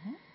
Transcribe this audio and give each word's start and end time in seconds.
-hmm. 0.00 0.29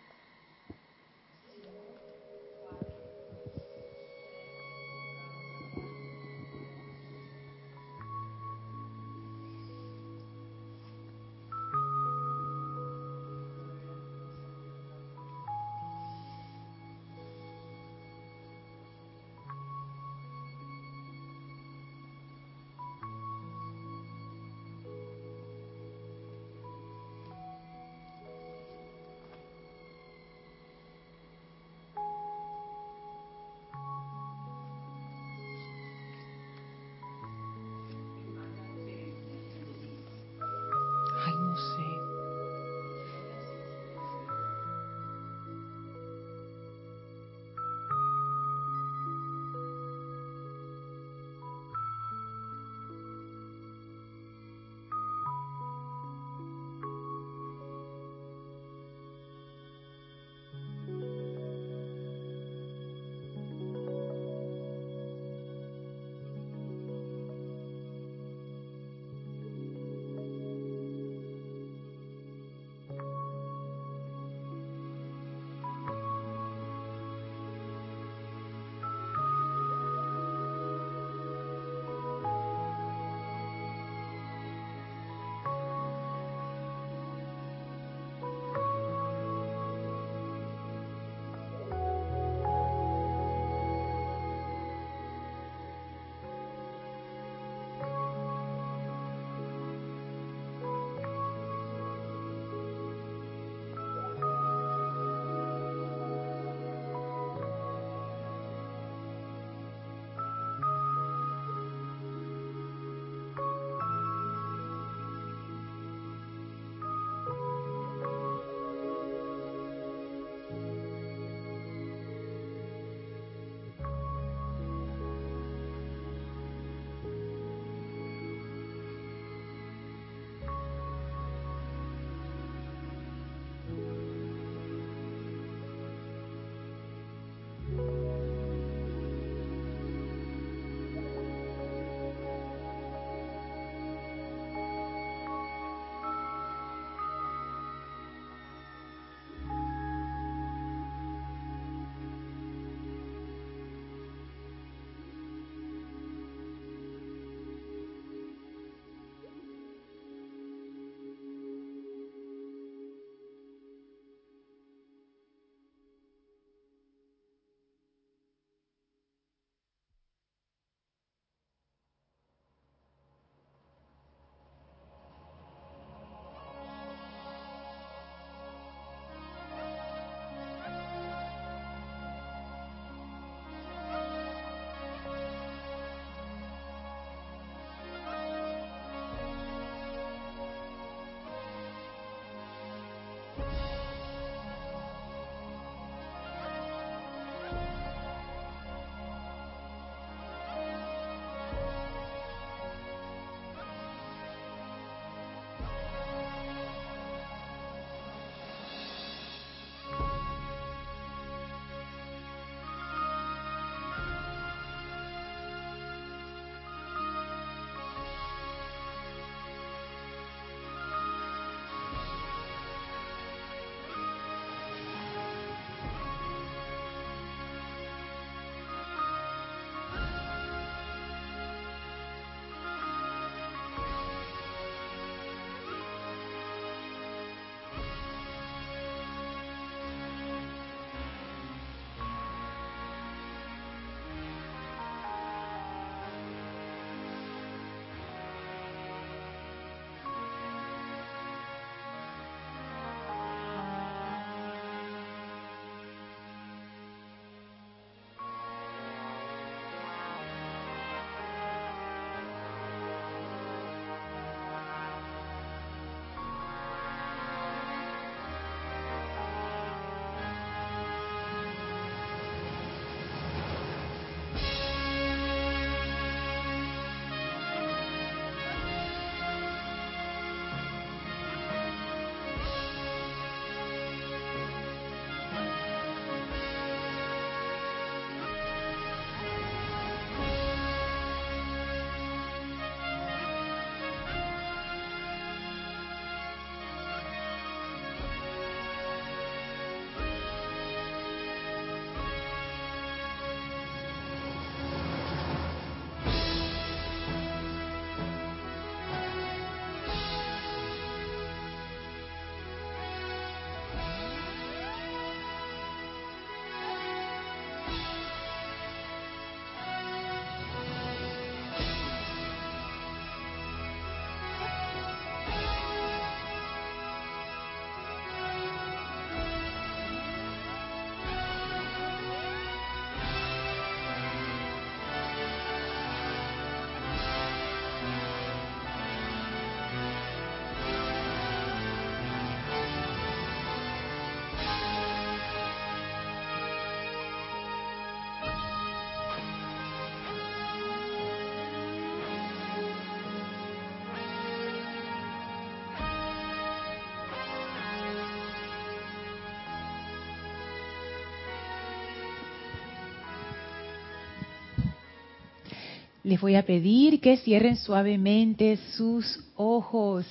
Les 366.06 366.22
voy 366.22 366.36
a 366.36 366.46
pedir 366.46 367.02
que 367.02 367.18
cierren 367.18 367.58
suavemente 367.58 368.58
sus 368.78 369.20
ojos, 369.36 370.06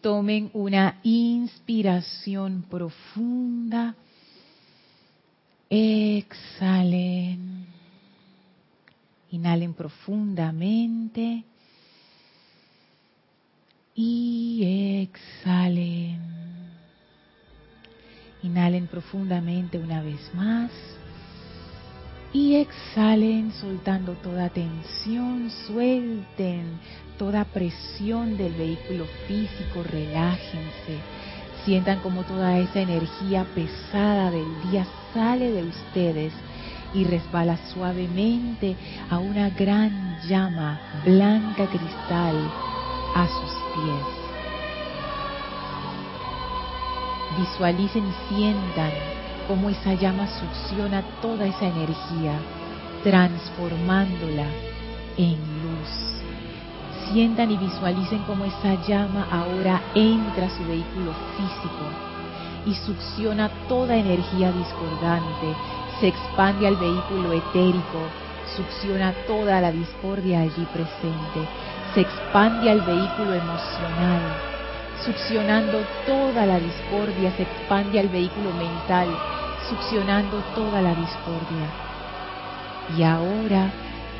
tomen 0.00 0.50
una 0.52 0.98
inspiración 1.04 2.64
profunda, 2.68 3.45
del 28.34 28.52
vehículo 28.54 29.06
físico, 29.28 29.84
relájense. 29.84 30.98
Sientan 31.64 32.00
como 32.00 32.24
toda 32.24 32.58
esa 32.58 32.80
energía 32.80 33.46
pesada 33.54 34.30
del 34.30 34.46
día 34.70 34.86
sale 35.14 35.52
de 35.52 35.62
ustedes 35.62 36.32
y 36.92 37.04
resbala 37.04 37.56
suavemente 37.72 38.76
a 39.10 39.18
una 39.18 39.50
gran 39.50 40.18
llama 40.28 40.80
blanca 41.04 41.66
cristal 41.66 42.36
a 43.14 43.26
sus 43.26 43.52
pies. 43.74 44.26
Visualicen 47.38 48.04
y 48.06 48.34
sientan 48.34 48.92
cómo 49.46 49.70
esa 49.70 49.94
llama 49.94 50.26
succiona 50.26 51.02
toda 51.22 51.46
esa 51.46 51.66
energía, 51.66 52.38
transformándola 53.02 54.46
en 55.16 55.36
luz. 55.62 56.16
Sientan 57.12 57.50
y 57.50 57.56
visualicen 57.56 58.22
cómo 58.26 58.44
esa 58.44 58.74
llama 58.86 59.26
ahora 59.30 59.80
entra 59.94 60.46
a 60.46 60.50
su 60.50 60.64
vehículo 60.66 61.12
físico 61.36 62.06
y 62.66 62.74
succiona 62.74 63.48
toda 63.68 63.96
energía 63.96 64.50
discordante, 64.50 65.54
se 66.00 66.08
expande 66.08 66.66
al 66.66 66.76
vehículo 66.76 67.32
etérico, 67.32 68.00
succiona 68.56 69.12
toda 69.26 69.60
la 69.60 69.70
discordia 69.70 70.40
allí 70.40 70.66
presente, 70.72 71.48
se 71.94 72.00
expande 72.00 72.70
al 72.70 72.80
vehículo 72.80 73.34
emocional, 73.34 74.20
succionando 75.04 75.80
toda 76.06 76.44
la 76.44 76.58
discordia, 76.58 77.30
se 77.36 77.42
expande 77.42 78.00
al 78.00 78.08
vehículo 78.08 78.52
mental, 78.52 79.08
succionando 79.68 80.42
toda 80.54 80.82
la 80.82 80.94
discordia. 80.94 81.70
Y 82.96 83.02
ahora 83.04 83.70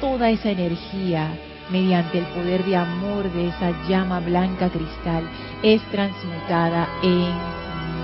toda 0.00 0.30
esa 0.30 0.50
energía, 0.50 1.30
mediante 1.70 2.18
el 2.18 2.26
poder 2.26 2.64
de 2.64 2.76
amor 2.76 3.30
de 3.32 3.48
esa 3.48 3.70
llama 3.88 4.20
blanca 4.20 4.70
cristal, 4.70 5.28
es 5.62 5.82
transmutada 5.90 6.88
en 7.02 7.32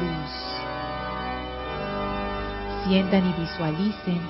luz. 0.01 0.31
Sientan 2.87 3.29
y 3.29 3.41
visualicen 3.41 4.21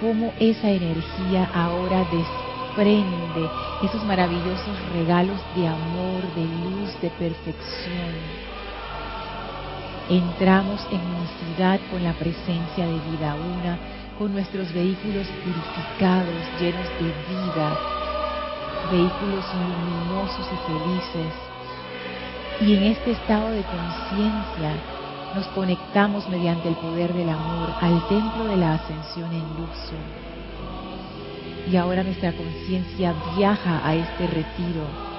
cómo 0.00 0.32
esa 0.38 0.70
energía 0.70 1.48
ahora 1.54 2.04
desprende 2.10 3.48
esos 3.82 4.04
maravillosos 4.04 4.76
regalos 4.92 5.40
de 5.54 5.68
amor, 5.68 6.22
de 6.34 6.44
luz, 6.44 7.00
de 7.00 7.10
perfección 7.10 8.52
entramos 10.08 10.86
en 10.90 11.00
unicidad 11.00 11.80
con 11.90 12.02
la 12.02 12.12
presencia 12.14 12.86
de 12.86 12.98
vida 13.10 13.34
una, 13.34 13.78
con 14.18 14.32
nuestros 14.32 14.72
vehículos 14.72 15.26
purificados, 15.42 16.34
llenos 16.60 16.88
de 17.00 17.06
vida, 17.06 18.01
vehículos 18.90 19.44
luminosos 19.54 20.46
y 20.46 20.72
felices. 20.72 21.32
Y 22.60 22.76
en 22.76 22.82
este 22.84 23.12
estado 23.12 23.50
de 23.50 23.62
conciencia 23.62 24.74
nos 25.34 25.46
conectamos 25.48 26.28
mediante 26.28 26.68
el 26.68 26.76
poder 26.76 27.12
del 27.14 27.28
amor 27.28 27.70
al 27.80 28.06
templo 28.08 28.44
de 28.44 28.56
la 28.56 28.74
ascensión 28.74 29.32
en 29.32 29.48
Luxor. 29.58 29.98
Y 31.70 31.76
ahora 31.76 32.02
nuestra 32.02 32.32
conciencia 32.32 33.14
viaja 33.36 33.80
a 33.86 33.94
este 33.94 34.26
retiro 34.26 35.12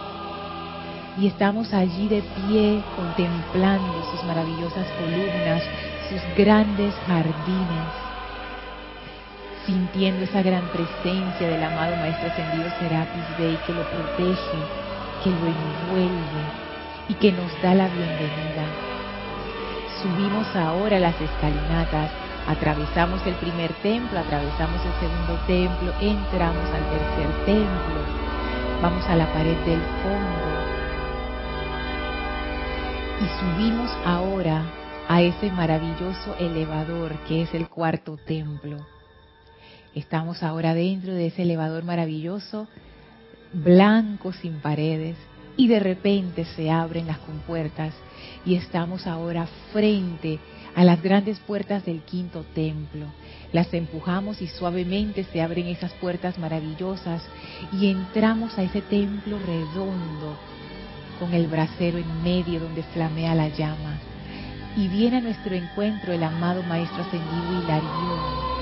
y 1.17 1.27
estamos 1.27 1.73
allí 1.73 2.07
de 2.07 2.21
pie 2.21 2.81
contemplando 2.95 4.03
sus 4.11 4.23
maravillosas 4.23 4.87
columnas, 4.99 5.63
sus 6.09 6.21
grandes 6.35 6.93
jardines, 7.05 7.93
sintiendo 9.65 10.23
esa 10.23 10.41
gran 10.41 10.63
presencia 10.69 11.47
del 11.47 11.63
amado 11.63 11.95
Maestro 11.95 12.29
Ascendido 12.29 12.69
Serapis 12.79 13.37
Bey 13.37 13.57
que 13.65 13.73
lo 13.73 13.83
protege, 13.83 14.57
que 15.23 15.29
lo 15.29 15.47
envuelve 15.47 16.43
y 17.07 17.13
que 17.15 17.31
nos 17.31 17.61
da 17.61 17.73
la 17.73 17.87
bienvenida. 17.87 18.65
Subimos 20.01 20.53
ahora 20.55 20.99
las 20.99 21.19
escalinatas, 21.19 22.11
atravesamos 22.47 23.25
el 23.25 23.35
primer 23.35 23.71
templo, 23.81 24.19
atravesamos 24.19 24.81
el 24.85 24.93
segundo 24.99 25.39
templo, 25.47 25.93
entramos 26.01 26.69
al 26.73 26.83
tercer 26.89 27.45
templo, 27.45 28.01
vamos 28.81 29.05
a 29.07 29.15
la 29.15 29.31
pared 29.31 29.57
del 29.65 29.79
fondo, 30.03 30.63
y 33.21 33.27
subimos 33.39 33.89
ahora 34.05 34.65
a 35.07 35.21
ese 35.21 35.51
maravilloso 35.51 36.35
elevador 36.37 37.13
que 37.27 37.43
es 37.43 37.53
el 37.53 37.69
cuarto 37.69 38.17
templo. 38.25 38.92
Estamos 39.95 40.41
ahora 40.41 40.73
dentro 40.73 41.13
de 41.13 41.27
ese 41.27 41.43
elevador 41.43 41.83
maravilloso, 41.83 42.67
blanco 43.53 44.33
sin 44.33 44.59
paredes, 44.59 45.17
y 45.55 45.67
de 45.67 45.79
repente 45.79 46.45
se 46.45 46.71
abren 46.71 47.07
las 47.07 47.19
compuertas 47.19 47.93
y 48.45 48.55
estamos 48.55 49.05
ahora 49.05 49.47
frente 49.71 50.39
a 50.75 50.83
las 50.83 51.01
grandes 51.01 51.39
puertas 51.39 51.85
del 51.85 52.01
quinto 52.01 52.43
templo. 52.55 53.05
Las 53.51 53.71
empujamos 53.73 54.41
y 54.41 54.47
suavemente 54.47 55.23
se 55.25 55.41
abren 55.41 55.67
esas 55.67 55.91
puertas 55.93 56.39
maravillosas 56.39 57.23
y 57.71 57.91
entramos 57.91 58.57
a 58.57 58.63
ese 58.63 58.81
templo 58.81 59.37
redondo 59.45 60.37
con 61.19 61.33
el 61.33 61.47
brasero 61.47 61.99
en 61.99 62.23
medio 62.23 62.59
donde 62.59 62.81
flamea 62.81 63.35
la 63.35 63.49
llama. 63.49 63.99
Y 64.75 64.87
viene 64.87 65.17
a 65.17 65.21
nuestro 65.21 65.53
encuentro 65.53 66.13
el 66.13 66.23
amado 66.23 66.63
Maestro 66.63 67.03
Ascendido 67.03 67.61
Hilarión. 67.63 68.52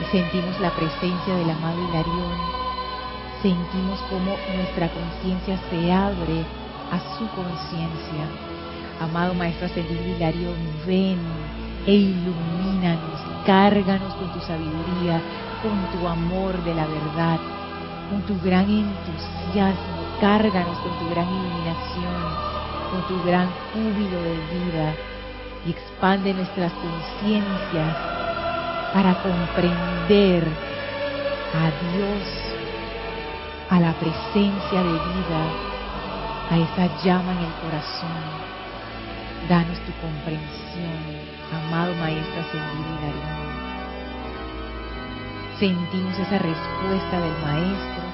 Y 0.00 0.04
sentimos 0.10 0.58
la 0.60 0.70
presencia 0.70 1.34
del 1.34 1.50
amado 1.50 1.82
Hilarión. 1.88 2.36
Sentimos 3.42 4.00
como 4.10 4.36
nuestra 4.56 4.88
conciencia 4.88 5.58
se 5.70 5.92
abre 5.92 6.44
a 6.90 6.98
su 7.18 7.26
conciencia. 7.30 8.24
Amado 9.00 9.34
Maestro 9.34 9.66
Ascendido 9.66 10.02
Hilarión, 10.02 10.56
ven 10.86 11.18
e 11.86 11.92
ilumínanos, 11.92 13.20
cárganos 13.44 14.14
con 14.14 14.32
tu 14.32 14.40
sabiduría, 14.40 15.20
con 15.62 16.00
tu 16.00 16.08
amor 16.08 16.62
de 16.64 16.74
la 16.74 16.86
verdad, 16.86 17.38
con 18.10 18.22
tu 18.22 18.40
gran 18.40 18.64
entusiasmo 18.68 19.96
Cárganos 20.20 20.78
con 20.78 20.98
tu 20.98 21.10
gran 21.10 21.28
iluminación, 21.28 22.14
con 22.90 23.02
tu 23.06 23.22
gran 23.28 23.50
júbilo 23.72 24.22
de 24.22 24.32
vida 24.32 24.94
y 25.66 25.70
expande 25.72 26.32
nuestras 26.32 26.72
conciencias 26.72 27.96
para 28.96 29.12
comprender 29.22 30.42
a 31.52 31.66
Dios, 31.92 32.22
a 33.68 33.78
la 33.78 33.92
presencia 33.92 34.82
de 34.82 34.92
vida, 34.92 35.42
a 36.50 36.56
esa 36.56 37.02
llama 37.04 37.32
en 37.32 37.38
el 37.40 37.52
corazón. 37.60 38.24
Danos 39.50 39.78
tu 39.80 39.92
comprensión, 40.00 40.96
amado 41.52 41.94
Maestro 41.96 42.40
Ascendido. 42.40 43.12
Sentimos 45.58 46.18
esa 46.18 46.38
respuesta 46.38 47.20
del 47.20 47.36
Maestro 47.44 48.04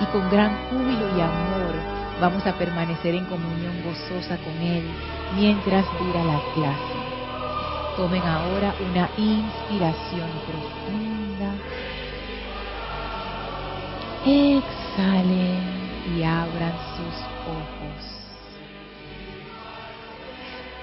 y 0.00 0.04
con 0.06 0.28
gran 0.30 0.50
júbilo 0.68 1.16
y 1.16 1.20
amor 1.20 1.74
vamos 2.20 2.44
a 2.44 2.58
permanecer 2.58 3.14
en 3.14 3.24
comunión 3.26 3.84
gozosa 3.84 4.36
con 4.38 4.60
Él 4.60 4.82
mientras 5.36 5.86
dura 6.00 6.24
la 6.24 6.40
clase. 6.54 7.03
Tomen 7.96 8.22
ahora 8.22 8.74
una 8.90 9.08
inspiración 9.16 10.28
profunda. 10.46 11.54
Exhalen 14.26 15.62
y 16.16 16.24
abran 16.24 16.74
sus 16.96 17.16
ojos. 17.46 17.83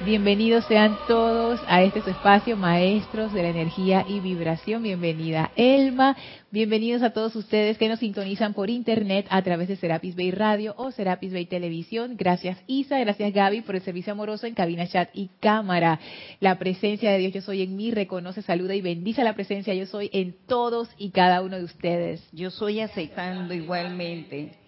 Bienvenidos 0.03 0.65
sean 0.65 0.97
todos 1.07 1.59
a 1.67 1.83
este 1.83 1.99
espacio, 1.99 2.57
maestros 2.57 3.31
de 3.33 3.43
la 3.43 3.49
energía 3.49 4.03
y 4.07 4.19
vibración. 4.19 4.81
Bienvenida 4.81 5.51
Elma. 5.55 6.17
Bienvenidos 6.49 7.03
a 7.03 7.11
todos 7.11 7.35
ustedes 7.35 7.77
que 7.77 7.87
nos 7.87 7.99
sintonizan 7.99 8.55
por 8.55 8.71
internet 8.71 9.27
a 9.29 9.43
través 9.43 9.67
de 9.67 9.75
Serapis 9.75 10.15
Bay 10.15 10.31
Radio 10.31 10.73
o 10.75 10.89
Serapis 10.89 11.31
Bay 11.31 11.45
Televisión. 11.45 12.15
Gracias 12.17 12.57
Isa, 12.65 12.97
gracias 12.97 13.31
Gaby 13.31 13.61
por 13.61 13.75
el 13.75 13.83
servicio 13.83 14.13
amoroso 14.13 14.47
en 14.47 14.55
cabina, 14.55 14.87
chat 14.87 15.09
y 15.13 15.29
cámara. 15.39 15.99
La 16.39 16.57
presencia 16.57 17.11
de 17.11 17.19
Dios 17.19 17.33
yo 17.33 17.41
soy 17.41 17.61
en 17.61 17.75
mí 17.75 17.91
reconoce, 17.91 18.41
saluda 18.41 18.73
y 18.73 18.81
bendice 18.81 19.23
la 19.23 19.35
presencia 19.35 19.75
yo 19.75 19.85
soy 19.85 20.09
en 20.13 20.35
todos 20.47 20.89
y 20.97 21.11
cada 21.11 21.43
uno 21.43 21.57
de 21.57 21.63
ustedes. 21.63 22.27
Yo 22.31 22.49
soy 22.49 22.79
aceptando 22.79 23.53
igualmente 23.53 24.60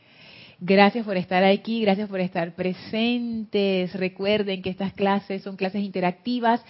Gracias 0.60 1.05
por 1.05 1.17
estar 1.17 1.43
aquí, 1.43 1.81
gracias 1.81 2.10
por 2.10 2.19
estar 2.19 2.53
presentes. 2.55 3.93
Recuerden 3.93 4.62
que 4.62 4.69
estas 4.69 4.93
clases 4.93 5.41
son 5.41 5.55
clases 5.55 5.83
interactivas. 5.83 6.63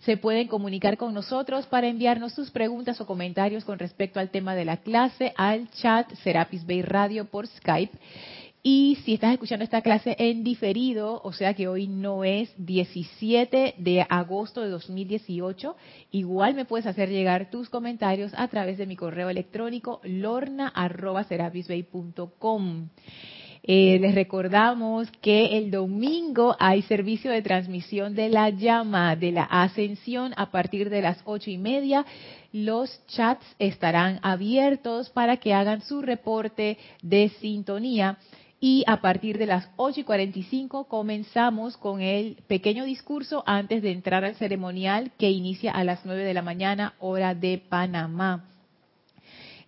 Se 0.00 0.16
pueden 0.16 0.48
comunicar 0.48 0.96
con 0.96 1.14
nosotros 1.14 1.66
para 1.66 1.88
enviarnos 1.88 2.32
sus 2.32 2.50
preguntas 2.50 3.00
o 3.00 3.06
comentarios 3.06 3.64
con 3.64 3.78
respecto 3.78 4.20
al 4.20 4.30
tema 4.30 4.54
de 4.54 4.64
la 4.64 4.78
clase 4.78 5.32
al 5.36 5.70
chat 5.70 6.12
Serapis 6.22 6.66
Bay 6.66 6.82
Radio 6.82 7.24
por 7.24 7.46
Skype. 7.46 7.96
Y 8.62 8.98
si 9.04 9.14
estás 9.14 9.32
escuchando 9.32 9.64
esta 9.64 9.82
clase 9.82 10.16
en 10.18 10.42
diferido, 10.42 11.20
o 11.22 11.32
sea 11.32 11.54
que 11.54 11.68
hoy 11.68 11.86
no 11.86 12.24
es 12.24 12.52
17 12.58 13.76
de 13.78 14.04
agosto 14.08 14.62
de 14.62 14.68
2018, 14.68 15.76
igual 16.10 16.54
me 16.54 16.64
puedes 16.64 16.86
hacer 16.86 17.08
llegar 17.08 17.50
tus 17.50 17.68
comentarios 17.68 18.32
a 18.36 18.48
través 18.48 18.76
de 18.76 18.86
mi 18.86 18.96
correo 18.96 19.30
electrónico 19.30 20.00
lorna.serapisbay.com. 20.02 22.88
Eh, 23.62 23.98
les 24.00 24.14
recordamos 24.14 25.10
que 25.20 25.58
el 25.58 25.70
domingo 25.70 26.56
hay 26.58 26.80
servicio 26.82 27.30
de 27.30 27.42
transmisión 27.42 28.14
de 28.14 28.30
la 28.30 28.50
llama 28.50 29.14
de 29.14 29.32
la 29.32 29.44
ascensión 29.44 30.32
a 30.36 30.50
partir 30.50 30.90
de 30.90 31.02
las 31.02 31.20
ocho 31.24 31.50
y 31.50 31.58
media. 31.58 32.06
Los 32.52 33.04
chats 33.08 33.44
estarán 33.58 34.20
abiertos 34.22 35.10
para 35.10 35.36
que 35.36 35.52
hagan 35.52 35.82
su 35.82 36.00
reporte 36.00 36.78
de 37.02 37.28
sintonía. 37.40 38.16
Y 38.60 38.82
a 38.88 39.00
partir 39.00 39.38
de 39.38 39.46
las 39.46 39.70
ocho 39.76 40.00
y 40.00 40.04
45 40.04 40.88
comenzamos 40.88 41.76
con 41.76 42.00
el 42.00 42.42
pequeño 42.48 42.84
discurso 42.84 43.44
antes 43.46 43.82
de 43.82 43.92
entrar 43.92 44.24
al 44.24 44.34
ceremonial 44.34 45.12
que 45.16 45.30
inicia 45.30 45.70
a 45.70 45.84
las 45.84 46.04
nueve 46.04 46.24
de 46.24 46.34
la 46.34 46.42
mañana, 46.42 46.94
hora 46.98 47.36
de 47.36 47.58
Panamá. 47.58 48.46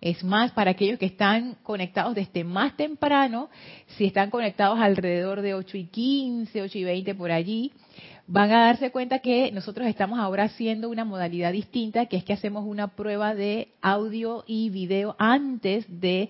Es 0.01 0.23
más, 0.23 0.51
para 0.51 0.71
aquellos 0.71 0.99
que 0.99 1.05
están 1.05 1.55
conectados 1.63 2.15
desde 2.15 2.43
más 2.43 2.75
temprano, 2.75 3.49
si 3.97 4.05
están 4.05 4.29
conectados 4.29 4.79
alrededor 4.79 5.41
de 5.41 5.53
8 5.53 5.77
y 5.77 5.85
15, 5.85 6.61
8 6.63 6.77
y 6.79 6.83
20 6.83 7.15
por 7.15 7.31
allí, 7.31 7.71
van 8.27 8.51
a 8.51 8.65
darse 8.65 8.91
cuenta 8.91 9.19
que 9.19 9.51
nosotros 9.51 9.87
estamos 9.87 10.19
ahora 10.19 10.45
haciendo 10.45 10.89
una 10.89 11.05
modalidad 11.05 11.53
distinta, 11.53 12.07
que 12.07 12.17
es 12.17 12.23
que 12.25 12.33
hacemos 12.33 12.65
una 12.65 12.89
prueba 12.95 13.35
de 13.35 13.69
audio 13.81 14.43
y 14.47 14.69
video 14.69 15.15
antes 15.19 15.85
de 15.87 16.29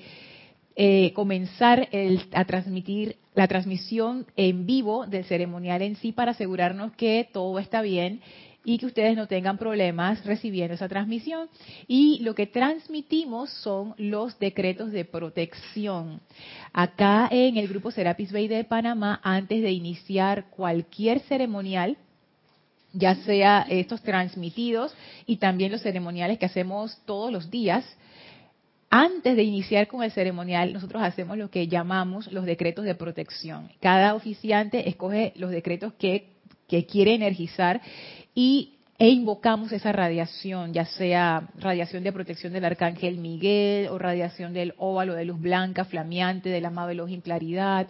eh, 0.83 1.13
comenzar 1.13 1.89
a 2.33 2.45
transmitir 2.45 3.17
la 3.35 3.47
transmisión 3.47 4.25
en 4.35 4.65
vivo 4.65 5.05
del 5.05 5.25
ceremonial 5.25 5.83
en 5.83 5.95
sí 5.95 6.11
para 6.11 6.31
asegurarnos 6.31 6.93
que 6.93 7.29
todo 7.31 7.59
está 7.59 7.83
bien 7.83 8.19
y 8.65 8.79
que 8.79 8.87
ustedes 8.87 9.15
no 9.15 9.27
tengan 9.27 9.59
problemas 9.59 10.25
recibiendo 10.25 10.73
esa 10.73 10.89
transmisión. 10.89 11.49
Y 11.87 12.17
lo 12.23 12.33
que 12.33 12.47
transmitimos 12.47 13.51
son 13.51 13.93
los 13.99 14.39
decretos 14.39 14.91
de 14.91 15.05
protección. 15.05 16.19
Acá 16.73 17.27
en 17.29 17.57
el 17.57 17.67
grupo 17.67 17.91
Serapis 17.91 18.31
Bay 18.31 18.47
de 18.47 18.63
Panamá, 18.63 19.21
antes 19.21 19.61
de 19.61 19.69
iniciar 19.69 20.45
cualquier 20.49 21.19
ceremonial, 21.19 21.95
ya 22.91 23.13
sea 23.17 23.67
estos 23.69 24.01
transmitidos 24.01 24.95
y 25.27 25.37
también 25.37 25.71
los 25.71 25.83
ceremoniales 25.83 26.39
que 26.39 26.47
hacemos 26.47 26.99
todos 27.05 27.31
los 27.31 27.51
días, 27.51 27.85
antes 28.91 29.37
de 29.37 29.43
iniciar 29.43 29.87
con 29.87 30.03
el 30.03 30.11
ceremonial, 30.11 30.73
nosotros 30.73 31.01
hacemos 31.01 31.37
lo 31.37 31.49
que 31.49 31.69
llamamos 31.69 32.29
los 32.31 32.45
decretos 32.45 32.83
de 32.83 32.93
protección. 32.93 33.69
Cada 33.79 34.13
oficiante 34.13 34.89
escoge 34.89 35.31
los 35.37 35.49
decretos 35.49 35.93
que, 35.93 36.33
que 36.67 36.85
quiere 36.85 37.15
energizar 37.15 37.81
y 38.35 38.75
e 38.99 39.09
invocamos 39.09 39.71
esa 39.71 39.91
radiación, 39.93 40.73
ya 40.73 40.85
sea 40.85 41.49
radiación 41.57 42.03
de 42.03 42.11
protección 42.11 42.53
del 42.53 42.65
arcángel 42.65 43.17
Miguel 43.17 43.87
o 43.87 43.97
radiación 43.97 44.53
del 44.53 44.75
óvalo 44.77 45.15
de 45.15 45.25
luz 45.25 45.39
blanca 45.39 45.85
flameante 45.85 46.49
del 46.49 46.65
amado 46.65 46.89
Elohim 46.89 47.21
claridad, 47.21 47.87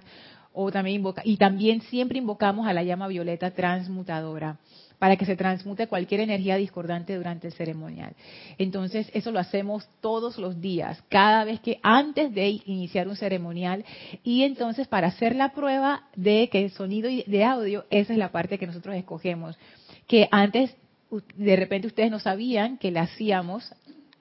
o 0.54 0.72
también 0.72 0.98
invoca, 0.98 1.22
y 1.26 1.36
también 1.38 1.82
siempre 1.82 2.20
invocamos 2.20 2.68
a 2.68 2.74
la 2.74 2.84
llama 2.84 3.08
violeta 3.08 3.52
transmutadora 3.52 4.58
para 5.02 5.16
que 5.16 5.26
se 5.26 5.36
transmute 5.36 5.88
cualquier 5.88 6.22
energía 6.22 6.58
discordante 6.58 7.16
durante 7.16 7.48
el 7.48 7.54
ceremonial. 7.54 8.14
Entonces, 8.60 9.10
eso 9.16 9.32
lo 9.32 9.40
hacemos 9.40 9.90
todos 10.00 10.38
los 10.38 10.62
días, 10.62 11.04
cada 11.10 11.44
vez 11.44 11.60
que 11.60 11.80
antes 11.82 12.32
de 12.36 12.62
iniciar 12.68 13.08
un 13.08 13.16
ceremonial 13.16 13.84
y 14.24 14.44
entonces 14.44 14.88
para 14.88 15.08
hacer 15.08 15.36
la 15.36 15.54
prueba 15.54 16.04
de 16.16 16.50
que 16.52 16.66
el 16.66 16.70
sonido 16.70 17.10
de 17.10 17.44
audio, 17.44 17.86
esa 17.90 18.14
es 18.14 18.20
la 18.20 18.32
parte 18.32 18.60
que 18.60 18.68
nosotros 18.68 18.96
escogemos 18.96 19.58
que 20.06 20.28
antes 20.30 20.76
de 21.36 21.56
repente 21.56 21.88
ustedes 21.88 22.12
no 22.12 22.20
sabían 22.20 22.78
que 22.78 22.92
la 22.92 23.02
hacíamos, 23.02 23.74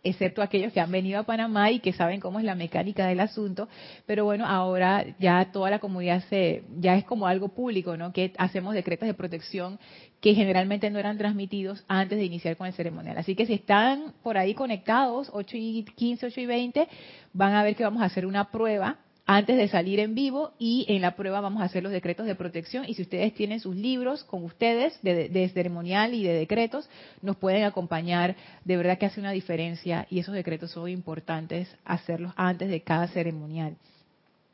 excepto 0.02 0.42
aquellos 0.42 0.72
que 0.72 0.80
han 0.80 0.90
venido 0.90 1.18
a 1.18 1.24
Panamá 1.24 1.70
y 1.70 1.80
que 1.80 1.92
saben 1.92 2.20
cómo 2.20 2.38
es 2.38 2.44
la 2.44 2.54
mecánica 2.54 3.06
del 3.06 3.20
asunto, 3.20 3.68
pero 4.06 4.24
bueno, 4.24 4.46
ahora 4.46 5.04
ya 5.18 5.50
toda 5.52 5.70
la 5.70 5.78
comunidad 5.78 6.22
se, 6.28 6.64
ya 6.78 6.96
es 6.96 7.04
como 7.04 7.26
algo 7.26 7.48
público, 7.48 7.96
¿no? 7.96 8.12
Que 8.12 8.32
hacemos 8.38 8.74
decretos 8.74 9.06
de 9.06 9.14
protección 9.14 9.78
que 10.20 10.34
generalmente 10.34 10.90
no 10.90 10.98
eran 10.98 11.18
transmitidos 11.18 11.84
antes 11.88 12.18
de 12.18 12.24
iniciar 12.24 12.56
con 12.56 12.66
el 12.66 12.72
ceremonial. 12.72 13.18
Así 13.18 13.34
que 13.34 13.46
si 13.46 13.54
están 13.54 14.12
por 14.22 14.36
ahí 14.36 14.54
conectados, 14.54 15.30
8 15.32 15.56
y 15.56 15.84
15, 15.96 16.26
8 16.26 16.40
y 16.40 16.46
20, 16.46 16.88
van 17.32 17.54
a 17.54 17.62
ver 17.62 17.76
que 17.76 17.84
vamos 17.84 18.02
a 18.02 18.06
hacer 18.06 18.26
una 18.26 18.50
prueba 18.50 18.98
antes 19.26 19.56
de 19.56 19.68
salir 19.68 20.00
en 20.00 20.14
vivo 20.14 20.52
y 20.58 20.86
en 20.88 21.02
la 21.02 21.14
prueba 21.14 21.40
vamos 21.40 21.62
a 21.62 21.66
hacer 21.66 21.82
los 21.82 21.92
decretos 21.92 22.26
de 22.26 22.34
protección 22.34 22.84
y 22.88 22.94
si 22.94 23.02
ustedes 23.02 23.34
tienen 23.34 23.60
sus 23.60 23.76
libros 23.76 24.24
con 24.24 24.44
ustedes 24.44 24.98
de, 25.02 25.50
ceremonial 25.54 26.14
y 26.14 26.24
de 26.24 26.32
decretos, 26.32 26.88
nos 27.22 27.36
pueden 27.36 27.64
acompañar. 27.64 28.36
De 28.64 28.76
verdad 28.76 28.98
que 28.98 29.06
hace 29.06 29.20
una 29.20 29.32
diferencia 29.32 30.06
y 30.10 30.18
esos 30.18 30.34
decretos 30.34 30.72
son 30.72 30.88
importantes 30.88 31.74
hacerlos 31.84 32.32
antes 32.36 32.68
de 32.70 32.80
cada 32.80 33.08
ceremonial. 33.08 33.76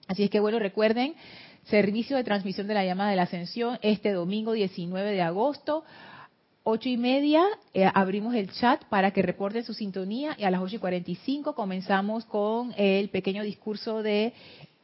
Así 0.08 0.24
es 0.24 0.30
que 0.30 0.40
bueno, 0.40 0.58
recuerden, 0.58 1.14
servicio 1.64 2.16
de 2.16 2.24
transmisión 2.24 2.66
de 2.66 2.74
la 2.74 2.84
llama 2.84 3.10
de 3.10 3.16
la 3.16 3.22
ascensión 3.22 3.78
este 3.82 4.12
domingo 4.12 4.52
19 4.52 5.12
de 5.12 5.22
agosto 5.22 5.84
ocho 6.68 6.88
y 6.88 6.96
media 6.96 7.44
eh, 7.74 7.88
abrimos 7.94 8.34
el 8.34 8.50
chat 8.50 8.84
para 8.86 9.12
que 9.12 9.22
reporten 9.22 9.62
su 9.62 9.72
sintonía 9.72 10.34
y 10.36 10.42
a 10.42 10.50
las 10.50 10.60
ocho 10.60 10.74
y 10.74 10.78
cuarenta 10.80 11.08
y 11.08 11.14
cinco 11.14 11.54
comenzamos 11.54 12.24
con 12.24 12.74
el 12.76 13.08
pequeño 13.08 13.44
discurso 13.44 14.02
de 14.02 14.32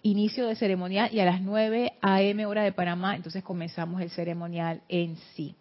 inicio 0.03 0.47
de 0.47 0.55
ceremonial 0.55 1.13
y 1.13 1.19
a 1.19 1.25
las 1.25 1.43
9 1.43 1.95
a.m. 2.01 2.47
hora 2.47 2.63
de 2.63 2.71
Panamá, 2.71 3.17
entonces 3.17 3.43
comenzamos 3.43 4.01
el 4.01 4.11
ceremonial 4.11 4.81
en 4.89 5.17
sí. 5.35 5.57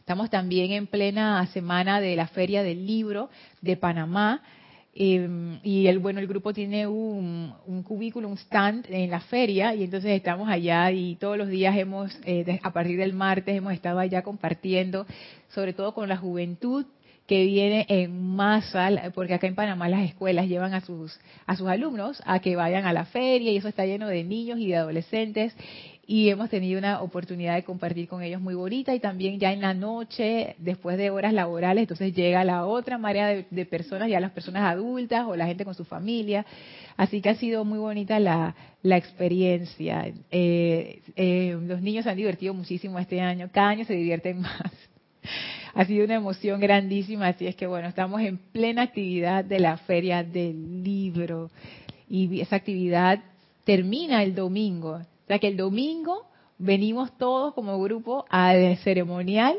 Estamos 0.00 0.28
también 0.28 0.72
en 0.72 0.88
plena 0.88 1.46
semana 1.52 2.00
de 2.00 2.16
la 2.16 2.26
Feria 2.26 2.64
del 2.64 2.84
Libro 2.84 3.30
de 3.60 3.76
Panamá. 3.76 4.42
Em, 4.98 5.60
y 5.62 5.88
el 5.88 5.98
bueno 5.98 6.20
el 6.20 6.26
grupo 6.26 6.54
tiene 6.54 6.86
un, 6.86 7.52
un 7.66 7.82
cubículo, 7.82 8.28
un 8.28 8.38
stand 8.38 8.86
en 8.88 9.10
la 9.10 9.20
feria 9.20 9.74
y 9.74 9.84
entonces 9.84 10.12
estamos 10.12 10.48
allá 10.48 10.90
y 10.90 11.16
todos 11.16 11.36
los 11.36 11.48
días 11.48 11.76
hemos, 11.76 12.18
eh, 12.24 12.58
a 12.62 12.72
partir 12.72 12.98
del 12.98 13.12
martes 13.12 13.54
hemos 13.54 13.74
estado 13.74 13.98
allá 13.98 14.22
compartiendo, 14.22 15.06
sobre 15.50 15.74
todo 15.74 15.92
con 15.92 16.08
la 16.08 16.16
juventud 16.16 16.86
que 17.26 17.44
viene 17.44 17.84
en 17.90 18.36
masa, 18.36 19.12
porque 19.14 19.34
acá 19.34 19.46
en 19.46 19.54
Panamá 19.54 19.86
las 19.90 20.08
escuelas 20.08 20.48
llevan 20.48 20.72
a 20.72 20.80
sus, 20.80 21.20
a 21.44 21.56
sus 21.56 21.68
alumnos 21.68 22.22
a 22.24 22.38
que 22.38 22.56
vayan 22.56 22.86
a 22.86 22.94
la 22.94 23.04
feria 23.04 23.50
y 23.52 23.58
eso 23.58 23.68
está 23.68 23.84
lleno 23.84 24.08
de 24.08 24.24
niños 24.24 24.58
y 24.60 24.68
de 24.68 24.76
adolescentes 24.76 25.54
y 26.08 26.28
hemos 26.28 26.48
tenido 26.50 26.78
una 26.78 27.02
oportunidad 27.02 27.56
de 27.56 27.64
compartir 27.64 28.06
con 28.06 28.22
ellos 28.22 28.40
muy 28.40 28.54
bonita 28.54 28.94
y 28.94 29.00
también 29.00 29.40
ya 29.40 29.52
en 29.52 29.60
la 29.60 29.74
noche, 29.74 30.54
después 30.58 30.96
de 30.98 31.10
horas 31.10 31.32
laborales, 31.32 31.82
entonces 31.82 32.14
llega 32.14 32.44
la 32.44 32.64
otra 32.64 32.96
marea 32.96 33.44
de, 33.50 33.66
personas, 33.66 34.08
ya 34.08 34.20
las 34.20 34.30
personas 34.30 34.62
adultas 34.62 35.26
o 35.26 35.34
la 35.34 35.46
gente 35.46 35.64
con 35.64 35.74
su 35.74 35.84
familia. 35.84 36.46
Así 36.96 37.20
que 37.20 37.30
ha 37.30 37.34
sido 37.34 37.64
muy 37.64 37.78
bonita 37.78 38.20
la, 38.20 38.54
la 38.82 38.96
experiencia. 38.96 40.06
Eh, 40.30 41.02
eh, 41.16 41.58
los 41.60 41.82
niños 41.82 42.04
se 42.04 42.10
han 42.10 42.16
divertido 42.16 42.54
muchísimo 42.54 42.98
este 43.00 43.20
año, 43.20 43.50
cada 43.52 43.70
año 43.70 43.84
se 43.84 43.94
divierten 43.94 44.40
más 44.42 44.72
ha 45.74 45.84
sido 45.84 46.06
una 46.06 46.14
emoción 46.14 46.58
grandísima, 46.58 47.28
así 47.28 47.46
es 47.46 47.54
que 47.54 47.66
bueno, 47.66 47.88
estamos 47.88 48.22
en 48.22 48.38
plena 48.38 48.82
actividad 48.82 49.44
de 49.44 49.60
la 49.60 49.76
Feria 49.76 50.24
del 50.24 50.82
Libro 50.82 51.50
y 52.08 52.40
esa 52.40 52.56
actividad 52.56 53.22
termina 53.64 54.22
el 54.22 54.34
domingo. 54.34 55.02
O 55.26 55.28
sea 55.28 55.40
que 55.40 55.48
el 55.48 55.56
domingo 55.56 56.28
venimos 56.56 57.18
todos 57.18 57.52
como 57.52 57.82
grupo 57.82 58.24
al 58.30 58.76
ceremonial 58.76 59.56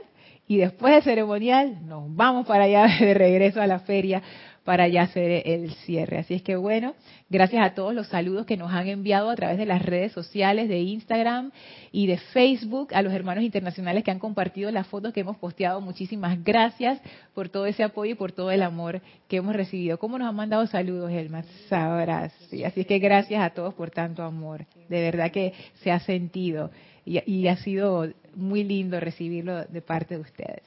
y 0.47 0.55
después 0.55 0.93
del 0.93 1.03
ceremonial 1.03 1.85
nos 1.85 2.15
vamos 2.15 2.47
para 2.47 2.63
allá 2.63 2.87
de 3.01 3.13
regreso 3.13 3.61
a 3.61 3.67
la 3.67 3.79
feria 3.79 4.23
para 4.67 4.89
ya 4.89 5.03
hacer 5.03 5.43
el 5.45 5.71
cierre. 5.85 6.17
Así 6.17 6.33
es 6.33 6.41
que 6.41 6.57
bueno, 6.57 6.93
gracias 7.29 7.65
a 7.65 7.73
todos 7.73 7.93
los 7.93 8.07
saludos 8.07 8.45
que 8.45 8.57
nos 8.57 8.69
han 8.73 8.89
enviado 8.89 9.29
a 9.29 9.35
través 9.37 9.57
de 9.57 9.65
las 9.65 9.81
redes 9.81 10.11
sociales 10.11 10.67
de 10.67 10.79
Instagram 10.79 11.53
y 11.93 12.05
de 12.07 12.17
Facebook, 12.17 12.93
a 12.93 13.01
los 13.01 13.13
hermanos 13.13 13.45
internacionales 13.45 14.03
que 14.03 14.11
han 14.11 14.19
compartido 14.19 14.69
las 14.69 14.85
fotos 14.85 15.13
que 15.13 15.21
hemos 15.21 15.37
posteado. 15.37 15.79
Muchísimas 15.79 16.43
gracias 16.43 16.99
por 17.33 17.47
todo 17.47 17.65
ese 17.65 17.81
apoyo 17.81 18.11
y 18.11 18.15
por 18.15 18.33
todo 18.33 18.51
el 18.51 18.61
amor 18.61 19.01
que 19.29 19.37
hemos 19.37 19.55
recibido. 19.55 19.99
¿Cómo 19.99 20.17
nos 20.17 20.27
han 20.27 20.35
mandado 20.35 20.67
saludos, 20.67 21.13
Elma? 21.13 21.43
Sabrás. 21.69 22.33
Sí, 22.49 22.65
así 22.65 22.81
es 22.81 22.87
que 22.87 22.99
gracias 22.99 23.41
a 23.41 23.51
todos 23.51 23.73
por 23.73 23.89
tanto 23.89 24.21
amor. 24.21 24.65
De 24.89 24.99
verdad 25.01 25.31
que 25.31 25.53
se 25.75 25.93
ha 25.93 26.01
sentido 26.01 26.71
y, 27.05 27.21
y 27.25 27.47
ha 27.47 27.55
sido 27.55 28.11
muy 28.35 28.65
lindo 28.65 28.99
recibirlo 28.99 29.63
de 29.63 29.81
parte 29.81 30.15
de 30.15 30.21
ustedes. 30.23 30.63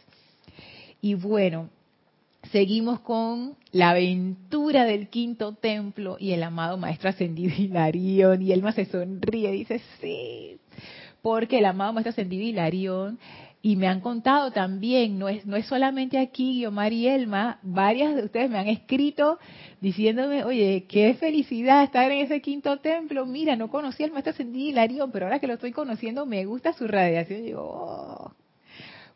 Y 1.03 1.17
bueno, 1.17 1.69
seguimos 2.51 3.01
con 3.01 3.57
la 3.73 3.91
aventura 3.91 4.85
del 4.85 5.09
quinto 5.09 5.55
templo 5.55 6.17
y 6.19 6.33
el 6.33 6.43
amado 6.43 6.77
maestro 6.79 7.11
ascendido 7.11 7.55
Hilarión. 7.57 8.43
Y 8.43 8.53
Elma 8.53 8.73
se 8.73 8.87
sonríe, 8.87 9.53
dice, 9.53 9.81
sí, 10.01 10.59
porque 11.23 11.59
el 11.59 11.67
amado 11.67 11.93
maestro 11.93 12.11
ascendido 12.11 12.45
Hilarión, 12.45 13.19
y 13.63 13.77
me 13.77 13.89
han 13.89 14.01
contado 14.01 14.53
también, 14.53 15.19
no 15.19 15.29
es, 15.29 15.45
no 15.45 15.57
es 15.57 15.67
solamente 15.67 16.19
aquí 16.19 16.55
Guiomar 16.55 16.95
y 16.95 17.07
Elma, 17.09 17.59
varias 17.63 18.17
de 18.17 18.25
ustedes 18.25 18.51
me 18.51 18.59
han 18.59 18.69
escrito 18.69 19.39
diciéndome, 19.83 20.45
oye, 20.45 20.87
qué 20.89 21.13
felicidad 21.15 21.85
estar 21.85 22.11
en 22.11 22.21
ese 22.21 22.41
quinto 22.41 22.79
templo, 22.79 23.27
mira, 23.27 23.57
no 23.57 23.69
conocía 23.69 24.07
al 24.07 24.13
maestro 24.13 24.33
ascendido 24.33 24.71
Hilarión, 24.71 25.11
pero 25.13 25.27
ahora 25.27 25.41
que 25.41 25.47
lo 25.47 25.55
estoy 25.55 25.73
conociendo 25.73 26.25
me 26.25 26.47
gusta 26.47 26.73
su 26.73 26.89
radiación. 26.89 27.41
Y 27.41 27.43
digo, 27.43 27.63
oh, 27.63 28.33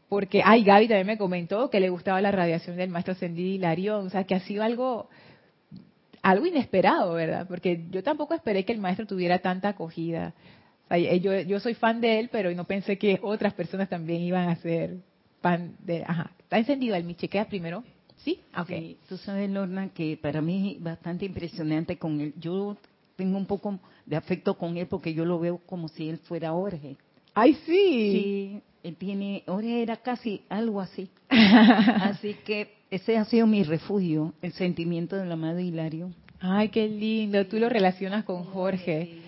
porque, 0.09 0.43
ay, 0.45 0.65
Gaby 0.65 0.89
también 0.89 1.07
me 1.07 1.19
comentó 1.19 1.71
que 1.71 1.81
le 1.81 1.89
gustaba 1.89 2.21
la 2.21 2.31
radiación 2.31 2.77
del 2.77 2.91
maestro 2.91 3.13
ascendido 3.13 3.49
Hilarión, 3.49 4.07
o 4.07 4.11
sea, 4.11 4.25
que 4.25 4.35
ha 4.35 4.41
sido 4.41 4.63
algo, 4.63 5.09
algo 6.23 6.47
inesperado, 6.47 7.15
¿verdad? 7.15 7.47
Porque 7.49 7.85
yo 7.91 8.03
tampoco 8.03 8.35
esperé 8.35 8.65
que 8.65 8.73
el 8.73 8.81
maestro 8.81 9.07
tuviera 9.07 9.39
tanta 9.39 9.71
acogida. 9.71 10.35
Yo, 11.21 11.41
yo 11.41 11.61
soy 11.61 11.75
fan 11.75 12.01
de 12.01 12.21
él, 12.21 12.29
pero 12.31 12.53
no 12.53 12.65
pensé 12.65 12.99
que 12.99 13.19
otras 13.23 13.55
personas 13.55 13.89
también 13.89 14.21
iban 14.23 14.49
a 14.49 14.57
ser 14.57 14.99
fan 15.41 15.75
de... 15.81 16.05
Ajá, 16.07 16.31
está 16.39 16.59
encendido 16.59 16.95
el 16.95 17.05
mi 17.05 17.17
primero. 17.49 17.83
¿Sí? 18.19 18.41
Okay. 18.57 18.81
Sí, 18.81 18.99
tú 19.09 19.17
sabes, 19.19 19.51
Lorna, 19.51 19.89
que 19.91 20.17
para 20.17 20.41
mí 20.41 20.77
es 20.77 20.83
bastante 20.83 21.25
impresionante 21.25 21.99
con 21.99 22.21
él. 22.21 22.35
Yo 22.39 22.77
tengo 23.17 23.37
un 23.37 23.47
poco 23.47 23.79
de 24.07 24.17
afecto 24.17 24.57
con 24.57 24.77
él 24.77 24.87
porque 24.87 25.13
yo 25.13 25.25
lo 25.25 25.39
veo 25.39 25.59
como 25.59 25.89
si 25.89 26.09
él 26.09 26.19
fuera 26.19 26.53
Jorge. 26.53 26.97
¡Ay, 27.35 27.55
sí! 27.67 27.73
Sí, 27.73 28.63
él 28.85 28.97
tiene, 28.97 29.43
ahora 29.47 29.67
era 29.67 29.97
casi 29.97 30.43
algo 30.49 30.81
así. 30.81 31.09
así 31.29 32.35
que 32.45 32.73
ese 32.91 33.17
ha 33.19 33.25
sido 33.25 33.47
mi 33.47 33.65
refugio, 33.65 34.35
el 34.41 34.53
sentimiento 34.53 35.17
del 35.17 35.33
amado 35.33 35.59
Hilario. 35.59 36.11
Ay, 36.41 36.69
qué 36.69 36.87
lindo, 36.87 37.47
tú 37.47 37.59
lo 37.59 37.69
relacionas 37.69 38.25
con 38.25 38.45
Jorge. 38.45 39.19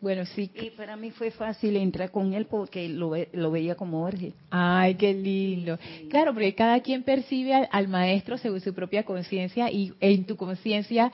Bueno, 0.00 0.26
sí. 0.26 0.50
Y 0.54 0.68
para 0.70 0.96
mí 0.96 1.10
fue 1.12 1.30
fácil 1.30 1.76
entrar 1.76 2.10
con 2.10 2.34
él 2.34 2.44
porque 2.44 2.88
lo, 2.90 3.12
lo 3.32 3.50
veía 3.50 3.74
como 3.74 4.02
Jorge. 4.02 4.34
Ay, 4.50 4.96
qué 4.96 5.14
lindo. 5.14 5.78
Claro, 6.10 6.34
porque 6.34 6.54
cada 6.54 6.80
quien 6.80 7.04
percibe 7.04 7.54
al, 7.54 7.68
al 7.72 7.88
maestro 7.88 8.36
según 8.36 8.60
su 8.60 8.74
propia 8.74 9.04
conciencia 9.04 9.70
y 9.70 9.94
en 10.00 10.24
tu 10.26 10.36
conciencia 10.36 11.10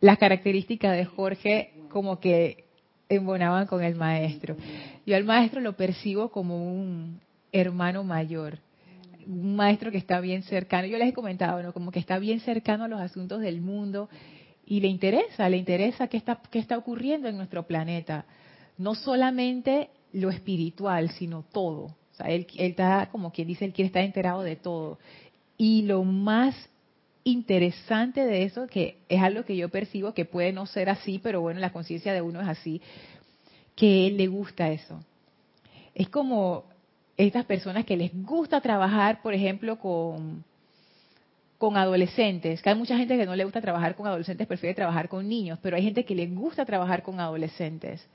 las 0.00 0.18
características 0.18 0.94
de 0.94 1.06
Jorge 1.06 1.70
como 1.88 2.20
que 2.20 2.63
embonaban 3.08 3.66
con 3.66 3.82
el 3.82 3.94
maestro. 3.94 4.56
Yo 5.06 5.16
al 5.16 5.24
maestro 5.24 5.60
lo 5.60 5.76
percibo 5.76 6.30
como 6.30 6.56
un 6.56 7.20
hermano 7.52 8.04
mayor, 8.04 8.58
un 9.26 9.56
maestro 9.56 9.90
que 9.90 9.98
está 9.98 10.20
bien 10.20 10.42
cercano. 10.42 10.86
Yo 10.86 10.98
les 10.98 11.08
he 11.08 11.12
comentado, 11.12 11.62
¿no? 11.62 11.72
Como 11.72 11.90
que 11.90 11.98
está 11.98 12.18
bien 12.18 12.40
cercano 12.40 12.84
a 12.84 12.88
los 12.88 13.00
asuntos 13.00 13.40
del 13.40 13.60
mundo 13.60 14.08
y 14.66 14.80
le 14.80 14.88
interesa, 14.88 15.48
le 15.48 15.56
interesa 15.56 16.08
qué 16.08 16.16
está, 16.16 16.40
qué 16.50 16.58
está 16.58 16.76
ocurriendo 16.78 17.28
en 17.28 17.36
nuestro 17.36 17.64
planeta. 17.64 18.24
No 18.76 18.94
solamente 18.94 19.90
lo 20.12 20.30
espiritual, 20.30 21.10
sino 21.10 21.44
todo. 21.52 21.84
O 21.84 22.16
sea, 22.16 22.26
él, 22.26 22.46
él 22.56 22.70
está, 22.70 23.08
como 23.10 23.32
quien 23.32 23.48
dice, 23.48 23.64
él 23.64 23.72
quiere 23.72 23.88
estar 23.88 24.02
enterado 24.02 24.42
de 24.42 24.56
todo. 24.56 24.98
Y 25.56 25.82
lo 25.82 26.02
más 26.04 26.54
interesante 27.24 28.24
de 28.24 28.44
eso, 28.44 28.66
que 28.66 28.98
es 29.08 29.20
algo 29.22 29.44
que 29.44 29.56
yo 29.56 29.70
percibo 29.70 30.12
que 30.12 30.26
puede 30.26 30.52
no 30.52 30.66
ser 30.66 30.90
así, 30.90 31.18
pero 31.22 31.40
bueno, 31.40 31.58
la 31.58 31.72
conciencia 31.72 32.12
de 32.12 32.20
uno 32.20 32.40
es 32.40 32.48
así, 32.48 32.82
que 33.74 34.06
él 34.06 34.18
le 34.18 34.26
gusta 34.26 34.70
eso. 34.70 35.00
Es 35.94 36.08
como 36.08 36.64
estas 37.16 37.46
personas 37.46 37.84
que 37.84 37.96
les 37.96 38.10
gusta 38.24 38.60
trabajar, 38.60 39.22
por 39.22 39.32
ejemplo, 39.32 39.78
con, 39.78 40.44
con 41.58 41.76
adolescentes, 41.76 42.60
que 42.60 42.68
hay 42.68 42.76
mucha 42.76 42.96
gente 42.96 43.16
que 43.16 43.26
no 43.26 43.34
le 43.34 43.44
gusta 43.44 43.60
trabajar 43.60 43.96
con 43.96 44.06
adolescentes, 44.06 44.46
prefiere 44.46 44.74
trabajar 44.74 45.08
con 45.08 45.26
niños, 45.28 45.58
pero 45.62 45.76
hay 45.76 45.82
gente 45.82 46.04
que 46.04 46.14
le 46.14 46.26
gusta 46.26 46.64
trabajar 46.66 47.02
con 47.02 47.20
adolescentes, 47.20 48.06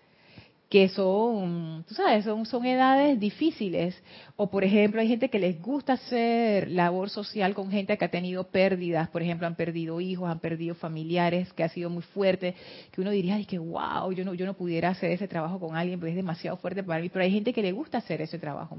que 0.70 0.88
son, 0.88 1.84
tú 1.88 1.96
sabes, 1.96 2.26
son, 2.26 2.66
edades 2.66 3.20
difíciles. 3.20 4.00
O 4.36 4.52
por 4.52 4.64
ejemplo, 4.64 5.02
hay 5.02 5.08
gente 5.08 5.30
que 5.30 5.40
les 5.40 5.60
gusta 5.60 5.94
hacer 5.94 6.70
labor 6.70 7.10
social 7.10 7.56
con 7.56 7.72
gente 7.72 7.98
que 7.98 8.06
ha 8.06 8.12
tenido 8.12 8.44
pérdidas, 8.46 9.10
por 9.10 9.24
ejemplo, 9.24 9.48
han 9.48 9.56
perdido 9.56 10.00
hijos, 10.00 10.30
han 10.30 10.40
perdido 10.40 10.76
familiares, 10.76 11.52
que 11.54 11.64
ha 11.64 11.70
sido 11.70 11.90
muy 11.90 12.04
fuerte, 12.04 12.54
que 12.92 13.02
uno 13.02 13.10
diría, 13.10 13.36
ay, 13.36 13.46
que 13.46 13.58
wow, 13.58 14.12
yo 14.12 14.24
no, 14.24 14.36
yo 14.36 14.46
no 14.46 14.54
pudiera 14.54 14.90
hacer 14.90 15.12
ese 15.12 15.28
trabajo 15.28 15.60
con 15.60 15.76
alguien, 15.76 16.00
porque 16.00 16.12
es 16.12 16.16
demasiado 16.16 16.58
fuerte 16.58 16.84
para 16.84 17.02
mí, 17.02 17.10
pero 17.10 17.26
hay 17.26 17.32
gente 17.32 17.52
que 17.52 17.64
le 17.64 17.72
gusta 17.72 17.98
hacer 17.98 18.22
ese 18.22 18.38
trabajo 18.38 18.78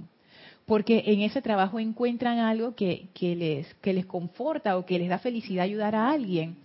porque 0.66 1.02
en 1.06 1.22
ese 1.22 1.42
trabajo 1.42 1.80
encuentran 1.80 2.38
algo 2.38 2.76
que, 2.76 3.08
les, 3.20 3.74
que 3.80 3.92
les 3.92 4.06
conforta 4.06 4.76
o 4.76 4.86
que 4.86 5.00
les 5.00 5.08
da 5.08 5.18
felicidad 5.18 5.64
ayudar 5.64 5.96
a 5.96 6.10
alguien. 6.10 6.56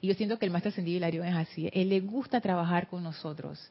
Y 0.00 0.06
yo 0.06 0.14
siento 0.14 0.38
que 0.38 0.46
el 0.46 0.50
maestro 0.50 0.70
ascendido 0.70 0.96
Hilario 0.96 1.22
es 1.22 1.34
así. 1.34 1.68
Él 1.74 1.90
le 1.90 2.00
gusta 2.00 2.40
trabajar 2.40 2.86
con 2.88 3.02
nosotros. 3.02 3.70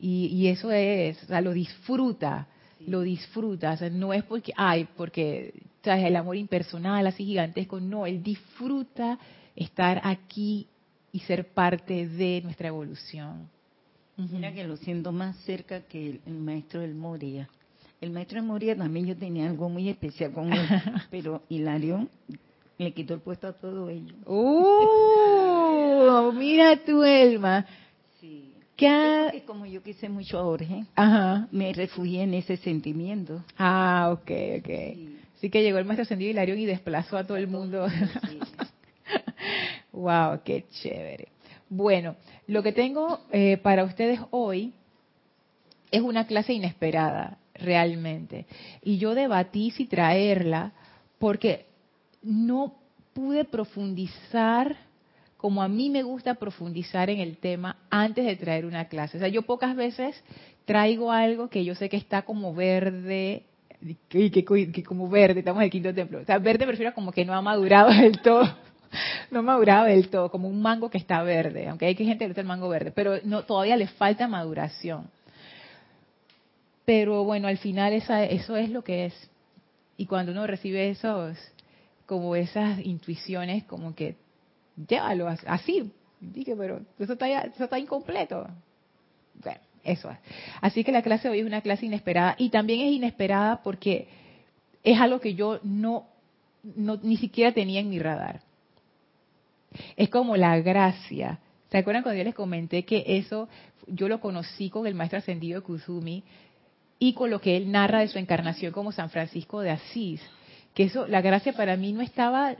Y, 0.00 0.26
y 0.26 0.48
eso 0.48 0.70
es, 0.70 1.22
o 1.22 1.26
sea, 1.26 1.40
lo 1.40 1.52
disfruta, 1.52 2.48
lo 2.86 3.02
disfruta. 3.02 3.72
O 3.72 3.76
sea, 3.76 3.90
no 3.90 4.12
es 4.12 4.24
porque, 4.24 4.52
ay, 4.56 4.88
porque 4.96 5.52
¿sabes? 5.82 6.04
el 6.04 6.16
amor 6.16 6.36
impersonal, 6.36 7.06
así 7.06 7.24
gigantesco. 7.24 7.80
No, 7.80 8.06
él 8.06 8.22
disfruta 8.22 9.18
estar 9.54 10.00
aquí 10.04 10.66
y 11.12 11.20
ser 11.20 11.48
parte 11.48 12.08
de 12.08 12.40
nuestra 12.42 12.68
evolución. 12.68 13.48
Mira 14.16 14.52
que 14.52 14.64
lo 14.64 14.76
siento 14.76 15.12
más 15.12 15.36
cerca 15.44 15.80
que 15.82 16.10
el, 16.10 16.20
el 16.26 16.34
maestro 16.34 16.80
del 16.80 16.94
Moria. 16.94 17.48
El 18.00 18.10
maestro 18.10 18.40
de 18.40 18.46
Moria 18.46 18.76
también 18.76 19.06
yo 19.06 19.16
tenía 19.16 19.48
algo 19.48 19.68
muy 19.68 19.88
especial 19.88 20.32
con 20.32 20.52
él, 20.52 20.60
pero 21.10 21.42
Hilario 21.48 22.08
le 22.78 22.92
quitó 22.92 23.14
el 23.14 23.20
puesto 23.20 23.48
a 23.48 23.52
todo 23.52 23.90
ello. 23.90 24.14
¡Uh! 24.26 26.32
Mira 26.34 26.76
tu 26.84 27.02
Elma. 27.02 27.66
Sí. 28.80 28.86
¿Qué 28.86 29.26
Es 29.26 29.32
que 29.32 29.44
como 29.44 29.66
yo 29.66 29.82
quise 29.82 30.08
mucho 30.08 30.38
a 30.38 30.42
Jorge, 30.42 30.84
Ajá. 30.96 31.48
me 31.52 31.72
refugié 31.72 32.22
en 32.22 32.34
ese 32.34 32.56
sentimiento. 32.56 33.44
Ah, 33.58 34.10
ok, 34.12 34.30
ok. 34.58 34.66
Sí. 34.66 35.16
Así 35.36 35.50
que 35.50 35.62
llegó 35.62 35.78
el 35.78 35.84
maestro 35.86 36.02
ascendido 36.02 36.30
Hilarión 36.30 36.58
y 36.58 36.66
desplazó 36.66 37.16
a 37.16 37.24
todo 37.24 37.36
el 37.38 37.46
mundo. 37.46 37.88
Sí. 37.88 38.38
wow, 39.92 40.40
qué 40.44 40.66
chévere. 40.70 41.28
Bueno, 41.68 42.16
lo 42.46 42.62
que 42.62 42.72
tengo 42.72 43.20
eh, 43.30 43.56
para 43.56 43.84
ustedes 43.84 44.20
hoy 44.30 44.74
es 45.90 46.02
una 46.02 46.26
clase 46.26 46.52
inesperada, 46.52 47.38
realmente. 47.54 48.46
Y 48.82 48.98
yo 48.98 49.14
debatí 49.14 49.70
si 49.70 49.86
traerla 49.86 50.72
porque 51.18 51.66
no 52.22 52.74
pude 53.12 53.44
profundizar 53.44 54.76
como 55.40 55.62
a 55.62 55.68
mí 55.68 55.88
me 55.88 56.02
gusta 56.02 56.34
profundizar 56.34 57.08
en 57.08 57.18
el 57.18 57.38
tema 57.38 57.78
antes 57.88 58.26
de 58.26 58.36
traer 58.36 58.66
una 58.66 58.88
clase. 58.88 59.16
O 59.16 59.20
sea, 59.20 59.28
yo 59.28 59.40
pocas 59.40 59.74
veces 59.74 60.22
traigo 60.66 61.10
algo 61.10 61.48
que 61.48 61.64
yo 61.64 61.74
sé 61.74 61.88
que 61.88 61.96
está 61.96 62.20
como 62.22 62.54
verde, 62.54 63.44
que, 64.10 64.30
que- 64.30 64.44
que 64.70 64.82
como 64.82 65.08
verde, 65.08 65.38
estamos 65.40 65.60
en 65.60 65.64
el 65.64 65.70
quinto 65.70 65.94
templo. 65.94 66.18
O 66.20 66.24
sea, 66.26 66.36
verde 66.38 66.66
me 66.66 66.72
refiero 66.72 66.90
a 66.90 66.94
como 66.94 67.10
que 67.10 67.24
no 67.24 67.32
ha 67.32 67.40
madurado 67.40 67.88
del 67.90 68.20
todo. 68.20 68.42
No 69.30 69.38
ha 69.38 69.42
madurado 69.42 69.86
del 69.86 70.08
todo, 70.08 70.32
como 70.32 70.48
un 70.48 70.60
mango 70.60 70.90
que 70.90 70.98
está 70.98 71.22
verde, 71.22 71.68
aunque 71.68 71.86
hay 71.86 71.94
gente 71.94 72.18
que 72.18 72.26
gusta 72.26 72.40
el 72.40 72.46
mango 72.48 72.68
verde, 72.68 72.90
pero 72.90 73.18
no, 73.22 73.44
todavía 73.44 73.76
le 73.76 73.86
falta 73.86 74.26
maduración. 74.26 75.08
Pero 76.84 77.22
bueno, 77.24 77.46
al 77.46 77.58
final 77.58 77.92
eso 77.92 78.56
es 78.56 78.68
lo 78.70 78.82
que 78.82 79.06
es. 79.06 79.30
Y 79.96 80.06
cuando 80.06 80.32
uno 80.32 80.44
recibe 80.46 80.90
esos, 80.90 81.38
como 82.06 82.34
esas 82.34 82.84
intuiciones, 82.84 83.62
como 83.64 83.94
que 83.94 84.16
llévalo 84.88 85.28
as- 85.28 85.44
así. 85.46 85.90
Dije, 86.20 86.54
pero 86.56 86.80
eso 86.98 87.14
está, 87.14 87.28
eso 87.42 87.64
está 87.64 87.78
incompleto. 87.78 88.46
Bueno, 89.42 89.60
eso 89.84 90.10
es. 90.10 90.18
Así 90.60 90.84
que 90.84 90.92
la 90.92 91.02
clase 91.02 91.28
de 91.28 91.32
hoy 91.32 91.40
es 91.40 91.46
una 91.46 91.62
clase 91.62 91.86
inesperada 91.86 92.34
y 92.38 92.50
también 92.50 92.80
es 92.80 92.92
inesperada 92.92 93.62
porque 93.62 94.08
es 94.82 95.00
algo 95.00 95.20
que 95.20 95.34
yo 95.34 95.60
no, 95.62 96.06
no 96.62 96.98
ni 97.02 97.16
siquiera 97.16 97.52
tenía 97.52 97.80
en 97.80 97.88
mi 97.90 97.98
radar. 97.98 98.40
Es 99.96 100.08
como 100.10 100.36
la 100.36 100.58
gracia. 100.60 101.38
¿Se 101.70 101.78
acuerdan 101.78 102.02
cuando 102.02 102.18
yo 102.18 102.24
les 102.24 102.34
comenté 102.34 102.84
que 102.84 103.04
eso 103.06 103.48
yo 103.86 104.08
lo 104.08 104.20
conocí 104.20 104.68
con 104.70 104.86
el 104.86 104.94
maestro 104.94 105.18
ascendido 105.20 105.60
de 105.60 105.66
Kuzumi 105.66 106.22
y 106.98 107.14
con 107.14 107.30
lo 107.30 107.40
que 107.40 107.56
él 107.56 107.70
narra 107.70 108.00
de 108.00 108.08
su 108.08 108.18
encarnación 108.18 108.72
como 108.72 108.92
San 108.92 109.08
Francisco 109.10 109.60
de 109.60 109.70
Asís? 109.70 110.20
Que 110.74 110.84
eso, 110.84 111.06
la 111.06 111.20
gracia 111.20 111.52
para 111.52 111.76
mí 111.76 111.92
no 111.92 112.00
estaba 112.00 112.56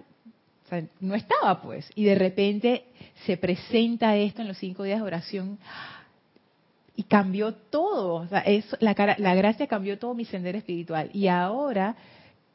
no 1.01 1.15
estaba 1.15 1.61
pues. 1.63 1.91
Y 1.95 2.05
de 2.05 2.15
repente 2.15 2.85
se 3.27 3.37
presenta 3.37 4.17
esto 4.17 4.43
en 4.43 4.49
los 4.49 4.59
cinco 4.59 4.83
días 4.83 5.01
de 5.01 5.07
oración 5.07 5.59
y 6.97 7.05
cambió 7.05 7.55
todo. 7.55 8.15
O 8.15 8.27
sea, 8.29 8.45
la, 8.81 9.17
la 9.19 9.35
gracia 9.35 9.67
cambió 9.67 9.99
todo 9.99 10.15
mi 10.15 10.25
sendero 10.25 10.59
espiritual. 10.59 11.11
Y 11.13 11.29
ahora 11.29 11.97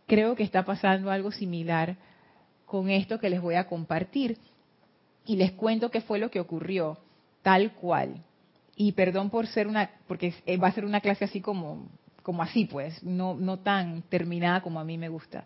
creo 0.08 0.36
que 0.36 0.43
está 0.43 0.63
pasando 0.63 1.12
algo 1.12 1.32
similar 1.32 1.95
con 2.65 2.89
esto 2.89 3.19
que 3.19 3.30
les 3.30 3.41
voy 3.41 3.56
a 3.56 3.67
compartir. 3.67 4.38
Y 5.25 5.38
les 5.38 5.51
cuento 5.54 5.89
qué 5.89 6.01
fue 6.01 6.19
lo 6.19 6.30
que 6.30 6.39
ocurrió, 6.39 6.99
tal 7.41 7.73
cual. 7.73 8.23
Y 8.75 8.91
perdón 8.91 9.30
por 9.30 9.47
ser 9.47 9.67
una, 9.67 9.89
porque 10.08 10.34
va 10.62 10.67
a 10.67 10.73
ser 10.73 10.86
una 10.86 11.01
clase 11.01 11.25
así 11.25 11.41
como, 11.41 11.88
como 12.21 12.43
así 12.43 12.65
pues, 12.65 13.01
no, 13.01 13.34
no 13.34 13.58
tan 13.58 14.04
terminada 14.04 14.62
como 14.62 14.80
a 14.80 14.84
mí 14.84 14.97
me 14.97 15.10
gusta 15.10 15.45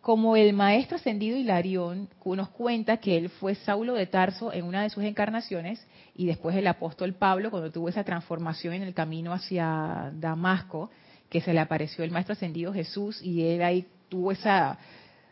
como 0.00 0.34
el 0.36 0.54
maestro 0.54 0.96
ascendido 0.96 1.36
Hilarión 1.36 2.08
nos 2.24 2.48
cuenta 2.50 2.96
que 2.96 3.18
él 3.18 3.28
fue 3.28 3.54
Saulo 3.54 3.94
de 3.94 4.06
Tarso 4.06 4.52
en 4.52 4.64
una 4.64 4.82
de 4.82 4.90
sus 4.90 5.04
encarnaciones 5.04 5.84
y 6.16 6.26
después 6.26 6.56
el 6.56 6.66
apóstol 6.66 7.12
Pablo 7.12 7.50
cuando 7.50 7.70
tuvo 7.70 7.88
esa 7.88 8.04
transformación 8.04 8.74
en 8.74 8.82
el 8.82 8.94
camino 8.94 9.32
hacia 9.32 10.10
Damasco, 10.14 10.90
que 11.28 11.40
se 11.40 11.52
le 11.52 11.60
apareció 11.60 12.02
el 12.02 12.10
maestro 12.10 12.32
ascendido 12.32 12.72
Jesús 12.72 13.20
y 13.22 13.42
él 13.42 13.62
ahí 13.62 13.86
tuvo 14.08 14.32
esa 14.32 14.78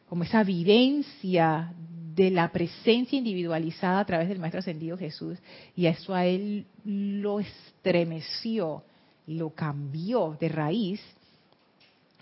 como 0.09 0.25
esa 0.25 0.43
vivencia 0.43 1.73
de 2.15 2.31
la 2.31 2.51
presencia 2.51 3.17
individualizada 3.17 4.01
a 4.01 4.05
través 4.05 4.29
del 4.29 4.39
maestro 4.39 4.61
ascendido 4.61 4.99
Jesús 4.99 5.39
y 5.77 5.87
eso 5.87 6.15
a 6.15 6.27
él 6.27 6.67
lo 6.85 7.41
estremeció, 7.41 8.83
lo 9.27 9.51
cambió 9.51 10.37
de 10.39 10.49
raíz. 10.49 11.01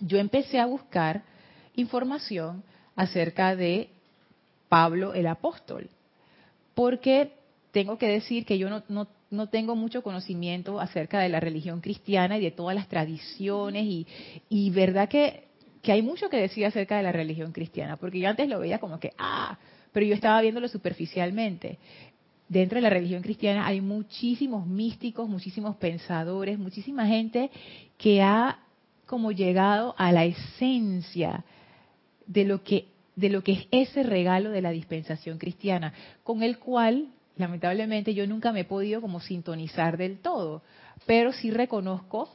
Yo 0.00 0.18
empecé 0.18 0.60
a 0.60 0.66
buscar 0.66 1.22
información 1.76 2.64
acerca 2.96 3.54
de 3.54 3.90
Pablo 4.68 5.14
el 5.14 5.26
apóstol. 5.26 5.88
Porque 6.74 7.32
tengo 7.70 7.98
que 7.98 8.08
decir 8.08 8.44
que 8.44 8.58
yo 8.58 8.68
no, 8.68 9.06
no, 9.30 9.48
tengo 9.48 9.76
mucho 9.76 10.02
conocimiento 10.02 10.80
acerca 10.80 11.20
de 11.20 11.28
la 11.28 11.40
religión 11.40 11.80
cristiana 11.80 12.38
y 12.38 12.42
de 12.42 12.50
todas 12.50 12.74
las 12.74 12.88
tradiciones 12.88 13.84
y, 13.84 14.06
y 14.48 14.70
verdad 14.70 15.08
que, 15.08 15.44
que 15.82 15.92
hay 15.92 16.02
mucho 16.02 16.28
que 16.28 16.38
decir 16.38 16.66
acerca 16.66 16.96
de 16.96 17.02
la 17.02 17.12
religión 17.12 17.52
cristiana, 17.52 17.96
porque 17.96 18.18
yo 18.18 18.28
antes 18.28 18.48
lo 18.48 18.58
veía 18.58 18.78
como 18.78 18.98
que, 18.98 19.12
ah, 19.18 19.58
pero 19.92 20.04
yo 20.06 20.14
estaba 20.14 20.40
viéndolo 20.40 20.68
superficialmente. 20.68 21.78
Dentro 22.48 22.76
de 22.76 22.82
la 22.82 22.90
religión 22.90 23.22
cristiana 23.22 23.66
hay 23.66 23.80
muchísimos 23.80 24.66
místicos, 24.66 25.28
muchísimos 25.28 25.76
pensadores, 25.76 26.58
muchísima 26.58 27.06
gente 27.06 27.50
que 27.98 28.22
ha 28.22 28.60
como 29.06 29.32
llegado 29.32 29.94
a 29.98 30.12
la 30.12 30.24
esencia 30.24 31.44
de 32.26 32.44
lo 32.44 32.62
que 32.62 32.86
de 33.16 33.30
lo 33.30 33.42
que 33.42 33.52
es 33.52 33.66
ese 33.70 34.02
regalo 34.02 34.50
de 34.50 34.60
la 34.60 34.70
dispensación 34.70 35.38
cristiana, 35.38 35.94
con 36.22 36.42
el 36.42 36.58
cual 36.58 37.08
lamentablemente 37.36 38.14
yo 38.14 38.26
nunca 38.26 38.52
me 38.52 38.60
he 38.60 38.64
podido 38.64 39.00
como 39.00 39.20
sintonizar 39.20 39.96
del 39.96 40.18
todo, 40.18 40.62
pero 41.06 41.32
sí 41.32 41.50
reconozco, 41.50 42.28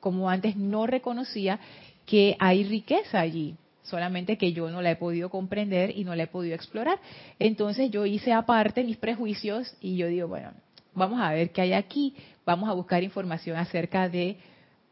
como 0.00 0.30
antes 0.30 0.56
no 0.56 0.86
reconocía, 0.86 1.58
que 2.06 2.36
hay 2.38 2.64
riqueza 2.64 3.20
allí, 3.20 3.56
solamente 3.82 4.38
que 4.38 4.52
yo 4.52 4.70
no 4.70 4.80
la 4.80 4.92
he 4.92 4.96
podido 4.96 5.28
comprender 5.28 5.96
y 5.96 6.04
no 6.04 6.14
la 6.14 6.24
he 6.24 6.28
podido 6.28 6.54
explorar. 6.54 6.98
Entonces 7.38 7.90
yo 7.90 8.06
hice 8.06 8.32
aparte 8.32 8.84
mis 8.84 8.96
prejuicios 8.96 9.76
y 9.80 9.96
yo 9.96 10.06
digo, 10.06 10.28
bueno, 10.28 10.52
vamos 10.94 11.20
a 11.20 11.32
ver 11.32 11.50
qué 11.50 11.62
hay 11.62 11.72
aquí, 11.72 12.14
vamos 12.46 12.68
a 12.68 12.72
buscar 12.72 13.02
información 13.02 13.56
acerca 13.56 14.08
de 14.08 14.36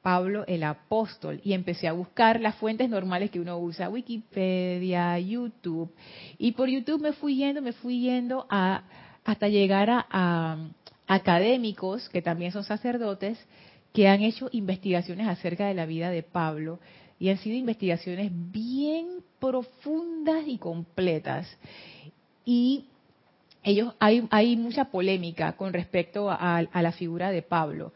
Pablo 0.07 0.45
el 0.47 0.63
apóstol 0.63 1.41
y 1.43 1.53
empecé 1.53 1.89
a 1.89 1.93
buscar 1.93 2.41
las 2.41 2.55
fuentes 2.55 2.89
normales 2.89 3.29
que 3.29 3.41
uno 3.41 3.59
usa, 3.59 3.89
Wikipedia, 3.89 5.19
YouTube. 5.19 5.93
Y 6.39 6.53
por 6.53 6.69
YouTube 6.69 7.03
me 7.03 7.13
fui 7.13 7.35
yendo, 7.35 7.61
me 7.61 7.73
fui 7.73 8.03
yendo 8.03 8.47
a, 8.49 8.85
hasta 9.25 9.49
llegar 9.49 9.89
a, 9.91 10.59
académicos 11.09 12.09
que 12.09 12.23
también 12.23 12.53
son 12.53 12.63
sacerdotes 12.63 13.37
que 13.93 14.07
han 14.07 14.23
hecho 14.23 14.49
investigaciones 14.53 15.27
acerca 15.27 15.67
de 15.67 15.75
la 15.75 15.87
vida 15.87 16.09
de 16.11 16.23
Pablo 16.23 16.79
y 17.19 17.31
han 17.31 17.39
sido 17.39 17.57
investigaciones 17.57 18.31
bien 18.33 19.09
profundas 19.41 20.45
y 20.47 20.59
completas. 20.59 21.49
Y 22.45 22.85
ellos 23.65 23.93
hay, 23.99 24.25
hay 24.31 24.55
mucha 24.55 24.85
polémica 24.85 25.55
con 25.57 25.73
respecto 25.73 26.31
a 26.31 26.63
la 26.73 26.93
figura 26.93 27.33
de 27.33 27.43
Pablo 27.43 27.91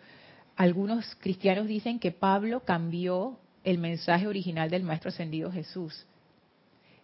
algunos 0.60 1.14
cristianos 1.20 1.66
dicen 1.66 1.98
que 1.98 2.12
Pablo 2.12 2.60
cambió 2.66 3.38
el 3.64 3.78
mensaje 3.78 4.26
original 4.26 4.68
del 4.68 4.82
Maestro 4.82 5.08
Ascendido 5.08 5.50
Jesús 5.50 6.04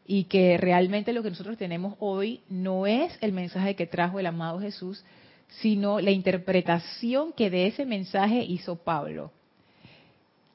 y 0.06 0.24
que 0.24 0.58
realmente 0.58 1.14
lo 1.14 1.22
que 1.22 1.30
nosotros 1.30 1.56
tenemos 1.56 1.94
hoy 1.98 2.42
no 2.50 2.86
es 2.86 3.16
el 3.22 3.32
mensaje 3.32 3.74
que 3.74 3.86
trajo 3.86 4.20
el 4.20 4.26
amado 4.26 4.60
Jesús, 4.60 5.02
sino 5.62 6.00
la 6.00 6.10
interpretación 6.10 7.32
que 7.32 7.48
de 7.48 7.68
ese 7.68 7.86
mensaje 7.86 8.44
hizo 8.44 8.76
Pablo. 8.76 9.32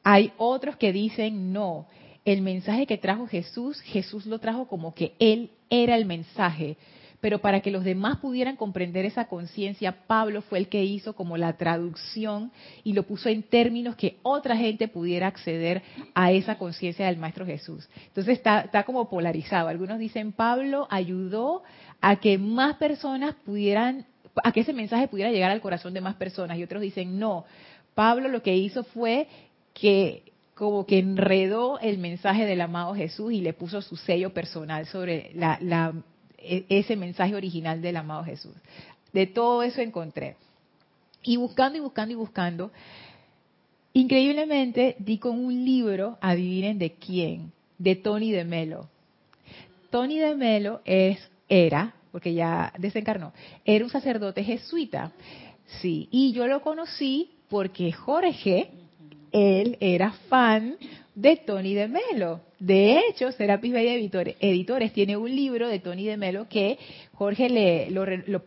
Hay 0.04 0.32
otros 0.38 0.76
que 0.76 0.94
dicen 0.94 1.52
no, 1.54 1.88
el 2.24 2.44
mensaje 2.44 2.86
que 2.86 3.00
trajo 3.00 3.26
Jesús, 3.26 3.82
Jesús 3.82 4.28
lo 4.28 4.38
trajo 4.38 4.68
como 4.68 4.94
que 4.94 5.16
Él 5.18 5.50
era 5.72 5.96
el 5.96 6.06
mensaje 6.06 6.78
pero 7.22 7.40
para 7.40 7.62
que 7.62 7.72
los 7.72 7.84
demás 7.84 8.18
pudieran 8.18 8.56
comprender 8.56 9.06
esa 9.06 9.26
conciencia, 9.26 10.08
Pablo 10.08 10.42
fue 10.42 10.58
el 10.58 10.68
que 10.68 10.84
hizo 10.84 11.14
como 11.14 11.38
la 11.38 11.54
traducción 11.54 12.52
y 12.84 12.94
lo 12.94 13.04
puso 13.04 13.30
en 13.30 13.44
términos 13.44 13.96
que 13.96 14.18
otra 14.24 14.58
gente 14.58 14.88
pudiera 14.88 15.28
acceder 15.28 15.84
a 16.16 16.32
esa 16.32 16.58
conciencia 16.58 17.06
del 17.06 17.18
Maestro 17.18 17.46
Jesús. 17.46 17.88
Entonces 18.08 18.38
está, 18.40 18.62
está 18.62 18.84
como 18.84 19.08
polarizado. 19.08 19.70
Algunos 19.70 20.00
dicen, 20.00 20.32
Pablo 20.32 20.88
ayudó 20.90 21.62
a 22.02 22.16
que 22.16 22.40
más 22.40 22.78
personas 22.78 23.36
pudieran, 23.46 24.08
a 24.44 24.52
que 24.52 24.62
ese 24.62 24.74
mensaje 24.74 25.08
pudiera 25.08 25.32
llegar 25.32 25.52
al 25.52 25.62
corazón 25.62 25.94
de 25.94 26.02
más 26.02 26.16
personas. 26.16 26.58
Y 26.58 26.64
otros 26.64 26.82
dicen, 26.82 27.20
no, 27.20 27.46
Pablo 27.94 28.30
lo 28.30 28.42
que 28.42 28.56
hizo 28.56 28.84
fue 28.84 29.28
que 29.76 30.24
como 30.56 30.86
que 30.86 31.00
enredó 31.00 31.80
el 31.80 31.98
mensaje 31.98 32.46
del 32.46 32.62
amado 32.62 32.94
Jesús 32.94 33.32
y 33.32 33.42
le 33.42 33.54
puso 33.54 33.82
su 33.82 33.96
sello 33.96 34.32
personal 34.32 34.86
sobre 34.86 35.32
la, 35.34 35.58
la, 35.62 35.94
ese 36.42 36.96
mensaje 36.96 37.36
original 37.36 37.82
del 37.82 37.98
amado 37.98 38.24
Jesús. 38.24 38.54
De 39.14 39.28
todo 39.28 39.64
eso 39.64 39.82
encontré. 39.82 40.36
Y 41.24 41.38
buscando 41.38 41.78
y 41.78 41.82
buscando 41.82 42.14
y 42.14 42.16
buscando, 42.16 42.72
increíblemente 43.94 44.96
di 45.00 45.18
con 45.18 45.44
un 45.44 45.66
libro, 45.66 46.18
adivinen 46.22 46.80
de 46.80 46.94
quién, 46.94 47.52
de 47.78 47.96
Tony 47.96 48.32
de 48.32 48.46
Melo. 48.46 48.90
Tony 49.90 50.18
de 50.18 50.36
Melo 50.36 50.82
es, 50.86 51.20
era, 51.50 51.94
porque 52.12 52.34
ya 52.34 52.74
desencarnó, 52.78 53.34
era 53.66 53.84
un 53.84 53.92
sacerdote 53.92 54.44
jesuita. 54.44 55.12
Sí, 55.82 56.08
y 56.12 56.32
yo 56.34 56.48
lo 56.48 56.62
conocí 56.62 57.32
porque 57.50 57.92
Jorge, 57.92 58.72
él 59.32 59.78
era 59.80 60.12
fan 60.30 60.78
de 61.16 61.38
Tony 61.38 61.74
de 61.74 61.88
Melo. 61.88 62.42
De 62.60 63.00
hecho, 63.00 63.32
Serapis 63.32 63.74
Bay 63.74 63.88
Editores, 63.88 64.36
Editores, 64.40 64.94
tiene 64.94 65.18
un 65.18 65.36
libro 65.36 65.68
de 65.68 65.80
Tony 65.80 66.06
de 66.06 66.18
Melo 66.18 66.48
que 66.48 66.78
Jorge 67.14 67.50
le, 67.50 67.90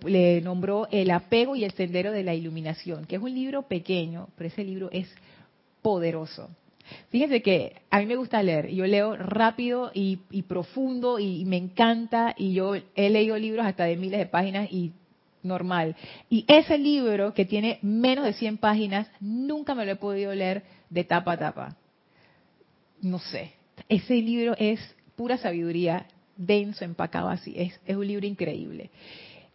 le 0.06 0.40
nombró 0.40 0.88
El 0.90 1.10
apego 1.10 1.56
y 1.56 1.64
el 1.64 1.72
sendero 1.72 2.12
de 2.12 2.22
la 2.22 2.34
iluminación, 2.34 3.04
que 3.06 3.16
es 3.16 3.22
un 3.22 3.34
libro 3.34 3.62
pequeño, 3.62 4.28
pero 4.36 4.48
ese 4.48 4.64
libro 4.64 4.88
es 4.92 5.08
poderoso. 5.82 6.50
Fíjense 7.08 7.42
que 7.42 7.76
a 7.90 7.98
mí 7.98 8.06
me 8.06 8.16
gusta 8.16 8.42
leer, 8.42 8.70
yo 8.70 8.86
leo 8.86 9.16
rápido 9.16 9.90
y, 9.94 10.20
y, 10.30 10.42
profundo 10.42 11.18
y 11.18 11.44
me 11.46 11.56
encanta 11.56 12.34
y 12.36 12.52
yo 12.52 12.74
he 12.74 13.08
leído 13.08 13.38
libros 13.38 13.64
hasta 13.64 13.84
de 13.84 13.96
miles 13.96 14.18
de 14.18 14.26
páginas 14.26 14.70
y 14.70 14.92
normal. 15.42 15.96
Y 16.28 16.44
ese 16.46 16.76
libro 16.76 17.32
que 17.32 17.46
tiene 17.46 17.78
menos 17.80 18.26
de 18.26 18.34
100 18.34 18.58
páginas, 18.58 19.08
nunca 19.18 19.74
me 19.74 19.86
lo 19.86 19.92
he 19.92 19.96
podido 19.96 20.34
leer 20.34 20.62
de 20.90 21.04
tapa 21.04 21.32
a 21.32 21.38
tapa 21.38 21.76
no 23.04 23.18
sé, 23.18 23.52
ese 23.88 24.14
libro 24.14 24.54
es 24.58 24.80
pura 25.16 25.38
sabiduría, 25.38 26.06
denso, 26.36 26.84
empacado 26.84 27.28
así, 27.28 27.54
es, 27.56 27.78
es 27.86 27.96
un 27.96 28.06
libro 28.06 28.26
increíble. 28.26 28.90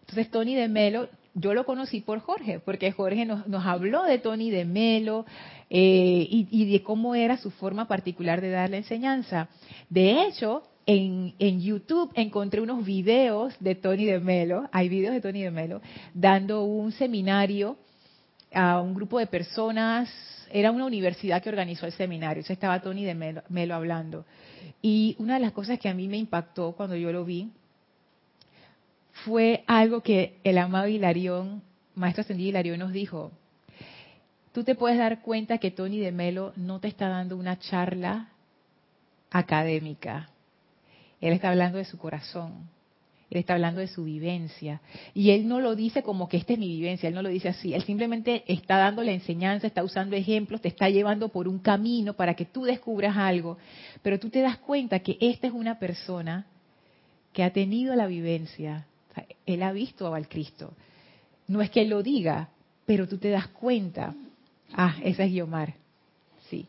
Entonces 0.02 0.32
Tony 0.32 0.56
de 0.56 0.68
Melo, 0.68 1.10
yo 1.34 1.54
lo 1.54 1.66
conocí 1.66 2.02
por 2.02 2.20
Jorge, 2.20 2.60
porque 2.60 2.92
Jorge 2.92 3.26
nos, 3.26 3.48
nos 3.48 3.66
habló 3.66 4.04
de 4.04 4.18
Tony 4.18 4.50
de 4.50 4.66
Melo 4.66 5.26
eh, 5.70 6.28
y, 6.30 6.48
y, 6.50 6.72
de 6.72 6.82
cómo 6.82 7.16
era 7.16 7.38
su 7.38 7.52
forma 7.52 7.88
particular 7.88 8.42
de 8.42 8.50
dar 8.50 8.70
la 8.70 8.78
enseñanza. 8.78 9.50
De 9.90 10.26
hecho, 10.26 10.64
en, 10.86 11.36
en, 11.38 11.62
YouTube 11.62 12.12
encontré 12.16 12.62
unos 12.62 12.84
videos 12.84 13.54
de 13.60 13.76
Tony 13.76 14.06
de 14.06 14.20
Melo, 14.20 14.68
hay 14.72 14.90
videos 14.90 15.14
de 15.14 15.22
Tony 15.22 15.44
de 15.44 15.52
Melo, 15.52 15.82
dando 16.14 16.64
un 16.64 16.92
seminario 16.92 17.78
a 18.52 18.82
un 18.82 18.96
grupo 18.96 19.20
de 19.20 19.28
personas 19.28 20.10
era 20.52 20.72
una 20.72 20.86
universidad 20.86 21.42
que 21.42 21.50
organizó 21.50 21.86
el 21.86 21.92
seminario, 21.94 22.44
se 22.44 22.54
estaba 22.54 22.82
Tony 22.82 23.04
de 23.04 23.42
Melo, 23.50 23.76
hablando. 23.76 24.26
Y 24.82 25.16
una 25.20 25.36
de 25.36 25.40
las 25.42 25.52
cosas 25.52 25.80
que 25.80 25.90
a 25.90 25.94
mí 25.94 26.08
me 26.08 26.18
impactó 26.18 26.74
cuando 26.74 26.96
yo 26.96 27.12
lo 27.12 27.26
vi 27.26 27.52
fue 29.26 29.64
algo 29.68 30.02
que 30.02 30.40
el 30.44 30.58
amado 30.58 30.88
Hilarión, 30.88 31.62
maestro 31.96 32.22
ascendido 32.22 32.50
Hilarión 32.50 32.80
nos 32.80 32.94
dijo. 32.94 33.32
Tú 34.54 34.64
te 34.64 34.76
puedes 34.76 34.98
dar 34.98 35.22
cuenta 35.22 35.58
que 35.58 35.72
Tony 35.72 36.00
de 36.00 36.12
Melo 36.12 36.54
no 36.56 36.80
te 36.80 36.88
está 36.88 37.10
dando 37.10 37.38
una 37.38 37.60
charla 37.60 38.30
académica. 39.30 40.30
Él 41.22 41.34
está 41.34 41.50
hablando 41.50 41.78
de 41.78 41.86
su 41.86 41.98
corazón. 41.98 42.70
Él 43.30 43.38
está 43.38 43.54
hablando 43.54 43.80
de 43.80 43.88
su 43.88 44.06
vivencia. 44.06 44.82
Y 45.14 45.30
él 45.32 45.48
no 45.48 45.60
lo 45.60 45.76
dice 45.76 46.02
como 46.02 46.28
que 46.28 46.38
esta 46.38 46.54
es 46.54 46.60
mi 46.60 46.68
vivencia, 46.68 47.08
él 47.10 47.16
no 47.16 47.22
lo 47.22 47.30
dice 47.30 47.50
así. 47.50 47.74
Él 47.74 47.84
simplemente 47.84 48.44
está 48.48 48.78
dando 48.78 49.04
la 49.04 49.12
enseñanza, 49.12 49.68
está 49.68 49.84
usando 49.84 50.16
ejemplos, 50.16 50.62
te 50.62 50.68
está 50.68 50.90
llevando 50.90 51.30
por 51.30 51.48
un 51.48 51.60
camino 51.60 52.14
para 52.14 52.34
que 52.34 52.46
tú 52.46 52.64
descubras 52.64 53.16
algo. 53.18 53.58
Pero 54.02 54.20
tú 54.20 54.30
te 54.30 54.42
das 54.42 54.58
cuenta 54.58 55.00
que 55.00 55.18
esta 55.22 55.48
es 55.48 55.54
una 55.54 55.78
persona 55.78 56.48
que 57.32 57.44
ha 57.44 57.52
tenido 57.52 57.96
la 57.96 58.08
vivencia. 58.08 58.86
él 59.46 59.62
ha 59.64 59.72
visto 59.72 60.14
al 60.14 60.28
Cristo. 60.28 60.74
No 61.48 61.62
es 61.62 61.70
que 61.70 61.82
él 61.82 61.90
lo 61.90 62.02
diga, 62.02 62.50
pero 62.86 63.08
tú 63.08 63.18
te 63.18 63.30
das 63.30 63.48
cuenta. 63.50 64.16
Ah, 64.74 64.96
esa 65.04 65.24
es 65.24 65.32
Guiomar. 65.32 65.76
Sí. 66.50 66.66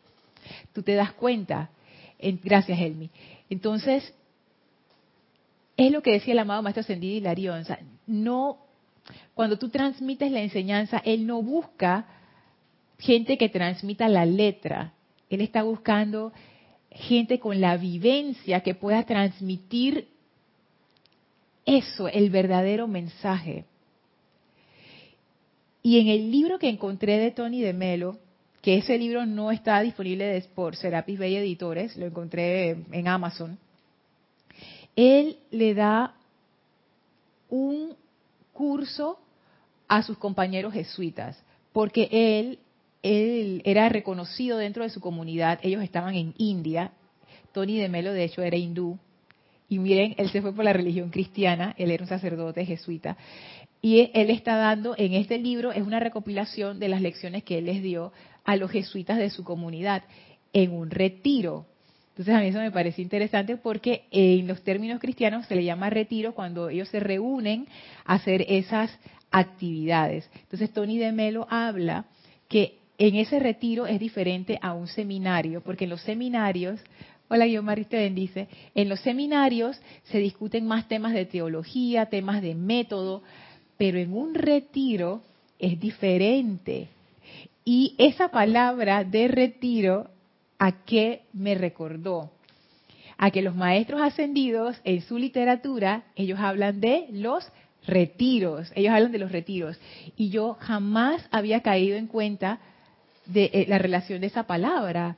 Tú 0.73 0.83
te 0.83 0.95
das 0.95 1.13
cuenta. 1.13 1.71
gracias, 2.19 2.79
Elmi. 2.79 3.11
Entonces, 3.49 4.13
es 5.87 5.93
lo 5.93 6.03
que 6.03 6.13
decía 6.13 6.33
el 6.33 6.39
amado 6.39 6.63
Maestro 6.63 6.83
Ascendido 6.83 7.17
Hilarión. 7.17 7.65
O 7.69 7.77
no, 8.07 8.59
cuando 9.35 9.59
tú 9.59 9.69
transmites 9.69 10.31
la 10.31 10.41
enseñanza, 10.41 11.01
él 11.05 11.27
no 11.27 11.43
busca 11.43 12.07
gente 12.99 13.39
que 13.39 13.49
transmita 13.49 14.09
la 14.09 14.27
letra. 14.27 14.93
Él 15.29 15.41
está 15.41 15.63
buscando 15.63 16.33
gente 16.91 17.39
con 17.39 17.61
la 17.61 17.77
vivencia 17.77 18.61
que 18.61 18.75
pueda 18.75 19.05
transmitir 19.05 20.09
eso, 21.65 22.09
el 22.09 22.31
verdadero 22.31 22.89
mensaje. 22.89 23.65
Y 25.83 26.01
en 26.01 26.09
el 26.09 26.31
libro 26.31 26.59
que 26.59 26.69
encontré 26.69 27.19
de 27.19 27.31
Tony 27.31 27.61
de 27.61 27.73
Melo, 27.73 28.19
que 28.61 28.77
ese 28.77 28.99
libro 28.99 29.25
no 29.25 29.51
está 29.51 29.81
disponible 29.81 30.45
por 30.55 30.77
Serapis 30.77 31.19
Bay 31.19 31.37
Editores, 31.37 31.97
lo 31.97 32.07
encontré 32.07 32.71
en 32.93 33.09
Amazon, 33.09 33.59
él 34.97 35.39
le 35.51 35.75
da 35.75 36.15
un 37.49 37.97
curso 38.53 39.19
a 39.89 40.03
sus 40.03 40.19
compañeros 40.19 40.73
jesuitas, 40.73 41.43
porque 41.73 42.09
él, 42.11 42.59
era 43.03 43.89
reconocido 43.89 44.59
dentro 44.59 44.83
de 44.83 44.91
su 44.91 45.01
comunidad, 45.01 45.59
ellos 45.63 45.83
estaban 45.83 46.15
en 46.15 46.35
India, 46.37 46.93
Tony 47.53 47.79
de 47.79 47.89
Melo 47.89 48.13
de 48.13 48.25
hecho 48.25 48.43
era 48.43 48.57
hindú, 48.57 48.99
y 49.69 49.79
miren, 49.79 50.15
él 50.19 50.31
se 50.31 50.43
fue 50.43 50.53
por 50.53 50.65
la 50.65 50.73
religión 50.73 51.11
cristiana, 51.11 51.75
él 51.79 51.91
era 51.91 52.03
un 52.03 52.09
sacerdote 52.09 52.67
jesuita, 52.67 53.17
y 53.83 54.11
él 54.13 54.31
está 54.31 54.57
dando 54.57 54.95
en 54.99 55.15
este 55.15 55.39
libro, 55.39 55.73
es 55.73 55.83
una 55.83 56.01
recopilación 56.01 56.79
de 56.79 56.89
las 56.89 57.01
lecciones 57.01 57.45
que 57.45 57.59
él 57.59 57.67
les 57.67 57.83
dio 57.83 58.13
a 58.45 58.57
los 58.57 58.71
jesuitas 58.71 59.17
de 59.19 59.31
su 59.31 59.43
comunidad 59.45 60.03
en 60.53 60.73
un 60.73 60.91
retiro. 60.91 61.67
Entonces 62.21 62.35
a 62.35 62.43
mí 62.43 62.49
eso 62.49 62.59
me 62.59 62.71
parece 62.71 63.01
interesante 63.01 63.57
porque 63.57 64.05
en 64.11 64.47
los 64.47 64.61
términos 64.61 65.01
cristianos 65.01 65.47
se 65.47 65.55
le 65.55 65.65
llama 65.65 65.89
retiro 65.89 66.35
cuando 66.35 66.69
ellos 66.69 66.91
se 66.91 67.01
reúnen 67.01 67.67
a 68.05 68.17
hacer 68.17 68.45
esas 68.47 68.91
actividades. 69.31 70.29
Entonces 70.43 70.71
Tony 70.71 70.99
de 70.99 71.13
Melo 71.13 71.47
habla 71.49 72.05
que 72.47 72.75
en 72.99 73.15
ese 73.15 73.39
retiro 73.39 73.87
es 73.87 73.99
diferente 73.99 74.59
a 74.61 74.75
un 74.75 74.87
seminario, 74.87 75.63
porque 75.63 75.85
en 75.85 75.91
los 75.91 76.03
seminarios, 76.03 76.79
hola 77.29 77.47
Guiomar, 77.47 77.83
te 77.87 77.97
bendice, 77.97 78.49
en 78.75 78.91
los 78.91 79.01
seminarios 79.01 79.81
se 80.03 80.19
discuten 80.19 80.67
más 80.67 80.89
temas 80.89 81.15
de 81.15 81.25
teología, 81.25 82.11
temas 82.11 82.43
de 82.43 82.55
método, 82.55 83.23
pero 83.79 83.99
en 83.99 84.13
un 84.13 84.35
retiro 84.35 85.23
es 85.59 85.81
diferente. 85.81 86.89
Y 87.65 87.95
esa 87.97 88.29
palabra 88.29 89.05
de 89.05 89.27
retiro 89.27 90.11
¿A 90.61 90.85
qué 90.85 91.23
me 91.33 91.55
recordó? 91.55 92.31
A 93.17 93.31
que 93.31 93.41
los 93.41 93.57
maestros 93.57 94.03
ascendidos 94.03 94.79
en 94.85 95.01
su 95.01 95.17
literatura, 95.17 96.05
ellos 96.15 96.39
hablan 96.39 96.83
de 96.83 97.07
los 97.13 97.51
retiros, 97.87 98.71
ellos 98.75 98.93
hablan 98.93 99.11
de 99.11 99.19
los 99.19 99.33
retiros. 99.33 99.79
Y 100.19 100.29
yo 100.29 100.59
jamás 100.61 101.27
había 101.31 101.63
caído 101.63 101.97
en 101.97 102.07
cuenta 102.07 102.61
de 103.25 103.51
eh, 103.55 103.65
la 103.69 103.79
relación 103.79 104.21
de 104.21 104.27
esa 104.27 104.43
palabra. 104.43 105.17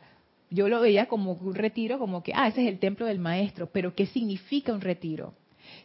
Yo 0.48 0.68
lo 0.68 0.80
veía 0.80 1.06
como 1.06 1.32
un 1.32 1.54
retiro, 1.56 1.98
como 1.98 2.22
que, 2.22 2.32
ah, 2.36 2.46
ese 2.46 2.62
es 2.62 2.68
el 2.68 2.78
templo 2.78 3.06
del 3.06 3.18
maestro, 3.18 3.68
pero 3.72 3.96
¿qué 3.96 4.06
significa 4.06 4.72
un 4.72 4.80
retiro? 4.80 5.34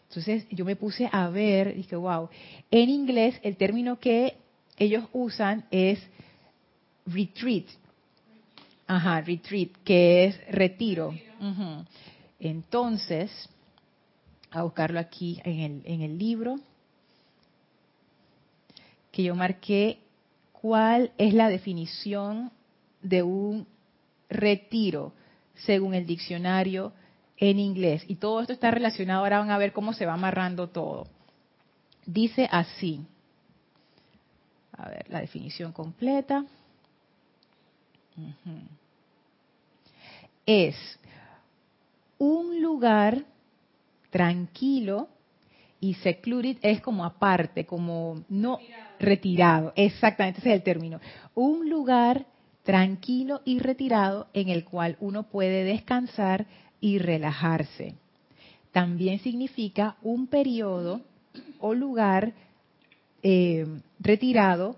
Entonces 0.07 0.45
yo 0.51 0.65
me 0.65 0.75
puse 0.75 1.09
a 1.11 1.29
ver, 1.29 1.73
dije, 1.73 1.95
wow, 1.95 2.29
en 2.69 2.89
inglés 2.89 3.39
el 3.41 3.57
término 3.57 3.99
que 3.99 4.35
ellos 4.77 5.05
usan 5.13 5.65
es 5.71 5.99
retreat, 7.07 7.65
Ajá, 8.87 9.21
retreat, 9.21 9.71
que 9.83 10.25
es 10.25 10.47
retiro. 10.49 11.13
Entonces, 12.39 13.49
a 14.49 14.63
buscarlo 14.63 14.99
aquí 14.99 15.41
en 15.43 15.59
el, 15.59 15.81
en 15.85 16.01
el 16.01 16.17
libro, 16.17 16.55
que 19.11 19.23
yo 19.23 19.35
marqué 19.35 19.99
cuál 20.53 21.11
es 21.17 21.33
la 21.33 21.49
definición 21.49 22.51
de 23.01 23.23
un 23.23 23.67
retiro 24.29 25.13
según 25.55 25.93
el 25.93 26.05
diccionario 26.05 26.93
en 27.37 27.59
inglés. 27.59 28.03
Y 28.07 28.15
todo 28.15 28.41
esto 28.41 28.53
está 28.53 28.71
relacionado, 28.71 29.19
ahora 29.21 29.39
van 29.39 29.51
a 29.51 29.57
ver 29.57 29.73
cómo 29.73 29.93
se 29.93 30.05
va 30.05 30.13
amarrando 30.13 30.69
todo. 30.69 31.07
Dice 32.05 32.47
así, 32.51 33.05
a 34.71 34.89
ver, 34.89 35.09
la 35.09 35.19
definición 35.19 35.73
completa 35.73 36.45
es 40.45 40.75
un 42.17 42.61
lugar 42.61 43.25
tranquilo 44.09 45.09
y 45.79 45.93
secluded 45.95 46.57
es 46.61 46.81
como 46.81 47.05
aparte, 47.05 47.65
como 47.65 48.23
no 48.29 48.61
retirado. 48.97 49.73
Exactamente, 49.75 50.39
ese 50.39 50.49
es 50.49 50.55
el 50.55 50.63
término. 50.63 50.99
Un 51.35 51.69
lugar 51.69 52.25
tranquilo 52.63 53.41
y 53.45 53.59
retirado 53.59 54.27
en 54.33 54.49
el 54.49 54.65
cual 54.65 54.97
uno 54.99 55.23
puede 55.23 55.63
descansar 55.63 56.47
y 56.81 56.97
relajarse. 56.97 57.95
También 58.71 59.19
significa 59.19 59.97
un 60.01 60.27
periodo 60.27 61.01
o 61.59 61.73
lugar 61.73 62.33
eh, 63.23 63.65
retirado 63.99 64.77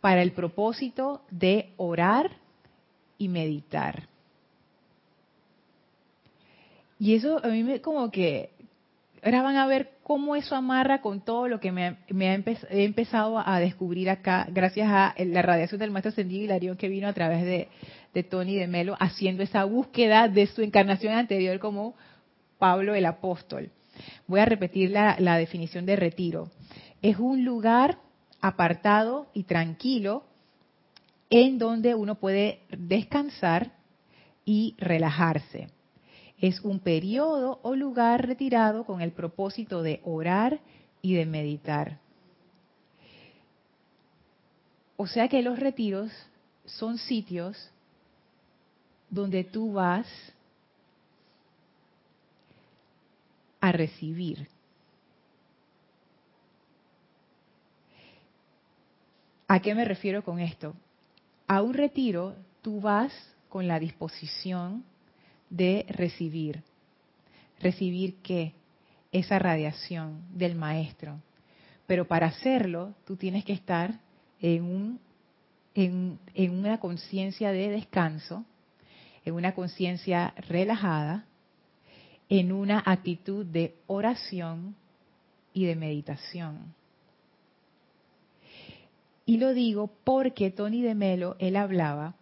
para 0.00 0.22
el 0.22 0.32
propósito 0.32 1.22
de 1.30 1.70
orar 1.76 2.30
y 3.18 3.28
meditar. 3.28 4.08
Y 6.98 7.14
eso 7.14 7.44
a 7.44 7.48
mí 7.48 7.62
me 7.62 7.80
como 7.80 8.10
que, 8.10 8.50
ahora 9.22 9.42
van 9.42 9.56
a 9.56 9.66
ver 9.66 9.92
cómo 10.02 10.34
eso 10.34 10.56
amarra 10.56 11.00
con 11.00 11.20
todo 11.20 11.48
lo 11.48 11.60
que 11.60 11.70
me, 11.70 11.86
ha 11.86 11.96
he 12.70 12.84
empezado 12.84 13.42
a 13.44 13.60
descubrir 13.60 14.10
acá, 14.10 14.46
gracias 14.50 14.88
a 14.90 15.14
la 15.18 15.42
radiación 15.42 15.78
del 15.78 15.90
maestro 15.90 16.10
ascendido 16.10 16.44
Hilarión 16.44 16.76
que 16.76 16.88
vino 16.88 17.06
a 17.06 17.12
través 17.12 17.44
de, 17.44 17.68
de 18.14 18.22
Tony 18.22 18.56
de 18.56 18.66
Melo, 18.66 18.96
haciendo 18.98 19.42
esa 19.42 19.64
búsqueda 19.64 20.28
de 20.28 20.46
su 20.46 20.62
encarnación 20.62 21.14
anterior 21.14 21.58
como 21.58 21.94
Pablo 22.58 22.94
el 22.94 23.06
apóstol. 23.06 23.70
Voy 24.26 24.40
a 24.40 24.44
repetir 24.44 24.90
la, 24.90 25.16
la 25.18 25.36
definición 25.36 25.86
de 25.86 25.96
retiro. 25.96 26.50
Es 27.02 27.18
un 27.18 27.44
lugar 27.44 27.98
apartado 28.40 29.28
y 29.34 29.44
tranquilo 29.44 30.24
en 31.30 31.58
donde 31.58 31.94
uno 31.94 32.14
puede 32.16 32.62
descansar 32.70 33.72
y 34.44 34.74
relajarse. 34.78 35.68
Es 36.40 36.60
un 36.60 36.78
periodo 36.78 37.60
o 37.62 37.74
lugar 37.74 38.26
retirado 38.26 38.84
con 38.84 39.00
el 39.00 39.12
propósito 39.12 39.82
de 39.82 40.00
orar 40.04 40.60
y 41.02 41.14
de 41.14 41.26
meditar. 41.26 41.98
O 44.96 45.06
sea 45.06 45.28
que 45.28 45.42
los 45.42 45.58
retiros 45.58 46.10
son 46.64 46.98
sitios 46.98 47.70
donde 49.10 49.44
tú 49.44 49.72
vas 49.72 50.06
a 53.60 53.72
recibir. 53.72 54.48
¿A 59.46 59.60
qué 59.60 59.74
me 59.74 59.84
refiero 59.84 60.22
con 60.22 60.40
esto? 60.40 60.74
A 61.48 61.62
un 61.62 61.74
retiro 61.74 62.36
tú 62.62 62.80
vas 62.80 63.12
con 63.48 63.66
la 63.66 63.80
disposición 63.80 64.84
de 65.48 65.86
recibir. 65.88 66.62
¿Recibir 67.60 68.16
qué? 68.22 68.52
Esa 69.10 69.38
radiación 69.38 70.22
del 70.34 70.54
maestro. 70.54 71.20
Pero 71.86 72.06
para 72.06 72.26
hacerlo 72.26 72.94
tú 73.06 73.16
tienes 73.16 73.44
que 73.44 73.54
estar 73.54 73.98
en, 74.40 74.62
un, 74.62 75.00
en, 75.74 76.18
en 76.34 76.58
una 76.58 76.78
conciencia 76.78 77.50
de 77.50 77.70
descanso, 77.70 78.44
en 79.24 79.34
una 79.34 79.54
conciencia 79.54 80.34
relajada, 80.48 81.24
en 82.28 82.52
una 82.52 82.82
actitud 82.84 83.46
de 83.46 83.74
oración 83.86 84.76
y 85.54 85.64
de 85.64 85.76
meditación. 85.76 86.74
Y 89.28 89.36
lo 89.36 89.52
digo 89.52 89.90
porque 90.04 90.50
Tony 90.50 90.80
de 90.80 90.94
Melo, 90.94 91.36
él 91.38 91.56
hablaba 91.56 92.14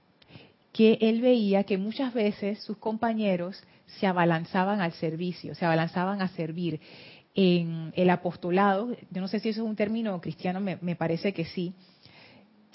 que 0.73 0.99
él 1.01 1.21
veía 1.21 1.63
que 1.63 1.79
muchas 1.79 2.13
veces 2.13 2.61
sus 2.65 2.79
compañeros 2.79 3.63
se 3.87 4.09
abalanzaban 4.09 4.81
al 4.81 4.91
servicio, 4.91 5.55
se 5.55 5.65
abalanzaban 5.65 6.21
a 6.21 6.27
servir 6.27 6.81
en 7.37 7.93
el 7.95 8.11
apostolado, 8.11 8.93
yo 9.13 9.21
no 9.21 9.29
sé 9.29 9.39
si 9.39 9.51
eso 9.51 9.63
es 9.63 9.69
un 9.69 9.77
término 9.77 10.21
cristiano, 10.21 10.59
me, 10.59 10.79
me 10.81 10.97
parece 10.97 11.33
que 11.33 11.45
sí, 11.45 11.75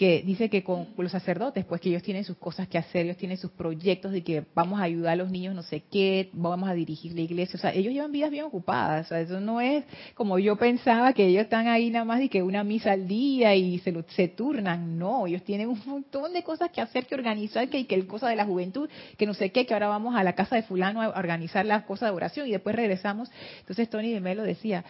que 0.02 0.24
dice 0.24 0.50
que 0.50 0.64
con 0.64 0.88
los 0.98 1.12
sacerdotes, 1.12 1.64
pues 1.64 1.80
que 1.80 1.90
ellos 1.90 2.02
tienen 2.02 2.24
sus 2.24 2.36
cosas 2.36 2.68
que 2.68 2.80
hacer, 2.80 3.06
ellos 3.06 3.18
tienen 3.18 3.38
sus 3.38 3.52
proyectos 3.52 4.12
de 4.12 4.24
que 4.24 4.44
vamos 4.56 4.80
a 4.80 4.84
ayudar 4.86 5.14
a 5.14 5.16
los 5.16 5.30
niños, 5.30 5.54
no 5.54 5.62
sé 5.62 5.84
qué, 5.92 6.32
vamos 6.34 6.68
a 6.68 6.74
dirigir 6.74 7.14
la 7.14 7.22
iglesia, 7.22 7.56
o 7.56 7.60
sea, 7.60 7.72
ellos 7.72 7.94
llevan 7.94 8.12
vidas 8.12 8.32
bien 8.32 8.46
ocupadas, 8.46 9.06
o 9.06 9.10
sea, 9.10 9.20
eso 9.20 9.40
no 9.40 9.62
es 9.62 9.84
como 10.16 10.40
yo 10.40 10.56
pensaba 10.56 11.14
que 11.14 11.28
ellos 11.28 11.44
están 11.44 11.68
ahí 11.68 11.92
nada 11.92 12.04
más 12.04 12.20
y 12.20 12.30
que 12.30 12.42
una 12.42 12.64
misa 12.64 12.94
al 12.94 13.08
día 13.08 13.54
y 13.54 13.78
se, 13.78 13.94
se 14.16 14.28
turnan, 14.28 14.98
no, 14.98 15.28
ellos 15.28 15.44
tienen 15.44 15.70
un 15.70 15.80
montón 15.86 16.34
de 16.34 16.42
cosas 16.42 16.72
que 16.72 16.82
hacer, 16.82 17.06
que 17.06 17.14
organizar, 17.14 17.70
que, 17.70 17.86
que 17.86 17.94
el 17.94 18.08
cosa 18.08 18.28
de 18.28 18.36
la 18.36 18.46
juventud, 18.46 18.90
que 19.20 19.28
no 19.28 19.36
sé 19.36 19.52
qué, 19.52 19.68
que 19.68 19.76
ahora 19.76 19.88
vamos 19.88 20.16
a 20.16 20.24
la 20.24 20.34
casa 20.34 20.56
de 20.56 20.64
fulano 20.64 21.04
a 21.04 21.10
organizar 21.10 21.64
las 21.64 21.84
cosas 21.84 22.10
de 22.10 22.16
oración 22.16 22.48
y 22.48 22.52
después 22.54 22.76
regresamos. 22.76 23.30
Entonces 23.60 23.88
Tony 23.88 24.12
de 24.12 24.20
Melo 24.20 24.42
decía, 24.42 24.84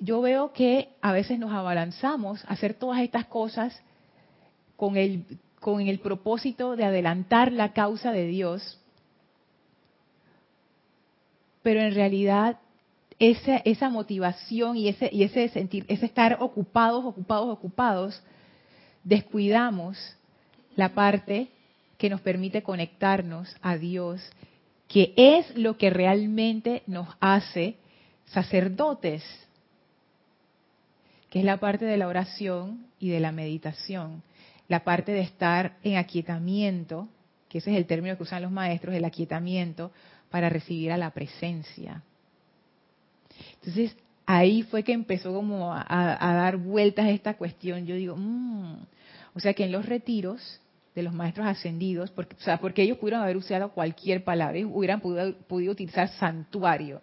yo 0.00 0.22
veo 0.22 0.52
que 0.52 0.88
a 1.02 1.12
veces 1.12 1.38
nos 1.38 1.52
abalanzamos 1.52 2.44
a 2.46 2.54
hacer 2.54 2.74
todas 2.74 3.00
estas 3.02 3.26
cosas 3.26 3.80
con 4.76 4.96
el, 4.96 5.24
con 5.60 5.82
el 5.82 6.00
propósito 6.00 6.74
de 6.74 6.84
adelantar 6.84 7.52
la 7.52 7.74
causa 7.74 8.10
de 8.10 8.26
Dios, 8.26 8.80
pero 11.62 11.80
en 11.80 11.94
realidad 11.94 12.58
esa, 13.18 13.58
esa 13.58 13.90
motivación 13.90 14.78
y 14.78 14.88
ese, 14.88 15.10
y 15.12 15.22
ese 15.22 15.50
sentir, 15.50 15.84
ese 15.88 16.06
estar 16.06 16.38
ocupados, 16.40 17.04
ocupados, 17.04 17.50
ocupados, 17.50 18.22
descuidamos 19.04 19.98
la 20.76 20.94
parte 20.94 21.48
que 21.98 22.08
nos 22.08 22.22
permite 22.22 22.62
conectarnos 22.62 23.54
a 23.60 23.76
Dios, 23.76 24.22
que 24.88 25.12
es 25.16 25.54
lo 25.58 25.76
que 25.76 25.90
realmente 25.90 26.82
nos 26.86 27.08
hace 27.20 27.76
sacerdotes 28.24 29.22
que 31.30 31.38
es 31.38 31.44
la 31.44 31.58
parte 31.58 31.84
de 31.84 31.96
la 31.96 32.08
oración 32.08 32.86
y 32.98 33.08
de 33.08 33.20
la 33.20 33.32
meditación, 33.32 34.22
la 34.68 34.84
parte 34.84 35.12
de 35.12 35.20
estar 35.20 35.76
en 35.82 35.96
aquietamiento, 35.96 37.08
que 37.48 37.58
ese 37.58 37.70
es 37.70 37.76
el 37.76 37.86
término 37.86 38.16
que 38.16 38.24
usan 38.24 38.42
los 38.42 38.50
maestros, 38.50 38.94
el 38.94 39.04
aquietamiento 39.04 39.92
para 40.28 40.48
recibir 40.48 40.92
a 40.92 40.96
la 40.96 41.10
presencia. 41.10 42.02
Entonces, 43.54 43.96
ahí 44.26 44.62
fue 44.62 44.82
que 44.82 44.92
empezó 44.92 45.32
como 45.32 45.72
a, 45.72 45.84
dar 45.88 46.56
vueltas 46.56 47.08
esta 47.08 47.34
cuestión. 47.34 47.86
Yo 47.86 47.94
digo, 47.94 48.16
mmm, 48.16 48.76
o 49.34 49.40
sea 49.40 49.54
que 49.54 49.64
en 49.64 49.72
los 49.72 49.86
retiros 49.86 50.60
de 50.94 51.02
los 51.02 51.12
maestros 51.12 51.46
ascendidos, 51.46 52.10
porque, 52.10 52.36
o 52.36 52.40
sea, 52.40 52.58
porque 52.58 52.82
ellos 52.82 52.98
pudieron 52.98 53.22
haber 53.22 53.36
usado 53.36 53.70
cualquier 53.70 54.24
palabra, 54.24 54.58
ellos 54.58 54.70
hubieran 54.74 55.00
podido 55.00 55.72
utilizar 55.72 56.08
santuario, 56.08 57.00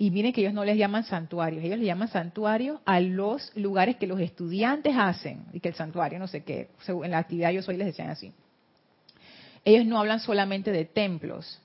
y 0.00 0.12
miren 0.12 0.32
que 0.32 0.40
ellos 0.42 0.54
no 0.54 0.64
les 0.64 0.78
llaman 0.78 1.02
santuarios, 1.02 1.64
ellos 1.64 1.78
le 1.78 1.86
llaman 1.86 2.08
santuarios 2.08 2.80
a 2.84 3.00
los 3.00 3.54
lugares 3.56 3.96
que 3.96 4.06
los 4.06 4.20
estudiantes 4.20 4.94
hacen, 4.96 5.44
y 5.52 5.58
que 5.58 5.68
el 5.68 5.74
santuario 5.74 6.20
no 6.20 6.28
sé 6.28 6.44
qué, 6.44 6.68
en 6.86 7.10
la 7.10 7.18
actividad 7.18 7.50
yo 7.50 7.62
soy 7.62 7.76
les 7.76 7.88
decían 7.88 8.08
así. 8.08 8.32
Ellos 9.64 9.84
no 9.84 9.98
hablan 9.98 10.20
solamente 10.20 10.70
de 10.70 10.84
templos, 10.84 11.60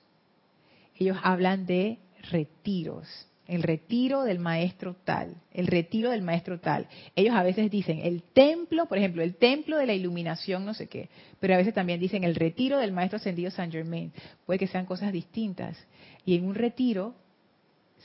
ellos 0.96 1.16
hablan 1.22 1.64
de 1.64 1.98
retiros, 2.30 3.06
el 3.46 3.62
retiro 3.62 4.24
del 4.24 4.40
maestro 4.40 4.96
tal, 5.04 5.36
el 5.52 5.68
retiro 5.68 6.10
del 6.10 6.22
maestro 6.22 6.58
tal. 6.58 6.88
Ellos 7.14 7.34
a 7.34 7.42
veces 7.42 7.70
dicen 7.70 8.00
el 8.02 8.22
templo, 8.22 8.86
por 8.86 8.98
ejemplo, 8.98 9.22
el 9.22 9.36
templo 9.36 9.76
de 9.76 9.86
la 9.86 9.92
iluminación, 9.92 10.64
no 10.64 10.74
sé 10.74 10.88
qué, 10.88 11.08
pero 11.38 11.54
a 11.54 11.58
veces 11.58 11.74
también 11.74 12.00
dicen 12.00 12.24
el 12.24 12.34
retiro 12.34 12.78
del 12.78 12.92
maestro 12.92 13.18
ascendido 13.18 13.50
San 13.50 13.70
Germain. 13.70 14.12
Puede 14.46 14.58
que 14.58 14.66
sean 14.66 14.86
cosas 14.86 15.12
distintas. 15.12 15.76
Y 16.24 16.36
en 16.36 16.46
un 16.46 16.54
retiro 16.54 17.14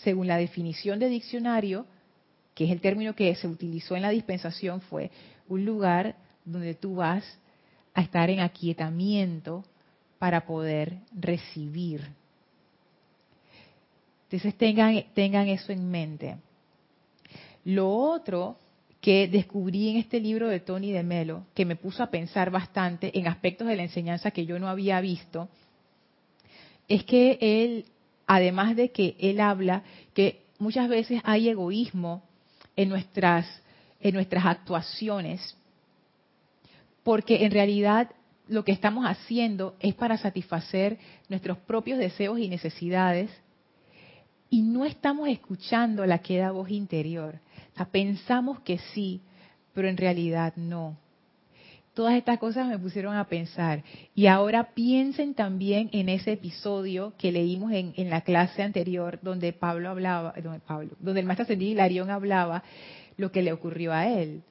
según 0.04 0.28
la 0.28 0.38
definición 0.38 1.00
de 1.00 1.10
diccionario, 1.10 1.86
que 2.56 2.66
es 2.66 2.72
el 2.72 2.82
término 2.82 3.16
que 3.16 3.34
se 3.36 3.48
utilizó 3.48 3.96
en 3.96 4.02
la 4.02 4.10
dispensación, 4.10 4.82
fue 4.82 5.12
un 5.48 5.66
lugar 5.66 6.16
donde 6.46 6.74
tú 6.74 6.96
vas 6.96 7.24
a 7.94 8.02
estar 8.02 8.30
en 8.30 8.40
aquietamiento 8.40 9.64
para 10.18 10.46
poder 10.46 10.98
recibir. 11.14 12.08
Entonces 14.24 14.56
tengan, 14.56 15.04
tengan 15.14 15.48
eso 15.48 15.72
en 15.72 15.90
mente. 15.90 16.38
Lo 17.66 17.90
otro 17.90 18.58
que 19.02 19.28
descubrí 19.28 19.90
en 19.90 19.98
este 19.98 20.20
libro 20.20 20.50
de 20.50 20.60
Tony 20.60 20.92
de 20.92 21.04
Melo, 21.04 21.46
que 21.54 21.66
me 21.66 21.76
puso 21.76 22.04
a 22.04 22.12
pensar 22.12 22.52
bastante 22.52 23.18
en 23.18 23.28
aspectos 23.28 23.68
de 23.68 23.76
la 23.76 23.84
enseñanza 23.84 24.32
que 24.32 24.46
yo 24.46 24.60
no 24.60 24.68
había 24.68 25.00
visto, 25.02 25.48
es 26.88 27.04
que 27.06 27.38
él 27.42 27.86
además 28.30 28.76
de 28.76 28.92
que 28.92 29.16
él 29.20 29.40
habla 29.40 29.82
que 30.14 30.44
muchas 30.60 30.88
veces 30.88 31.20
hay 31.24 31.50
egoísmo 31.50 32.22
en 32.76 32.88
nuestras, 32.88 33.48
en 34.00 34.14
nuestras 34.14 34.46
actuaciones, 34.46 35.58
porque 37.04 37.44
en 37.44 37.52
realidad 37.52 38.12
lo 38.48 38.64
que 38.64 38.72
estamos 38.72 39.06
haciendo 39.06 39.76
es 39.80 39.96
para 39.96 40.16
satisfacer 40.16 41.00
nuestros 41.28 41.58
propios 41.58 41.98
deseos 41.98 42.38
y 42.38 42.48
necesidades 42.48 43.32
y 44.52 44.62
no 44.62 44.86
estamos 44.86 45.28
escuchando 45.28 46.06
la 46.06 46.20
que 46.20 46.38
da 46.38 46.52
voz 46.52 46.70
interior. 46.70 47.40
pensamos 47.92 48.60
que 48.60 48.78
sí, 48.94 49.22
pero 49.74 49.88
en 49.88 49.98
realidad 49.98 50.54
no 50.56 50.98
todas 52.00 52.16
estas 52.16 52.40
cosas 52.40 52.66
me 52.66 52.80
pusieron 52.80 53.18
a 53.18 53.28
pensar. 53.28 53.84
Y 54.16 54.28
ahora 54.28 54.70
piensen 54.74 55.34
también 55.34 55.90
en 55.92 56.08
ese 56.08 56.32
episodio 56.32 57.12
que 57.18 57.30
leímos 57.30 57.74
en, 57.74 58.10
la 58.10 58.22
clase 58.22 58.64
anterior 58.64 59.20
donde 59.22 59.52
Pablo 59.52 59.90
hablaba, 59.90 60.34
donde, 60.42 60.62
Pablo, 60.62 60.92
donde 61.02 61.20
el 61.20 61.26
maestro 61.26 61.44
ascendido 61.44 62.10
hablaba 62.10 62.64
lo 63.18 63.34
que 63.34 63.42
le 63.42 63.52
ocurrió 63.52 63.92
a 63.92 64.08
él. 64.08 64.44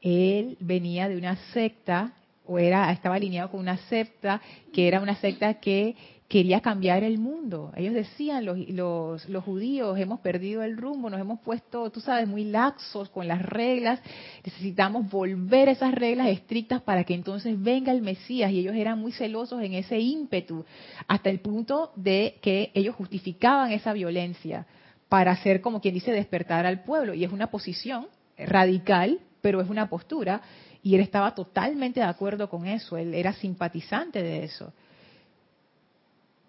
Él 0.00 0.56
venía 0.60 1.08
de 1.08 1.16
una 1.16 1.34
secta 1.52 2.12
o 2.46 2.60
era 2.60 2.92
estaba 2.92 3.16
alineado 3.16 3.50
con 3.50 3.58
una 3.58 3.78
secta 3.88 4.40
que 4.72 4.86
era 4.86 5.00
una 5.00 5.16
secta 5.16 5.54
que 5.54 5.96
quería 6.32 6.62
cambiar 6.62 7.04
el 7.04 7.18
mundo. 7.18 7.74
Ellos 7.76 7.92
decían, 7.92 8.46
los, 8.46 9.44
judíos, 9.44 9.98
hemos 9.98 10.20
perdido 10.20 10.62
el 10.62 10.78
rumbo, 10.78 11.10
nos 11.10 11.20
hemos 11.20 11.40
puesto, 11.40 11.90
tú 11.90 12.00
sabes, 12.00 12.26
muy 12.26 12.44
laxos 12.44 13.10
con 13.10 13.28
las 13.28 13.42
reglas, 13.42 14.00
necesitamos 14.42 15.10
volver 15.10 15.68
esas 15.68 15.94
reglas 15.94 16.28
estrictas 16.28 16.80
para 16.80 17.04
que 17.04 17.12
entonces 17.12 17.62
venga 17.62 17.92
el 17.92 18.00
Mesías. 18.00 18.50
Y 18.50 18.60
ellos 18.60 18.74
eran 18.74 18.98
muy 18.98 19.12
celosos 19.12 19.62
en 19.62 19.74
ese 19.74 20.00
ímpetu, 20.00 20.64
hasta 21.06 21.28
el 21.28 21.40
punto 21.40 21.92
de 21.96 22.38
que 22.40 22.70
ellos 22.72 22.96
justificaban 22.96 23.70
esa 23.70 23.92
violencia 23.92 24.64
para 25.10 25.32
hacer, 25.32 25.60
como 25.60 25.82
quien 25.82 25.92
dice, 25.92 26.12
despertar 26.12 26.64
al 26.64 26.82
pueblo. 26.82 27.12
Y 27.12 27.24
es 27.24 27.32
una 27.32 27.50
posición 27.50 28.06
radical, 28.38 29.20
pero 29.42 29.60
es 29.60 29.68
una 29.68 29.90
postura. 29.90 30.40
Y 30.82 30.94
él 30.94 31.02
estaba 31.02 31.34
totalmente 31.34 32.00
de 32.00 32.06
acuerdo 32.06 32.48
con 32.48 32.66
eso, 32.66 32.96
él 32.96 33.12
era 33.12 33.34
simpatizante 33.34 34.22
de 34.22 34.44
eso 34.44 34.72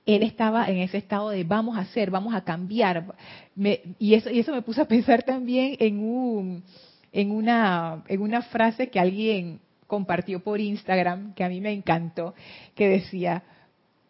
él 0.06 0.24
estaba 0.24 0.68
en 0.68 0.78
ese 0.80 0.98
estado 0.98 1.30
de 1.30 1.44
vamos 1.44 1.78
a 1.78 1.82
hacer, 1.82 2.12
vamos 2.12 2.34
a 2.34 2.44
cambiar. 2.44 3.16
y, 4.00 4.14
eso, 4.14 4.30
y 4.30 4.40
eso 4.40 4.52
me 4.52 4.62
puso 4.62 4.82
a 4.82 4.86
pensar 4.86 5.24
también 5.24 5.78
en, 5.80 6.00
un, 6.00 6.64
en, 7.12 7.32
una, 7.32 8.04
en 8.08 8.22
una 8.22 8.42
frase 8.42 8.90
que 8.90 9.00
alguien 9.00 9.60
compartió 9.88 10.42
por 10.42 10.60
Instagram, 10.60 11.34
que 11.34 11.44
a 11.44 11.50
mí 11.50 11.62
me 11.62 11.72
encantó, 11.72 12.34
que 12.76 12.90
decía, 12.90 13.44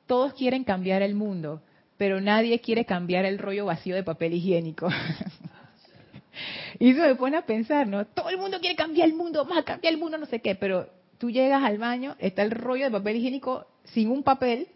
todos 0.07 0.33
quieren 0.33 0.63
cambiar 0.63 1.01
el 1.01 1.13
mundo, 1.13 1.61
pero 1.97 2.21
nadie 2.21 2.59
quiere 2.59 2.85
cambiar 2.85 3.25
el 3.25 3.37
rollo 3.37 3.65
vacío 3.65 3.95
de 3.95 4.03
papel 4.03 4.33
higiénico. 4.33 4.89
y 6.79 6.91
eso 6.91 7.01
me 7.01 7.15
pone 7.15 7.37
a 7.37 7.45
pensar, 7.45 7.87
¿no? 7.87 8.05
Todo 8.05 8.29
el 8.29 8.37
mundo 8.37 8.59
quiere 8.59 8.75
cambiar 8.75 9.07
el 9.07 9.13
mundo, 9.13 9.41
a 9.41 9.63
cambiar 9.63 9.93
el 9.93 9.99
mundo, 9.99 10.17
no 10.17 10.25
sé 10.25 10.39
qué, 10.39 10.55
pero 10.55 10.89
tú 11.17 11.29
llegas 11.29 11.63
al 11.63 11.77
baño, 11.77 12.15
está 12.19 12.41
el 12.41 12.51
rollo 12.51 12.85
de 12.85 12.91
papel 12.91 13.17
higiénico 13.17 13.67
sin 13.83 14.09
un 14.09 14.23
papel, 14.23 14.67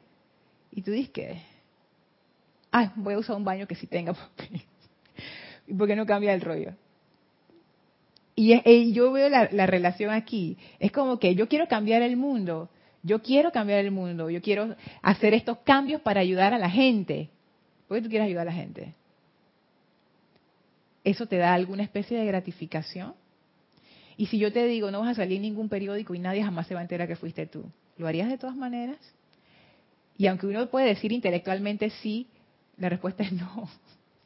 y 0.78 0.84
tú 0.84 0.92
dices 0.92 1.10
que, 1.10 1.42
ah, 2.72 2.94
voy 2.98 3.16
a 3.16 3.18
usar 3.18 3.36
un 3.36 3.44
baño 3.44 3.66
que 3.66 3.74
sí 3.74 3.88
tenga 3.88 4.14
papel. 4.14 4.62
¿Y 5.68 5.74
por 5.74 5.88
qué 5.88 5.96
no 5.96 6.06
cambia 6.06 6.36
el 6.36 6.42
rollo? 6.42 6.76
Y, 8.36 8.94
yo 8.94 9.12
veo 9.12 9.28
la, 9.28 9.66
relación 9.66 10.12
aquí. 10.12 10.56
Es 10.78 10.92
como 10.92 11.18
que 11.18 11.34
yo 11.34 11.48
quiero 11.48 11.68
cambiar 11.68 12.04
el 12.04 12.16
mundo. 12.16 12.70
Yo 13.02 13.24
quiero 13.24 13.52
cambiar 13.52 13.80
el 13.80 13.90
mundo. 13.90 14.30
Yo 14.30 14.40
quiero 14.40 14.76
hacer 15.02 15.34
estos 15.34 15.58
cambios 15.64 16.00
para 16.02 16.20
ayudar 16.22 16.54
a 16.54 16.60
la 16.60 16.70
gente. 16.70 17.32
¿Por 17.88 17.98
qué 17.98 18.04
tú 18.04 18.10
quieres 18.10 18.28
ayudar 18.28 18.48
a 18.48 18.52
la 18.52 18.58
gente? 18.58 18.94
¿Eso 21.04 21.26
te 21.26 21.38
da 21.38 21.56
alguna 21.56 21.82
especie 21.82 22.20
de 22.20 22.26
gratificación? 22.28 23.16
Y 24.16 24.28
si 24.28 24.38
yo 24.38 24.54
te 24.54 24.64
digo, 24.68 24.92
no 24.92 25.00
vas 25.00 25.10
a 25.10 25.22
salir 25.24 25.38
en 25.38 25.42
ningún 25.42 25.70
periódico 25.70 26.14
y 26.14 26.20
nadie 26.20 26.44
jamás 26.44 26.68
se 26.68 26.76
va 26.76 26.82
a 26.82 26.84
enterar 26.84 27.08
que 27.08 27.16
fuiste 27.16 27.48
tú, 27.48 27.66
¿lo 27.98 28.06
harías 28.08 28.30
de 28.30 28.38
todas 28.38 28.56
maneras? 28.56 29.00
Y 30.18 30.28
aunque 30.28 30.48
uno 30.48 30.68
puede 30.70 30.88
decir 30.88 31.12
intelectualmente 31.12 31.90
sí, 32.02 32.28
la 32.78 32.90
respuesta 32.90 33.24
es 33.24 33.32
no. 33.32 33.70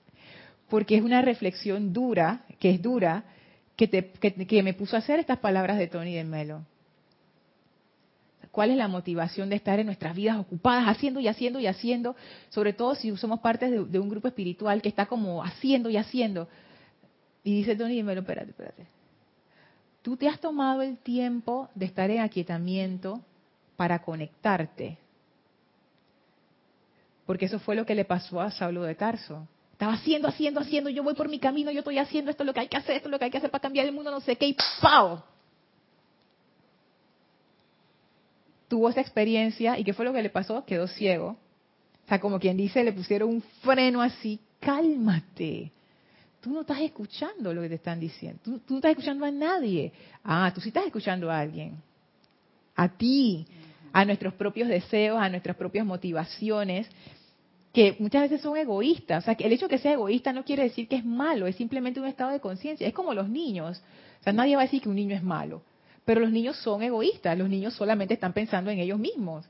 Porque 0.69 0.95
es 0.95 1.03
una 1.03 1.21
reflexión 1.21 1.91
dura, 1.91 2.45
que 2.59 2.71
es 2.71 2.81
dura, 2.81 3.25
que, 3.75 4.61
me 4.63 4.73
puso 4.73 4.95
a 4.95 4.99
hacer 4.99 5.19
estas 5.19 5.39
palabras 5.39 5.77
de 5.77 5.87
Tony 5.87 6.15
de 6.15 6.23
Melo. 6.23 6.61
cuál 8.51 8.69
es 8.69 8.77
la 8.77 8.87
motivación 8.87 9.49
de 9.49 9.55
estar 9.55 9.79
en 9.79 9.85
nuestras 9.85 10.15
vidas 10.15 10.37
ocupadas, 10.37 10.87
haciendo 10.87 11.19
y 11.19 11.27
haciendo 11.27 11.59
y 11.59 11.67
haciendo, 11.67 12.15
sobre 12.49 12.73
todo 12.73 12.95
si 12.95 13.15
somos 13.17 13.39
parte 13.39 13.71
de, 13.71 13.99
un 13.99 14.09
grupo 14.09 14.27
espiritual 14.27 14.81
que 14.81 14.89
está 14.89 15.05
como 15.05 15.43
haciendo 15.43 15.89
y 15.89 15.97
haciendo. 15.97 16.47
Y 17.43 17.55
dice 17.55 17.75
Tony, 17.75 17.95
dímelo, 17.95 18.21
espérate, 18.21 18.51
espérate. 18.51 18.85
Tú 20.01 20.17
te 20.17 20.27
has 20.27 20.39
tomado 20.39 20.81
el 20.81 20.97
tiempo 20.97 21.69
de 21.75 21.85
estar 21.85 22.09
en 22.11 22.19
aquietamiento 22.19 23.21
para 23.77 24.01
conectarte. 24.01 24.97
Porque 27.31 27.45
eso 27.45 27.59
fue 27.59 27.77
lo 27.77 27.85
que 27.85 27.95
le 27.95 28.03
pasó 28.03 28.41
a 28.41 28.51
Saulo 28.51 28.83
de 28.83 28.93
Tarso. 28.93 29.47
Estaba 29.71 29.93
haciendo, 29.93 30.27
haciendo, 30.27 30.59
haciendo, 30.59 30.89
yo 30.89 31.01
voy 31.01 31.13
por 31.13 31.29
mi 31.29 31.39
camino, 31.39 31.71
yo 31.71 31.79
estoy 31.79 31.97
haciendo 31.97 32.29
esto 32.29 32.43
es 32.43 32.47
lo 32.47 32.53
que 32.53 32.59
hay 32.59 32.67
que 32.67 32.75
hacer, 32.75 32.97
esto 32.97 33.07
es 33.07 33.11
lo 33.11 33.17
que 33.17 33.23
hay 33.23 33.31
que 33.31 33.37
hacer 33.37 33.49
para 33.49 33.61
cambiar 33.61 33.85
el 33.85 33.93
mundo, 33.93 34.11
no 34.11 34.19
sé 34.19 34.35
qué, 34.35 34.47
y 34.47 34.57
¡pau! 34.81 35.23
Tuvo 38.67 38.89
esa 38.89 38.99
experiencia 38.99 39.79
y 39.79 39.85
¿qué 39.85 39.93
fue 39.93 40.03
lo 40.03 40.11
que 40.11 40.21
le 40.21 40.29
pasó? 40.29 40.65
Quedó 40.65 40.89
ciego. 40.89 41.37
O 42.05 42.09
sea, 42.09 42.19
como 42.19 42.37
quien 42.37 42.57
dice, 42.57 42.83
le 42.83 42.91
pusieron 42.91 43.29
un 43.29 43.41
freno 43.61 44.01
así, 44.01 44.37
cálmate. 44.59 45.71
Tú 46.41 46.49
no 46.49 46.61
estás 46.61 46.81
escuchando 46.81 47.53
lo 47.53 47.61
que 47.61 47.69
te 47.69 47.75
están 47.75 47.97
diciendo. 47.97 48.41
Tú, 48.43 48.59
tú 48.59 48.73
no 48.73 48.77
estás 48.79 48.91
escuchando 48.91 49.23
a 49.23 49.31
nadie. 49.31 49.93
Ah, 50.21 50.51
tú 50.53 50.59
sí 50.59 50.67
estás 50.67 50.85
escuchando 50.85 51.31
a 51.31 51.39
alguien. 51.39 51.81
A 52.75 52.89
ti, 52.89 53.47
a 53.93 54.03
nuestros 54.03 54.33
propios 54.33 54.67
deseos, 54.67 55.17
a 55.17 55.29
nuestras 55.29 55.55
propias 55.55 55.85
motivaciones 55.85 56.89
que 57.73 57.95
muchas 57.99 58.23
veces 58.23 58.41
son 58.41 58.57
egoístas. 58.57 59.23
O 59.23 59.25
sea, 59.25 59.35
que 59.35 59.45
el 59.45 59.53
hecho 59.53 59.67
de 59.67 59.75
que 59.75 59.81
sea 59.81 59.93
egoísta 59.93 60.33
no 60.33 60.43
quiere 60.43 60.63
decir 60.63 60.87
que 60.87 60.97
es 60.97 61.05
malo, 61.05 61.47
es 61.47 61.55
simplemente 61.55 61.99
un 61.99 62.07
estado 62.07 62.31
de 62.31 62.39
conciencia. 62.39 62.87
Es 62.87 62.93
como 62.93 63.13
los 63.13 63.29
niños. 63.29 63.81
O 64.19 64.23
sea, 64.23 64.33
nadie 64.33 64.55
va 64.55 64.63
a 64.63 64.65
decir 64.65 64.81
que 64.81 64.89
un 64.89 64.95
niño 64.95 65.15
es 65.15 65.23
malo. 65.23 65.61
Pero 66.05 66.21
los 66.21 66.31
niños 66.31 66.57
son 66.57 66.81
egoístas, 66.81 67.37
los 67.37 67.49
niños 67.49 67.73
solamente 67.73 68.13
están 68.15 68.33
pensando 68.33 68.71
en 68.71 68.79
ellos 68.79 68.99
mismos. 68.99 69.45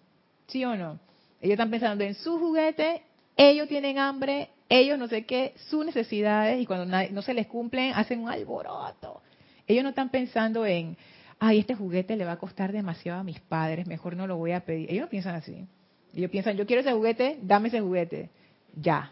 ¿Sí 0.47 0.63
o 0.65 0.75
no? 0.75 0.99
Ellos 1.39 1.53
están 1.53 1.71
pensando 1.71 2.03
en 2.03 2.13
su 2.13 2.37
juguete, 2.37 3.01
ellos 3.35 3.67
tienen 3.67 3.97
hambre, 3.97 4.49
ellos 4.69 4.99
no 4.99 5.07
sé 5.07 5.25
qué, 5.25 5.53
sus 5.69 5.85
necesidades, 5.85 6.61
y 6.61 6.65
cuando 6.65 6.85
no 7.11 7.21
se 7.21 7.33
les 7.33 7.47
cumplen, 7.47 7.93
hacen 7.95 8.19
un 8.19 8.29
alboroto. 8.29 9.21
Ellos 9.65 9.83
no 9.83 9.89
están 9.89 10.09
pensando 10.09 10.65
en, 10.65 10.97
ay, 11.39 11.59
este 11.59 11.73
juguete 11.73 12.15
le 12.15 12.25
va 12.25 12.33
a 12.33 12.37
costar 12.37 12.71
demasiado 12.71 13.21
a 13.21 13.23
mis 13.23 13.39
padres, 13.39 13.87
mejor 13.87 14.15
no 14.15 14.27
lo 14.27 14.37
voy 14.37 14.51
a 14.51 14.65
pedir. 14.65 14.91
Ellos 14.91 15.05
no 15.05 15.09
piensan 15.09 15.35
así. 15.35 15.65
Ellos 16.13 16.29
piensan, 16.29 16.57
yo 16.57 16.65
quiero 16.65 16.81
ese 16.81 16.91
juguete, 16.91 17.37
dame 17.41 17.69
ese 17.69 17.79
juguete. 17.79 18.29
Ya. 18.75 19.11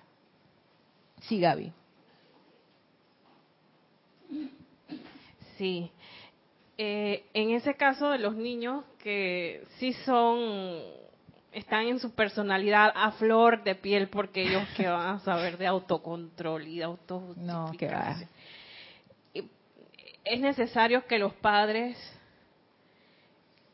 Sí, 1.21 1.39
Gaby. 1.39 1.71
Sí. 5.57 5.91
Eh, 6.77 7.25
en 7.33 7.51
ese 7.51 7.75
caso 7.75 8.09
de 8.09 8.19
los 8.19 8.35
niños 8.35 8.85
que 9.03 9.63
sí 9.77 9.91
son, 10.05 10.81
están 11.51 11.87
en 11.87 11.99
su 11.99 12.11
personalidad 12.11 12.91
a 12.95 13.11
flor 13.13 13.63
de 13.63 13.75
piel 13.75 14.07
porque 14.07 14.43
ellos 14.43 14.63
que 14.77 14.87
van 14.87 15.15
a 15.15 15.19
saber 15.19 15.57
de 15.57 15.67
autocontrol 15.67 16.67
y 16.67 16.77
de 16.77 16.83
autojustificación. 16.85 17.65
No, 17.65 17.71
que 17.77 17.87
va. 17.87 18.15
Es 20.23 20.39
necesario 20.39 21.05
que 21.05 21.17
los 21.17 21.33
padres 21.33 21.97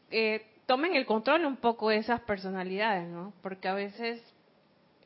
eh, 0.09 0.45
tomen 0.65 0.95
el 0.95 1.05
control 1.05 1.45
un 1.45 1.57
poco 1.57 1.89
de 1.89 1.97
esas 1.97 2.21
personalidades, 2.21 3.07
¿no? 3.07 3.33
Porque 3.41 3.67
a 3.67 3.73
veces 3.73 4.21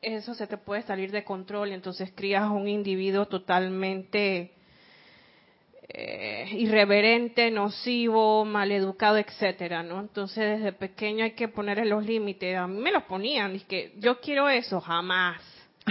eso 0.02 0.34
se 0.34 0.46
te 0.46 0.56
puede 0.56 0.82
salir 0.82 1.10
de 1.10 1.24
control 1.24 1.70
y 1.70 1.74
entonces 1.74 2.12
crías 2.14 2.48
un 2.50 2.68
individuo 2.68 3.26
totalmente 3.26 4.52
eh, 5.88 6.48
irreverente, 6.52 7.50
nocivo, 7.50 8.44
maleducado, 8.44 9.18
etcétera, 9.18 9.82
¿no? 9.82 10.00
Entonces 10.00 10.58
desde 10.58 10.72
pequeño 10.72 11.24
hay 11.24 11.32
que 11.32 11.48
ponerle 11.48 11.84
los 11.84 12.04
límites. 12.06 12.56
A 12.56 12.66
mí 12.66 12.80
me 12.80 12.92
los 12.92 13.02
ponían, 13.04 13.56
es 13.56 13.64
que 13.64 13.92
yo 13.98 14.20
quiero 14.20 14.48
eso, 14.48 14.80
jamás. 14.80 15.42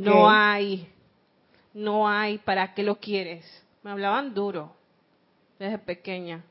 No 0.00 0.30
hay, 0.30 0.86
no 1.74 2.08
hay, 2.08 2.38
¿para 2.38 2.74
qué 2.74 2.84
lo 2.84 3.00
quieres? 3.00 3.44
Me 3.82 3.90
hablaban 3.90 4.34
duro 4.34 4.76
desde 5.58 5.78
pequeña. 5.78 6.44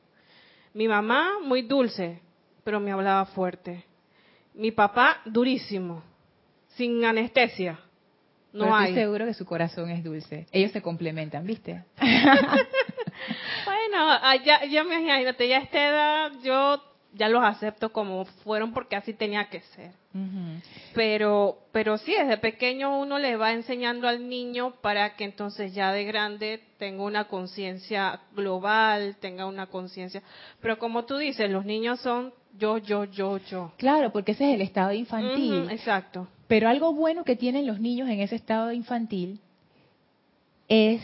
Mi 0.73 0.87
mamá, 0.87 1.39
muy 1.43 1.61
dulce, 1.63 2.19
pero 2.63 2.79
me 2.79 2.91
hablaba 2.91 3.25
fuerte. 3.25 3.83
Mi 4.53 4.71
papá, 4.71 5.21
durísimo, 5.25 6.03
sin 6.75 7.03
anestesia. 7.05 7.79
No 8.51 8.65
pero 8.65 8.77
estoy 8.79 8.95
seguro 8.95 9.25
que 9.25 9.33
su 9.33 9.45
corazón 9.45 9.91
es 9.91 10.03
dulce. 10.03 10.47
Ellos 10.51 10.71
se 10.71 10.81
complementan, 10.81 11.45
¿viste? 11.45 11.83
bueno, 13.65 14.19
ya, 14.43 14.65
ya 14.65 14.83
me 14.83 14.99
imagínate, 14.99 15.47
ya 15.47 15.57
a 15.57 15.61
esta 15.61 15.87
edad 15.87 16.31
yo 16.43 16.81
ya 17.13 17.29
los 17.29 17.43
acepto 17.43 17.91
como 17.91 18.25
fueron 18.25 18.73
porque 18.73 18.95
así 18.95 19.13
tenía 19.13 19.49
que 19.49 19.61
ser. 19.61 19.91
Pero, 20.93 21.59
pero 21.71 21.97
sí, 21.97 22.13
desde 22.13 22.37
pequeño 22.37 22.99
uno 22.99 23.19
le 23.19 23.35
va 23.35 23.53
enseñando 23.53 24.07
al 24.07 24.27
niño 24.27 24.73
para 24.81 25.15
que 25.15 25.23
entonces 25.23 25.73
ya 25.73 25.91
de 25.91 26.03
grande 26.03 26.61
tenga 26.77 27.03
una 27.03 27.25
conciencia 27.25 28.19
global, 28.35 29.17
tenga 29.19 29.45
una 29.45 29.67
conciencia. 29.67 30.21
Pero 30.61 30.79
como 30.79 31.05
tú 31.05 31.17
dices, 31.17 31.49
los 31.49 31.65
niños 31.65 31.99
son 32.01 32.33
yo, 32.57 32.77
yo, 32.79 33.05
yo, 33.05 33.37
yo. 33.37 33.71
Claro, 33.77 34.11
porque 34.11 34.31
ese 34.31 34.49
es 34.49 34.55
el 34.55 34.61
estado 34.61 34.91
infantil. 34.93 35.69
exacto. 35.69 36.27
Pero 36.47 36.67
algo 36.67 36.93
bueno 36.93 37.23
que 37.23 37.35
tienen 37.35 37.67
los 37.67 37.79
niños 37.79 38.09
en 38.09 38.21
ese 38.21 38.35
estado 38.35 38.71
infantil 38.71 39.39
es 40.67 41.01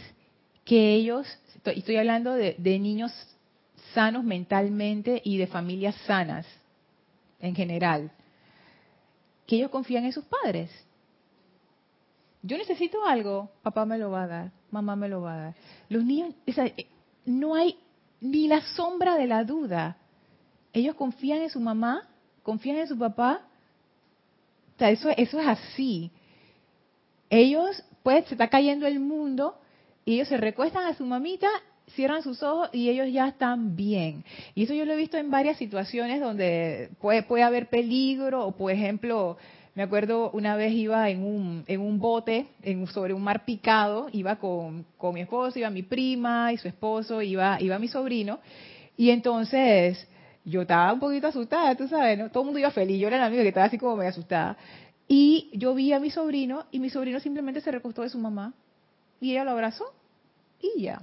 que 0.64 0.96
ellos, 0.96 1.28
estoy, 1.56 1.80
estoy 1.80 1.98
hablando 1.98 2.34
de, 2.34 2.56
de 2.58 2.80
niños 2.80 3.12
sanos 3.96 4.24
mentalmente 4.24 5.22
y 5.24 5.38
de 5.38 5.48
familias 5.48 5.96
sanas 6.06 6.46
en 7.40 7.56
general 7.56 8.12
que 9.48 9.56
ellos 9.56 9.72
confían 9.72 10.06
en 10.06 10.12
sus 10.12 10.26
padres. 10.26 10.70
Yo 12.42 12.58
necesito 12.58 13.06
algo, 13.06 13.50
papá 13.64 13.86
me 13.86 13.98
lo 13.98 14.12
va 14.12 14.24
a 14.24 14.28
dar, 14.28 14.52
mamá 14.70 14.96
me 14.96 15.08
lo 15.08 15.22
va 15.22 15.34
a 15.34 15.38
dar. 15.38 15.56
Los 15.90 16.04
niños, 16.04 16.34
eh, 16.46 16.88
no 17.26 17.56
hay 17.56 17.78
ni 18.22 18.48
la 18.48 18.62
sombra 18.76 19.16
de 19.16 19.28
la 19.28 19.44
duda. 19.44 19.98
Ellos 20.74 20.96
confían 20.96 21.42
en 21.42 21.50
su 21.50 21.60
mamá, 21.60 22.08
confían 22.44 22.78
en 22.78 22.88
su 22.88 22.98
papá. 22.98 23.42
O 24.76 24.80
sea, 24.80 24.92
eso, 24.92 25.10
eso 25.10 25.40
es 25.40 25.48
así. 25.48 26.12
Ellos, 27.30 27.84
pues, 28.04 28.26
se 28.26 28.36
está 28.36 28.50
cayendo 28.50 28.86
el 28.86 29.00
mundo 29.00 29.58
y 30.04 30.16
ellos 30.16 30.28
se 30.28 30.38
recuestan 30.38 30.86
a 30.86 30.94
su 30.94 31.06
mamita 31.06 31.48
cierran 31.94 32.24
sus 32.24 32.42
ojos 32.44 32.70
y 32.74 32.90
ellos 32.90 33.08
ya 33.12 33.28
están 33.28 33.76
bien. 33.76 34.24
Y 34.54 34.64
eso 34.64 34.74
yo 34.74 34.86
lo 34.86 34.94
he 34.94 34.98
visto 34.98 35.18
en 35.18 35.32
varias 35.32 35.58
situaciones 35.58 36.20
donde 36.20 36.90
puede, 37.00 37.24
puede 37.24 37.44
haber 37.44 37.68
peligro 37.68 38.46
o, 38.46 38.52
por 38.52 38.72
ejemplo, 38.72 39.38
me 39.76 39.84
acuerdo 39.84 40.32
una 40.32 40.56
vez 40.56 40.74
iba 40.74 41.10
en 41.10 41.24
un, 41.24 41.64
en 41.68 41.82
un 41.82 42.00
bote 42.00 42.48
en, 42.64 42.88
sobre 42.88 43.14
un 43.14 43.22
mar 43.22 43.44
picado, 43.44 44.08
iba 44.14 44.38
con, 44.38 44.86
con, 44.98 45.14
mi 45.14 45.22
esposo, 45.22 45.60
iba 45.60 45.70
mi 45.70 45.84
prima 45.84 46.54
y 46.54 46.58
su 46.58 46.68
esposo, 46.68 47.22
iba, 47.22 47.62
iba 47.62 47.78
mi 47.78 47.90
sobrino, 47.90 48.40
y 48.96 49.10
entonces 49.10 50.08
yo 50.46 50.62
estaba 50.62 50.94
un 50.94 51.00
poquito 51.00 51.28
asustada, 51.28 51.76
tú 51.76 51.88
sabes, 51.88 52.18
¿no? 52.18 52.30
Todo 52.30 52.44
el 52.44 52.46
mundo 52.46 52.60
iba 52.60 52.72
feliz, 52.72 53.00
yo 53.02 53.08
era 53.08 53.18
la 53.18 53.26
amiga 53.26 53.42
que 53.42 53.50
estaba 53.50 53.66
así 53.66 53.78
como 53.78 53.98
medio 53.98 54.12
asustada. 54.12 54.58
Y 55.08 55.50
yo 55.54 55.76
vi 55.76 55.92
a 55.92 56.00
mi 56.00 56.10
sobrino 56.10 56.66
y 56.72 56.80
mi 56.80 56.90
sobrino 56.90 57.20
simplemente 57.20 57.62
se 57.62 57.72
recostó 57.72 58.02
de 58.02 58.10
su 58.10 58.18
mamá 58.18 58.54
y 59.20 59.32
ella 59.32 59.44
lo 59.44 59.52
abrazó 59.52 59.86
y 60.62 60.84
ya. 60.84 61.02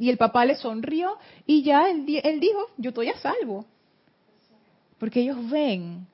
Y 0.00 0.08
el 0.08 0.16
papá 0.16 0.46
le 0.46 0.56
sonrió 0.56 1.18
y 1.44 1.62
ya 1.62 1.90
él, 1.90 2.06
él 2.24 2.40
dijo, 2.40 2.58
yo 2.78 2.88
estoy 2.88 3.10
a 3.10 3.18
salvo. 3.18 3.66
Porque 4.98 5.20
ellos 5.20 5.50
ven, 5.50 6.06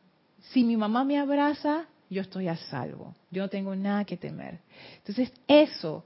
si 0.50 0.64
mi 0.64 0.76
mamá 0.76 1.04
me 1.04 1.20
abraza, 1.20 1.86
yo 2.10 2.20
estoy 2.20 2.48
a 2.48 2.56
salvo. 2.56 3.14
Yo 3.30 3.42
no 3.42 3.48
tengo 3.48 3.76
nada 3.76 4.04
que 4.04 4.16
temer. 4.16 4.58
Entonces, 4.96 5.32
eso 5.46 6.04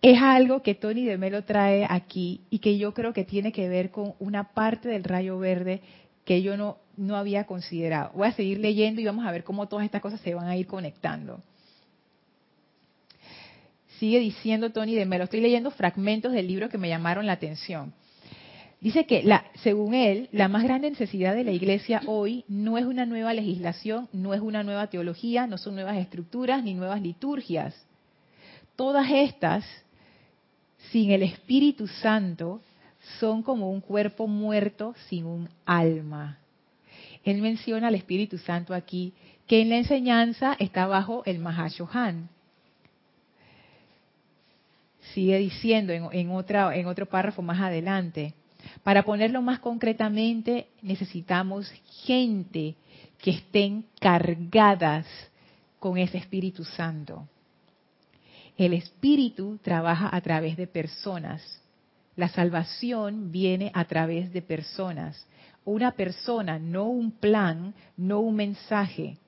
es 0.00 0.22
algo 0.22 0.62
que 0.62 0.76
Tony 0.76 1.04
de 1.04 1.18
Melo 1.18 1.42
trae 1.42 1.84
aquí 1.90 2.42
y 2.48 2.60
que 2.60 2.78
yo 2.78 2.94
creo 2.94 3.12
que 3.12 3.24
tiene 3.24 3.50
que 3.50 3.68
ver 3.68 3.90
con 3.90 4.14
una 4.20 4.54
parte 4.54 4.88
del 4.88 5.02
rayo 5.02 5.40
verde 5.40 5.80
que 6.24 6.42
yo 6.42 6.56
no, 6.56 6.76
no 6.96 7.16
había 7.16 7.42
considerado. 7.44 8.12
Voy 8.14 8.28
a 8.28 8.32
seguir 8.34 8.60
leyendo 8.60 9.00
y 9.00 9.04
vamos 9.04 9.26
a 9.26 9.32
ver 9.32 9.42
cómo 9.42 9.66
todas 9.66 9.84
estas 9.84 10.00
cosas 10.00 10.20
se 10.20 10.32
van 10.32 10.46
a 10.46 10.56
ir 10.56 10.68
conectando 10.68 11.42
sigue 14.02 14.18
diciendo 14.18 14.70
Tony 14.70 14.96
de 14.96 15.06
Melo. 15.06 15.22
Estoy 15.22 15.40
leyendo 15.40 15.70
fragmentos 15.70 16.32
del 16.32 16.48
libro 16.48 16.68
que 16.68 16.76
me 16.76 16.88
llamaron 16.88 17.24
la 17.24 17.34
atención. 17.34 17.94
Dice 18.80 19.06
que, 19.06 19.22
la, 19.22 19.44
según 19.62 19.94
él, 19.94 20.28
la 20.32 20.48
más 20.48 20.64
grande 20.64 20.90
necesidad 20.90 21.36
de 21.36 21.44
la 21.44 21.52
Iglesia 21.52 22.02
hoy 22.06 22.44
no 22.48 22.78
es 22.78 22.84
una 22.84 23.06
nueva 23.06 23.32
legislación, 23.32 24.08
no 24.12 24.34
es 24.34 24.40
una 24.40 24.64
nueva 24.64 24.88
teología, 24.88 25.46
no 25.46 25.56
son 25.56 25.76
nuevas 25.76 25.98
estructuras 25.98 26.64
ni 26.64 26.74
nuevas 26.74 27.00
liturgias. 27.00 27.76
Todas 28.74 29.08
estas, 29.08 29.64
sin 30.90 31.12
el 31.12 31.22
Espíritu 31.22 31.86
Santo, 31.86 32.60
son 33.20 33.44
como 33.44 33.70
un 33.70 33.80
cuerpo 33.80 34.26
muerto 34.26 34.96
sin 35.08 35.26
un 35.26 35.48
alma. 35.64 36.38
Él 37.22 37.40
menciona 37.40 37.86
al 37.86 37.94
Espíritu 37.94 38.36
Santo 38.38 38.74
aquí, 38.74 39.12
que 39.46 39.62
en 39.62 39.68
la 39.68 39.76
enseñanza 39.76 40.56
está 40.58 40.88
bajo 40.88 41.22
el 41.24 41.38
Mahashohan 41.38 42.30
sigue 45.12 45.38
diciendo 45.38 45.92
en, 45.92 46.30
otro 46.30 47.06
párrafo 47.06 47.42
más 47.42 47.60
adelante, 47.60 48.34
Para 48.84 49.02
ponerlo 49.02 49.42
más 49.42 49.58
concretamente, 49.58 50.68
necesitamos 50.82 51.68
gente 52.04 52.76
que 53.18 53.32
estén 53.32 53.84
cargadas 53.98 55.06
con 55.80 55.98
ese 55.98 56.18
Espíritu 56.18 56.64
Santo. 56.64 57.26
El 58.56 58.72
Espíritu 58.72 59.58
trabaja 59.62 60.08
a 60.14 60.20
través 60.20 60.56
de 60.56 60.68
personas. 60.68 61.42
La 62.14 62.28
salvación 62.28 63.32
viene 63.32 63.72
a 63.74 63.84
través 63.86 64.32
de 64.32 64.42
personas. 64.42 65.26
Una 65.64 65.92
persona, 65.92 66.58
no 66.58 66.84
un 66.84 67.10
plan, 67.10 67.74
no 67.96 68.20
un 68.20 68.36
mensaje. 68.36 69.18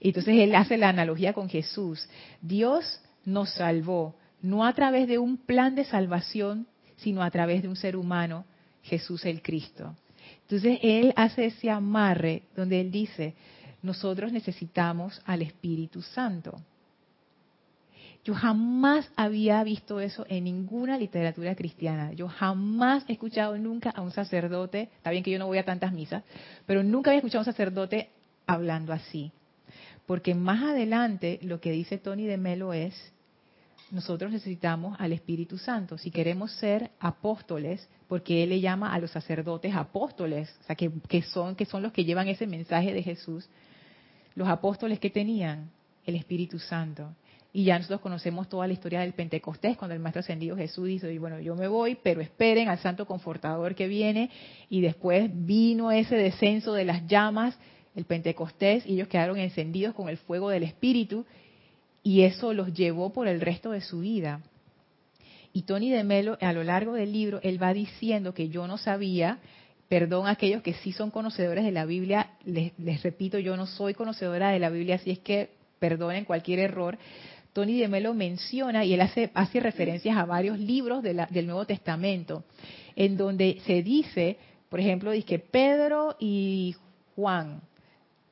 Entonces 0.00 0.36
él 0.38 0.54
hace 0.54 0.76
la 0.76 0.88
analogía 0.88 1.32
con 1.32 1.48
Jesús. 1.48 2.08
Dios 2.40 3.00
nos 3.26 3.50
salvó, 3.50 4.14
no 4.40 4.64
a 4.64 4.72
través 4.72 5.06
de 5.08 5.18
un 5.18 5.36
plan 5.36 5.74
de 5.74 5.84
salvación, 5.84 6.66
sino 6.96 7.22
a 7.22 7.30
través 7.30 7.60
de 7.60 7.68
un 7.68 7.76
ser 7.76 7.96
humano, 7.96 8.46
Jesús 8.82 9.26
el 9.26 9.42
Cristo. 9.42 9.94
Entonces 10.42 10.78
él 10.82 11.12
hace 11.16 11.46
ese 11.46 11.70
amarre 11.70 12.44
donde 12.56 12.80
él 12.80 12.90
dice, 12.90 13.34
nosotros 13.82 14.32
necesitamos 14.32 15.20
al 15.26 15.42
Espíritu 15.42 16.00
Santo. 16.02 16.58
Yo 18.24 18.34
jamás 18.34 19.08
había 19.14 19.62
visto 19.62 20.00
eso 20.00 20.26
en 20.28 20.44
ninguna 20.44 20.98
literatura 20.98 21.54
cristiana. 21.54 22.12
Yo 22.12 22.26
jamás 22.26 23.04
he 23.06 23.12
escuchado 23.12 23.56
nunca 23.56 23.90
a 23.90 24.02
un 24.02 24.10
sacerdote, 24.10 24.88
está 24.96 25.10
bien 25.10 25.22
que 25.22 25.30
yo 25.30 25.38
no 25.38 25.46
voy 25.46 25.58
a 25.58 25.64
tantas 25.64 25.92
misas, 25.92 26.24
pero 26.66 26.82
nunca 26.82 27.10
había 27.10 27.18
escuchado 27.18 27.40
a 27.40 27.42
un 27.42 27.52
sacerdote 27.52 28.10
hablando 28.46 28.92
así. 28.92 29.30
Porque 30.06 30.34
más 30.34 30.62
adelante 30.62 31.38
lo 31.42 31.60
que 31.60 31.70
dice 31.70 31.98
Tony 31.98 32.26
de 32.26 32.36
Melo 32.36 32.72
es, 32.72 32.94
nosotros 33.90 34.32
necesitamos 34.32 34.96
al 34.98 35.12
Espíritu 35.12 35.58
Santo. 35.58 35.96
Si 35.96 36.10
queremos 36.10 36.52
ser 36.52 36.90
apóstoles, 36.98 37.88
porque 38.08 38.42
Él 38.42 38.50
le 38.50 38.60
llama 38.60 38.92
a 38.92 38.98
los 38.98 39.12
sacerdotes 39.12 39.74
apóstoles, 39.74 40.52
o 40.60 40.64
sea, 40.64 40.76
que, 40.76 41.22
son, 41.22 41.54
que 41.54 41.64
son 41.66 41.82
los 41.82 41.92
que 41.92 42.04
llevan 42.04 42.28
ese 42.28 42.46
mensaje 42.46 42.92
de 42.92 43.02
Jesús, 43.02 43.48
los 44.34 44.48
apóstoles 44.48 44.98
que 44.98 45.10
tenían 45.10 45.70
el 46.04 46.16
Espíritu 46.16 46.58
Santo. 46.58 47.14
Y 47.52 47.64
ya 47.64 47.78
nosotros 47.78 48.00
conocemos 48.00 48.48
toda 48.48 48.66
la 48.66 48.74
historia 48.74 49.00
del 49.00 49.14
Pentecostés, 49.14 49.78
cuando 49.78 49.94
el 49.94 50.00
Maestro 50.00 50.20
Ascendido 50.20 50.56
Jesús 50.56 50.86
dice, 50.88 51.18
bueno, 51.18 51.40
yo 51.40 51.54
me 51.54 51.68
voy, 51.68 51.96
pero 52.02 52.20
esperen 52.20 52.68
al 52.68 52.78
Santo 52.78 53.06
Confortador 53.06 53.74
que 53.74 53.86
viene. 53.86 54.30
Y 54.68 54.82
después 54.82 55.30
vino 55.32 55.90
ese 55.90 56.16
descenso 56.16 56.74
de 56.74 56.84
las 56.84 57.06
llamas, 57.06 57.56
el 57.94 58.04
Pentecostés, 58.04 58.84
y 58.84 58.94
ellos 58.94 59.08
quedaron 59.08 59.38
encendidos 59.38 59.94
con 59.94 60.10
el 60.10 60.18
fuego 60.18 60.50
del 60.50 60.64
Espíritu, 60.64 61.24
y 62.06 62.22
eso 62.22 62.52
los 62.52 62.72
llevó 62.72 63.12
por 63.12 63.26
el 63.26 63.40
resto 63.40 63.72
de 63.72 63.80
su 63.80 63.98
vida. 63.98 64.40
Y 65.52 65.62
Tony 65.62 65.90
de 65.90 66.04
Melo, 66.04 66.38
a 66.40 66.52
lo 66.52 66.62
largo 66.62 66.92
del 66.92 67.12
libro, 67.12 67.40
él 67.42 67.60
va 67.60 67.74
diciendo 67.74 68.32
que 68.32 68.48
yo 68.48 68.68
no 68.68 68.78
sabía, 68.78 69.40
perdón 69.88 70.28
a 70.28 70.30
aquellos 70.30 70.62
que 70.62 70.74
sí 70.74 70.92
son 70.92 71.10
conocedores 71.10 71.64
de 71.64 71.72
la 71.72 71.84
Biblia, 71.84 72.30
les, 72.44 73.02
repito, 73.02 73.40
yo 73.40 73.56
no 73.56 73.66
soy 73.66 73.94
conocedora 73.94 74.50
de 74.50 74.60
la 74.60 74.70
Biblia, 74.70 74.94
así 74.94 75.10
es 75.10 75.18
que 75.18 75.50
perdonen 75.80 76.24
cualquier 76.24 76.60
error, 76.60 76.96
Tony 77.52 77.76
de 77.76 77.88
Melo 77.88 78.14
menciona 78.14 78.84
y 78.84 78.94
él 78.94 79.00
hace, 79.00 79.32
hace 79.34 79.58
referencias 79.58 80.16
a 80.16 80.26
varios 80.26 80.60
libros 80.60 81.02
del 81.02 81.46
Nuevo 81.46 81.64
Testamento, 81.64 82.44
en 82.94 83.16
donde 83.16 83.60
se 83.66 83.82
dice, 83.82 84.36
por 84.68 84.78
ejemplo, 84.78 85.10
dice 85.10 85.26
que 85.26 85.38
Pedro 85.40 86.14
y 86.20 86.76
Juan 87.16 87.62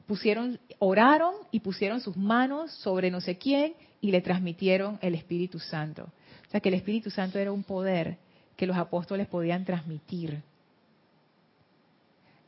pusieron, 0.07 0.59
oraron 0.79 1.35
y 1.51 1.61
pusieron 1.61 2.01
sus 2.01 2.17
manos 2.17 2.73
sobre 2.73 3.11
no 3.11 3.21
sé 3.21 3.39
quién 3.39 3.75
y 4.01 4.11
le 4.11 4.21
transmitieron 4.21 4.99
el 5.01 5.15
Espíritu 5.15 5.59
Santo. 5.59 6.05
O 6.47 6.51
sea 6.51 6.61
que 6.61 6.69
el 6.69 6.75
Espíritu 6.75 7.11
Santo 7.11 7.39
era 7.39 7.53
un 7.53 7.63
poder 7.63 8.19
que 8.57 8.67
los 8.67 8.77
apóstoles 8.77 9.27
podían 9.27 9.65
transmitir 9.65 10.43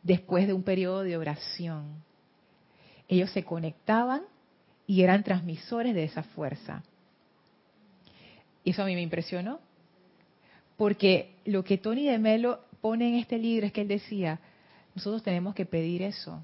después 0.02 0.46
de 0.46 0.52
un 0.52 0.62
periodo 0.62 1.02
de 1.02 1.16
oración. 1.16 2.04
Ellos 3.08 3.30
se 3.30 3.44
conectaban 3.44 4.22
y 4.86 5.02
eran 5.02 5.24
transmisores 5.24 5.94
de 5.94 6.04
esa 6.04 6.22
fuerza. 6.22 6.82
Y 8.62 8.70
eso 8.70 8.82
a 8.82 8.86
mí 8.86 8.94
me 8.94 9.02
impresionó, 9.02 9.60
porque 10.76 11.34
lo 11.44 11.64
que 11.64 11.78
Tony 11.78 12.04
de 12.04 12.18
Melo 12.18 12.60
pone 12.80 13.08
en 13.08 13.14
este 13.14 13.38
libro 13.38 13.66
es 13.66 13.72
que 13.72 13.80
él 13.80 13.88
decía, 13.88 14.40
nosotros 14.94 15.22
tenemos 15.22 15.54
que 15.54 15.66
pedir 15.66 16.02
eso. 16.02 16.42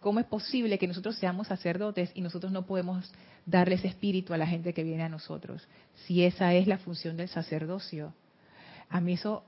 ¿Cómo 0.00 0.20
es 0.20 0.26
posible 0.26 0.78
que 0.78 0.86
nosotros 0.86 1.16
seamos 1.16 1.48
sacerdotes 1.48 2.10
y 2.14 2.20
nosotros 2.20 2.52
no 2.52 2.66
podemos 2.66 3.12
darle 3.46 3.74
ese 3.74 3.88
espíritu 3.88 4.32
a 4.32 4.38
la 4.38 4.46
gente 4.46 4.72
que 4.72 4.84
viene 4.84 5.02
a 5.02 5.08
nosotros? 5.08 5.66
Si 6.06 6.24
esa 6.24 6.54
es 6.54 6.66
la 6.66 6.78
función 6.78 7.16
del 7.16 7.28
sacerdocio. 7.28 8.14
A 8.88 9.00
mí 9.00 9.14
eso 9.14 9.44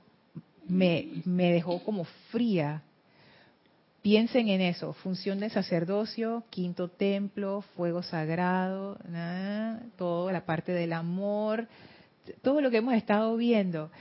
me, 0.67 1.23
me 1.25 1.51
dejó 1.51 1.83
como 1.83 2.03
fría, 2.31 2.83
Piensen 4.01 4.49
en 4.49 4.61
eso, 4.61 4.93
función 4.93 5.39
del 5.39 5.51
sacerdocio, 5.51 6.43
quinto 6.49 6.87
templo, 6.87 7.61
fuego 7.75 8.01
sagrado, 8.01 8.97
toda 9.95 10.33
la 10.33 10.43
parte 10.43 10.71
del 10.71 10.93
amor, 10.93 11.67
todo 12.41 12.61
lo 12.61 12.71
que 12.71 12.77
hemos 12.77 12.95
estado 12.95 13.37
viendo. 13.37 13.91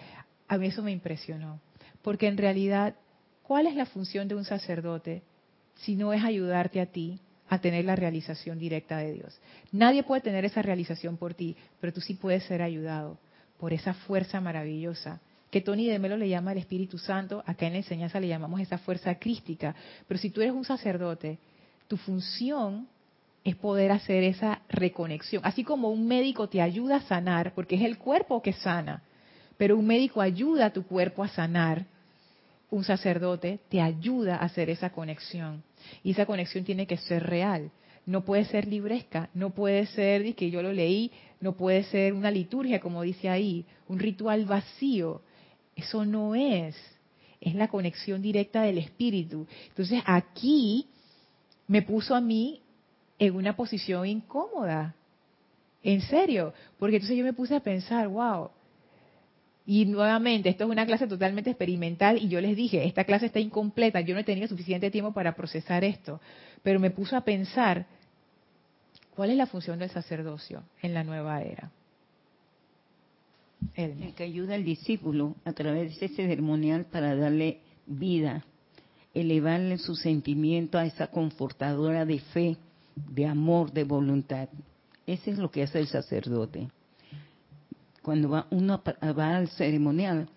A 0.49 0.57
mí 0.57 0.69
eso 0.69 0.83
me 0.83 0.91
impresionó, 0.91 1.61
porque 2.01 2.29
en 2.29 2.39
realidad, 2.39 2.95
¿cuál 3.43 3.67
es 3.67 3.75
la 3.75 3.85
función 3.85 4.27
de 4.27 4.37
un 4.37 4.45
sacerdote 4.47 5.23
si 5.83 5.97
no 5.97 6.13
es 6.13 6.25
ayudarte 6.25 6.81
a 6.81 6.87
ti 6.87 7.21
a 7.49 7.59
tener 7.59 7.85
la 7.85 7.97
realización 7.97 8.59
directa 8.59 8.99
de 8.99 9.13
Dios? 9.13 9.39
Nadie 9.73 10.03
puede 10.03 10.21
tener 10.21 10.45
esa 10.45 10.63
realización 10.63 11.17
por 11.17 11.35
ti, 11.35 11.57
pero 11.81 11.93
tú 11.93 12.01
sí 12.01 12.15
puedes 12.15 12.45
ser 12.45 12.63
ayudado 12.63 13.19
por 13.59 13.73
esa 13.73 13.95
fuerza 13.95 14.41
maravillosa 14.41 15.21
que 15.51 15.61
Tony 15.61 15.87
de 15.87 15.99
Melo 15.99 16.17
le 16.17 16.29
llama 16.29 16.53
el 16.53 16.59
Espíritu 16.59 16.97
Santo, 16.97 17.43
acá 17.45 17.67
en 17.67 17.73
la 17.73 17.79
enseñanza 17.79 18.21
le 18.21 18.29
llamamos 18.29 18.61
esa 18.61 18.79
fuerza 18.79 19.17
crística. 19.17 19.75
Pero 20.07 20.19
si 20.19 20.31
tú 20.31 20.41
eres 20.41 20.55
un 20.55 20.65
sacerdote, 20.65 21.39
tu 21.89 21.97
función 21.97 22.87
es 23.43 23.57
poder 23.57 23.91
hacer 23.91 24.23
esa 24.23 24.63
reconexión. 24.69 25.43
Así 25.45 25.65
como 25.65 25.91
un 25.91 26.07
médico 26.07 26.49
te 26.49 26.61
ayuda 26.61 26.97
a 26.97 27.03
sanar, 27.03 27.53
porque 27.55 27.75
es 27.75 27.83
el 27.83 27.99
cuerpo 27.99 28.43
que 28.43 28.53
sana, 28.53 29.03
pero 29.57 29.77
un 29.77 29.87
médico 29.87 30.21
ayuda 30.21 30.67
a 30.67 30.73
tu 30.73 30.85
cuerpo 30.85 31.25
a 31.25 31.29
sanar, 31.29 31.85
un 32.71 32.85
sacerdote 32.85 33.59
te 33.69 33.81
ayuda 33.81 34.37
a 34.37 34.45
hacer 34.45 34.71
esa 34.71 34.91
conexión. 34.91 35.65
Y 36.03 36.13
esa 36.13 36.27
conexión 36.27 36.65
tiene 36.65 36.87
que 36.87 36.97
ser 36.97 37.25
real. 37.25 37.71
No 38.07 38.25
puede 38.25 38.45
ser 38.47 38.67
libresca, 38.67 39.31
no 39.35 39.51
puede 39.51 39.87
ser 39.87 40.35
que 40.35 40.51
yo 40.51 40.63
lo 40.63 40.73
leí, 40.73 41.13
no 41.41 41.57
puede 41.57 41.85
ser 41.85 42.13
una 42.15 42.31
liturgia, 42.31 42.81
como 42.81 43.03
dice 43.03 43.29
ahí, 43.29 43.65
un 43.89 43.99
ritual 43.99 44.47
vacío. 44.47 45.23
Eso 45.77 46.05
no 46.05 46.35
es, 46.35 46.77
es 47.41 47.55
la 47.55 47.69
conexión 47.69 48.23
directa 48.23 48.63
del 48.63 48.79
espíritu. 48.79 49.47
Entonces 49.69 50.03
aquí 50.07 50.87
me 51.67 51.83
puso 51.83 52.15
a 52.15 52.21
mí 52.21 52.63
en 53.19 53.37
una 53.37 53.55
posición 53.55 54.07
incómoda. 54.07 54.95
En 55.83 56.01
serio, 56.03 56.53
porque 56.79 56.97
entonces 56.97 57.17
yo 57.17 57.25
me 57.25 57.33
puse 57.33 57.55
a 57.55 57.61
pensar, 57.61 58.09
wow. 58.09 58.51
Y 59.67 59.85
nuevamente, 59.85 60.49
esto 60.49 60.65
es 60.65 60.71
una 60.71 60.87
clase 60.87 61.07
totalmente 61.07 61.51
experimental 61.51 62.19
y 62.19 62.29
yo 62.29 62.41
les 62.41 62.57
dije, 62.57 62.85
esta 62.87 63.05
clase 63.05 63.27
está 63.27 63.41
incompleta, 63.41 64.01
yo 64.01 64.15
no 64.15 64.21
he 64.21 64.25
tenido 64.25 64.49
suficiente 64.49 64.91
tiempo 64.91 65.13
para 65.13 65.35
procesar 65.37 65.85
esto, 65.85 66.21
pero 66.63 66.81
me 66.81 66.91
puso 66.91 67.17
a 67.17 67.21
pensar, 67.21 67.87
¿cuál 69.15 69.31
es 69.31 69.37
la 69.37 69.47
función 69.47 69.79
del 69.79 69.91
sacerdocio 69.91 70.63
en 70.83 70.95
la 70.95 71.05
nueva 71.05 71.43
era? 71.43 71.71
El 73.75 74.15
que 74.15 74.25
ayuda 74.25 74.55
al 74.55 74.65
discípulo 74.65 75.37
a 75.45 75.53
través 75.53 76.01
de 76.01 76.07
ese 76.07 76.17
ceremonial 76.17 76.87
para 76.87 77.15
darle 77.15 77.61
vida, 77.87 78.45
elevarle 79.13 79.77
su 79.77 79.95
sentimiento 79.95 80.79
a 80.79 80.87
esa 80.87 81.09
confortadora 81.09 82.07
de 82.07 82.21
fe, 82.21 82.57
de 82.95 83.27
amor, 83.27 83.73
de 83.73 83.85
voluntad. 83.85 84.49
Eso 85.07 85.31
es 85.31 85.39
lo 85.39 85.51
que 85.51 85.63
hace 85.63 85.79
el 85.79 85.89
sacerdote. 85.89 86.69
Cuando 88.03 88.31
va, 88.31 88.47
uno 88.51 88.83
va 89.19 89.37
al 89.37 89.49
ceremonial, 89.51 90.29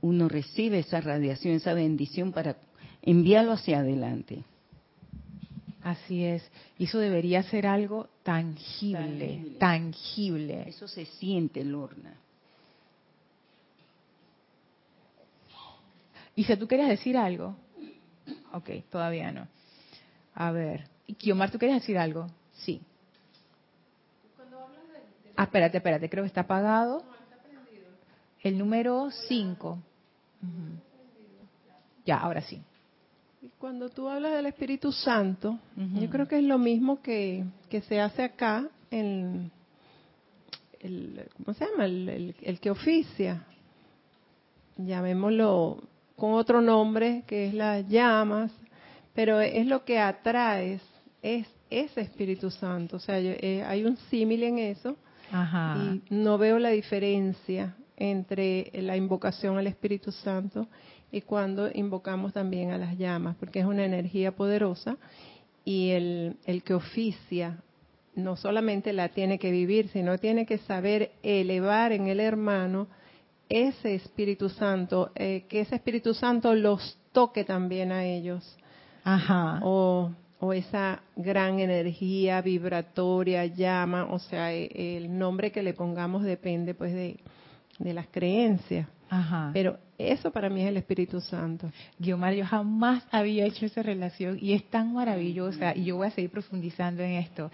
uno 0.00 0.28
recibe 0.28 0.80
esa 0.80 1.00
radiación, 1.00 1.54
esa 1.54 1.74
bendición 1.74 2.32
para 2.32 2.56
enviarlo 3.02 3.52
hacia 3.52 3.78
adelante. 3.78 4.44
Así 5.82 6.24
es. 6.24 6.48
Y 6.78 6.84
eso 6.84 6.98
debería 6.98 7.42
ser 7.44 7.66
algo 7.66 8.08
tangible, 8.22 9.00
tangible. 9.00 9.58
tangible. 9.58 10.68
Eso 10.68 10.86
se 10.86 11.06
siente, 11.06 11.64
Lorna. 11.64 12.14
Y 16.34 16.44
si 16.44 16.56
tú 16.56 16.66
querías 16.66 16.88
decir 16.88 17.16
algo. 17.16 17.56
Ok, 18.52 18.70
todavía 18.90 19.32
no. 19.32 19.48
A 20.34 20.50
ver. 20.50 20.84
Kiomar, 21.18 21.50
¿tú 21.50 21.58
querías 21.58 21.80
decir 21.80 21.98
algo? 21.98 22.26
Sí. 22.52 22.80
Ah, 25.36 25.44
espérate, 25.44 25.78
espérate, 25.78 26.08
creo 26.08 26.24
que 26.24 26.28
está 26.28 26.42
apagado. 26.42 27.02
El 28.42 28.58
número 28.58 29.10
5. 29.28 29.78
Ya, 32.04 32.18
ahora 32.18 32.40
sí. 32.42 32.60
Cuando 33.58 33.88
tú 33.88 34.08
hablas 34.08 34.32
del 34.32 34.46
Espíritu 34.46 34.92
Santo, 34.92 35.58
yo 35.76 36.10
creo 36.10 36.26
que 36.26 36.38
es 36.38 36.44
lo 36.44 36.58
mismo 36.58 37.00
que, 37.00 37.44
que 37.68 37.80
se 37.82 38.00
hace 38.00 38.24
acá 38.24 38.68
en 38.90 39.50
el, 40.80 41.28
¿cómo 41.36 41.54
se 41.54 41.64
llama? 41.64 41.86
el 41.86 42.58
que 42.60 42.70
oficia, 42.70 43.44
llamémoslo 44.76 45.82
con 46.16 46.32
otro 46.32 46.60
nombre, 46.60 47.24
que 47.26 47.46
es 47.46 47.54
las 47.54 47.86
llamas, 47.88 48.52
pero 49.14 49.40
es 49.40 49.66
lo 49.66 49.84
que 49.84 49.98
atraes, 49.98 50.82
es 51.22 51.46
ese 51.70 52.00
Espíritu 52.00 52.50
Santo. 52.50 52.96
O 52.96 53.00
sea, 53.00 53.18
eh, 53.18 53.62
hay 53.64 53.84
un 53.84 53.96
símil 54.10 54.42
en 54.42 54.58
eso 54.58 54.96
y 55.30 56.02
no 56.14 56.38
veo 56.38 56.58
la 56.58 56.70
diferencia 56.70 57.74
entre 57.96 58.70
la 58.74 58.96
invocación 58.96 59.58
al 59.58 59.66
Espíritu 59.66 60.12
Santo 60.12 60.68
y 61.10 61.20
cuando 61.20 61.70
invocamos 61.72 62.32
también 62.32 62.70
a 62.70 62.78
las 62.78 62.96
llamas, 62.96 63.36
porque 63.38 63.60
es 63.60 63.66
una 63.66 63.84
energía 63.84 64.32
poderosa 64.32 64.96
y 65.64 65.90
el, 65.90 66.36
el 66.46 66.62
que 66.62 66.74
oficia 66.74 67.58
no 68.14 68.36
solamente 68.36 68.92
la 68.92 69.08
tiene 69.10 69.38
que 69.38 69.50
vivir, 69.50 69.88
sino 69.88 70.18
tiene 70.18 70.46
que 70.46 70.58
saber 70.58 71.12
elevar 71.22 71.92
en 71.92 72.08
el 72.08 72.20
hermano 72.20 72.88
ese 73.48 73.94
Espíritu 73.94 74.48
Santo, 74.48 75.10
eh, 75.14 75.44
que 75.48 75.60
ese 75.60 75.76
Espíritu 75.76 76.14
Santo 76.14 76.54
los 76.54 76.98
toque 77.12 77.44
también 77.44 77.92
a 77.92 78.04
ellos. 78.04 78.56
Ajá. 79.04 79.60
O, 79.62 80.10
o 80.40 80.52
esa 80.52 81.02
gran 81.16 81.60
energía 81.60 82.40
vibratoria, 82.40 83.46
llama, 83.46 84.06
o 84.10 84.18
sea, 84.18 84.52
e, 84.52 84.96
el 84.96 85.18
nombre 85.18 85.52
que 85.52 85.62
le 85.62 85.74
pongamos 85.74 86.22
depende 86.22 86.74
pues 86.74 86.92
de, 86.92 87.18
de 87.82 87.94
las 87.94 88.06
creencias. 88.08 88.86
Ajá. 89.08 89.50
Pero 89.52 89.78
eso 89.98 90.30
para 90.30 90.48
mí 90.48 90.62
es 90.62 90.68
el 90.68 90.76
Espíritu 90.76 91.20
Santo. 91.20 91.70
Guiomar, 91.98 92.34
yo 92.34 92.46
jamás 92.46 93.04
había 93.10 93.44
hecho 93.44 93.66
esa 93.66 93.82
relación 93.82 94.38
y 94.40 94.54
es 94.54 94.64
tan 94.70 94.94
maravillosa 94.94 95.76
y 95.76 95.84
yo 95.84 95.96
voy 95.96 96.06
a 96.06 96.10
seguir 96.10 96.30
profundizando 96.30 97.02
en 97.02 97.12
esto. 97.12 97.50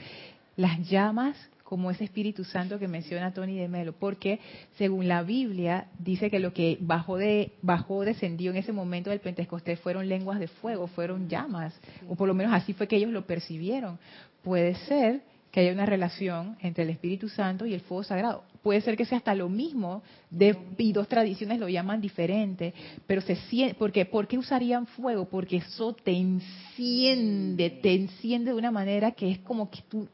Las 0.56 0.88
llamas 0.88 1.36
como 1.68 1.90
ese 1.90 2.04
Espíritu 2.04 2.44
Santo 2.44 2.78
que 2.78 2.88
menciona 2.88 3.34
Tony 3.34 3.58
de 3.58 3.68
Melo, 3.68 3.92
porque 3.92 4.40
según 4.78 5.06
la 5.06 5.22
Biblia 5.22 5.88
dice 5.98 6.30
que 6.30 6.38
lo 6.38 6.54
que 6.54 6.78
bajó 6.80 7.18
de 7.18 7.52
bajó 7.60 8.06
descendió 8.06 8.50
en 8.52 8.56
ese 8.56 8.72
momento 8.72 9.10
del 9.10 9.20
Pentecostés 9.20 9.78
fueron 9.80 10.08
lenguas 10.08 10.40
de 10.40 10.48
fuego, 10.48 10.86
fueron 10.86 11.28
llamas, 11.28 11.78
o 12.08 12.14
por 12.14 12.26
lo 12.26 12.32
menos 12.32 12.54
así 12.54 12.72
fue 12.72 12.88
que 12.88 12.96
ellos 12.96 13.10
lo 13.10 13.26
percibieron. 13.26 13.98
Puede 14.42 14.76
ser 14.86 15.20
que 15.50 15.60
haya 15.60 15.72
una 15.72 15.86
relación 15.86 16.56
entre 16.60 16.84
el 16.84 16.90
Espíritu 16.90 17.28
Santo 17.28 17.66
y 17.66 17.74
el 17.74 17.80
fuego 17.80 18.04
sagrado. 18.04 18.44
Puede 18.62 18.80
ser 18.80 18.96
que 18.96 19.04
sea 19.04 19.18
hasta 19.18 19.34
lo 19.34 19.48
mismo, 19.48 20.02
de, 20.30 20.56
y 20.76 20.92
dos 20.92 21.08
tradiciones 21.08 21.58
lo 21.58 21.68
llaman 21.68 22.00
diferente, 22.00 22.74
pero 23.06 23.20
se 23.20 23.36
siente, 23.36 23.74
porque, 23.74 24.04
¿por 24.04 24.26
qué 24.26 24.36
usarían 24.36 24.86
fuego? 24.86 25.26
Porque 25.26 25.58
eso 25.58 25.94
te 25.94 26.12
enciende, 26.12 27.70
te 27.70 27.94
enciende 27.94 28.50
de 28.50 28.58
una 28.58 28.70
manera 28.70 29.12
que 29.12 29.30
es 29.30 29.38
como 29.38 29.70
que 29.70 29.80
tú 29.88 30.06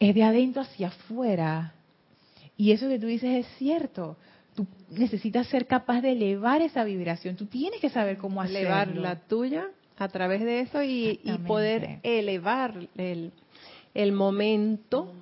es 0.00 0.14
de 0.14 0.22
adentro 0.22 0.62
hacia 0.62 0.88
afuera. 0.88 1.74
Y 2.56 2.72
eso 2.72 2.88
que 2.88 2.98
tú 2.98 3.06
dices 3.06 3.46
es 3.46 3.58
cierto. 3.58 4.16
Tú 4.54 4.66
necesitas 4.90 5.46
ser 5.46 5.66
capaz 5.66 6.00
de 6.00 6.12
elevar 6.12 6.62
esa 6.62 6.84
vibración. 6.84 7.36
Tú 7.36 7.46
tienes 7.46 7.80
que 7.80 7.90
saber 7.90 8.16
cómo 8.16 8.40
hacerlo. 8.40 8.60
Elevar 8.60 8.96
la 8.96 9.16
tuya 9.16 9.68
a 9.98 10.08
través 10.08 10.40
de 10.40 10.60
eso 10.60 10.82
y, 10.82 11.20
poder 11.46 12.00
elevar 12.02 12.74
el, 12.96 13.32
el, 13.94 14.12
momento 14.12 15.12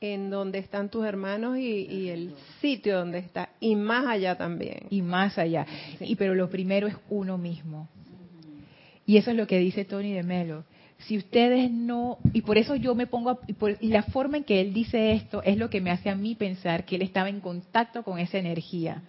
en 0.00 0.30
donde 0.30 0.58
están 0.58 0.90
tus 0.90 1.04
hermanos 1.04 1.58
y, 1.58 2.08
el 2.08 2.34
sitio 2.60 2.98
donde 2.98 3.18
está 3.18 3.50
y 3.60 3.76
más 3.76 4.06
allá 4.06 4.36
también. 4.36 4.86
Y 4.90 5.02
más 5.02 5.38
allá. 5.38 5.66
Y 6.00 6.16
pero 6.16 6.34
lo 6.34 6.48
primero 6.50 6.86
es 6.86 6.96
uno 7.08 7.38
mismo. 7.38 7.88
Y 9.06 9.16
eso 9.16 9.30
es 9.30 9.36
lo 9.36 9.46
que 9.46 9.58
dice 9.58 9.84
Tony 9.84 10.12
de 10.12 10.22
Melo. 10.22 10.64
Si 10.98 11.16
ustedes 11.18 11.70
no, 11.70 12.18
y 12.32 12.42
por 12.42 12.58
eso 12.58 12.74
yo 12.74 12.94
me 12.94 13.06
pongo, 13.06 13.38
y, 13.80 13.88
la 13.88 14.02
forma 14.04 14.38
en 14.38 14.44
que 14.44 14.60
él 14.60 14.72
dice 14.72 15.12
esto 15.12 15.42
es 15.42 15.56
lo 15.58 15.70
que 15.70 15.80
me 15.80 15.90
hace 15.90 16.08
a 16.08 16.16
mí 16.16 16.34
pensar 16.34 16.84
que 16.84 16.96
él 16.96 17.02
estaba 17.02 17.28
en 17.28 17.40
contacto 17.40 18.02
con 18.02 18.18
esa 18.18 18.38
energía. 18.38 19.02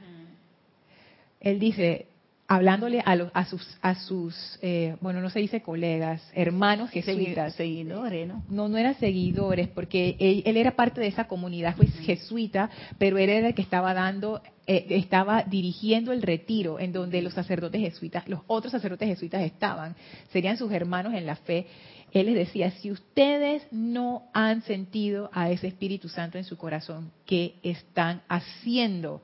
Él 1.40 1.60
dice, 1.60 2.08
hablándole 2.48 3.02
a, 3.02 3.12
a 3.34 3.46
sus, 3.46 3.78
a 3.82 3.96
sus 3.96 4.58
eh, 4.62 4.96
bueno, 5.02 5.20
no 5.22 5.30
se 5.30 5.40
dice 5.40 5.62
colegas, 5.62 6.22
hermanos 6.34 6.90
jesuitas. 6.92 7.54
Seguidores, 7.56 8.28
¿no? 8.28 8.44
No, 8.50 8.70
no 8.70 8.78
eran 8.78 8.96
seguidores, 8.96 9.68
porque 9.68 10.16
él, 10.20 10.56
era 10.56 10.76
parte 10.76 11.02
de 11.02 11.08
esa 11.08 11.28
comunidad 11.28 11.76
jesuita, 12.04 12.70
pero 12.98 13.18
él 13.18 13.30
era 13.30 13.50
el 13.50 13.54
que 13.54 13.62
estaba 13.62 13.94
dando, 13.94 14.42
eh, 14.66 14.86
estaba 14.92 15.44
dirigiendo 15.44 16.14
el 16.14 16.22
retiro 16.22 16.80
en 16.80 16.94
donde 16.94 17.22
los 17.22 17.34
sacerdotes 17.34 17.82
jesuitas, 17.82 18.28
los 18.30 18.42
otros 18.48 18.72
sacerdotes 18.72 19.10
jesuitas 19.10 19.42
estaban, 19.44 19.96
serían 20.32 20.58
sus 20.58 20.72
hermanos 20.72 21.14
en 21.14 21.26
la 21.26 21.36
fe. 21.36 21.68
Él 22.14 22.28
les 22.28 22.36
decía, 22.36 22.72
si 22.72 22.90
ustedes 22.90 23.68
no 23.72 24.30
han 24.34 24.62
sentido 24.62 25.30
a 25.34 25.52
ese 25.52 25.68
Espíritu 25.68 26.08
Santo 26.08 26.38
en 26.38 26.46
su 26.46 26.58
corazón, 26.58 27.12
¿qué 27.26 27.56
están 27.62 28.22
haciendo? 28.30 29.22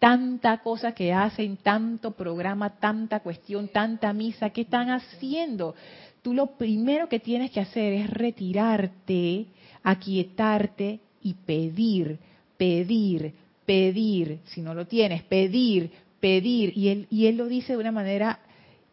Tanta 0.00 0.58
cosa 0.62 0.92
que 0.92 1.12
hacen, 1.12 1.58
tanto 1.58 2.12
programa, 2.12 2.70
tanta 2.80 3.20
cuestión, 3.20 3.68
tanta 3.68 4.12
misa, 4.12 4.50
¿qué 4.50 4.62
están 4.62 4.90
haciendo? 4.90 5.76
Tú 6.22 6.34
lo 6.34 6.46
primero 6.56 7.08
que 7.08 7.20
tienes 7.20 7.50
que 7.50 7.60
hacer 7.60 7.92
es 7.92 8.10
retirarte, 8.10 9.46
aquietarte 9.82 11.00
y 11.22 11.34
pedir, 11.34 12.18
pedir, 12.56 13.34
pedir, 13.66 14.40
si 14.46 14.62
no 14.62 14.74
lo 14.74 14.86
tienes, 14.86 15.22
pedir, 15.22 15.90
pedir. 16.18 16.76
Y 16.76 16.88
él, 16.88 17.06
y 17.10 17.26
él 17.26 17.36
lo 17.36 17.46
dice 17.46 17.74
de 17.74 17.78
una 17.78 17.92
manera 17.92 18.40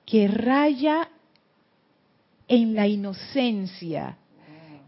que 0.05 0.27
raya 0.27 1.09
en 2.49 2.75
la 2.75 2.85
inocencia, 2.87 4.17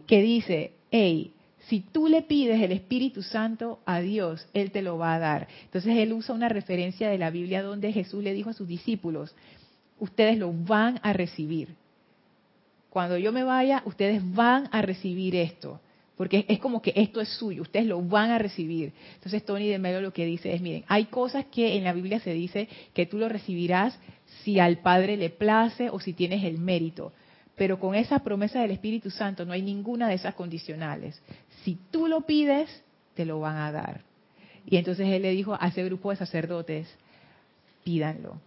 que 0.06 0.22
dice, 0.22 0.74
hey, 0.92 1.32
si 1.70 1.82
tú 1.82 2.08
le 2.08 2.24
pides 2.24 2.60
el 2.62 2.72
Espíritu 2.72 3.22
Santo 3.22 3.80
a 3.86 4.02
Dios, 4.02 4.48
Él 4.54 4.72
te 4.72 4.82
lo 4.82 4.98
va 4.98 5.14
a 5.14 5.20
dar. 5.20 5.48
Entonces 5.66 5.96
Él 5.98 6.14
usa 6.14 6.34
una 6.34 6.50
referencia 6.50 7.10
de 7.10 7.20
la 7.20 7.30
Biblia 7.30 7.62
donde 7.62 7.94
Jesús 7.94 8.24
le 8.24 8.34
dijo 8.34 8.50
a 8.50 8.54
sus 8.54 8.68
discípulos, 8.68 9.36
ustedes 10.00 10.38
lo 10.38 10.52
van 10.52 11.00
a 11.04 11.14
recibir. 11.14 11.76
Cuando 12.90 13.20
yo 13.20 13.32
me 13.32 13.44
vaya, 13.44 13.84
ustedes 13.86 14.22
van 14.34 14.68
a 14.72 14.82
recibir 14.82 15.36
esto. 15.36 15.80
Porque 16.18 16.44
es 16.50 16.60
como 16.60 16.82
que 16.82 16.92
esto 16.96 17.22
es 17.22 17.30
suyo, 17.30 17.62
ustedes 17.62 17.86
lo 17.86 18.02
van 18.02 18.32
a 18.32 18.40
recibir. 18.40 18.92
Entonces 19.14 19.46
Tony 19.46 19.68
de 19.68 19.78
Melo 19.78 20.02
lo 20.02 20.12
que 20.12 20.26
dice 20.26 20.54
es, 20.54 20.62
miren, 20.62 20.84
hay 20.88 21.06
cosas 21.06 21.46
que 21.46 21.78
en 21.78 21.84
la 21.84 21.94
Biblia 21.94 22.20
se 22.20 22.34
dice 22.34 22.68
que 22.94 23.06
tú 23.06 23.20
lo 23.20 23.30
recibirás 23.30 23.98
si 24.44 24.60
al 24.60 24.80
Padre 24.80 25.18
le 25.18 25.30
place 25.30 25.90
o 25.90 26.00
si 26.00 26.14
tienes 26.14 26.44
el 26.44 26.58
mérito. 26.58 27.14
Pero 27.60 27.78
con 27.78 27.94
esa 27.94 28.20
promesa 28.20 28.62
del 28.62 28.72
Espíritu 28.72 29.10
Santo 29.10 29.44
no 29.44 29.52
hay 29.52 29.62
ninguna 29.62 30.08
de 30.08 30.16
esas 30.16 30.34
condicionales. 30.34 31.22
Si 31.66 31.78
tú 31.92 32.08
lo 32.08 32.22
pides, 32.22 32.70
te 33.16 33.26
lo 33.26 33.42
van 33.42 33.58
a 33.58 33.70
dar. 33.70 34.00
Y 34.66 34.78
entonces 34.78 35.10
él 35.10 35.24
le 35.24 35.32
dijo 35.32 35.58
a 35.60 35.68
ese 35.68 35.84
grupo 35.84 36.10
de 36.10 36.16
sacerdotes, 36.16 36.88
pídanlo, 37.84 38.40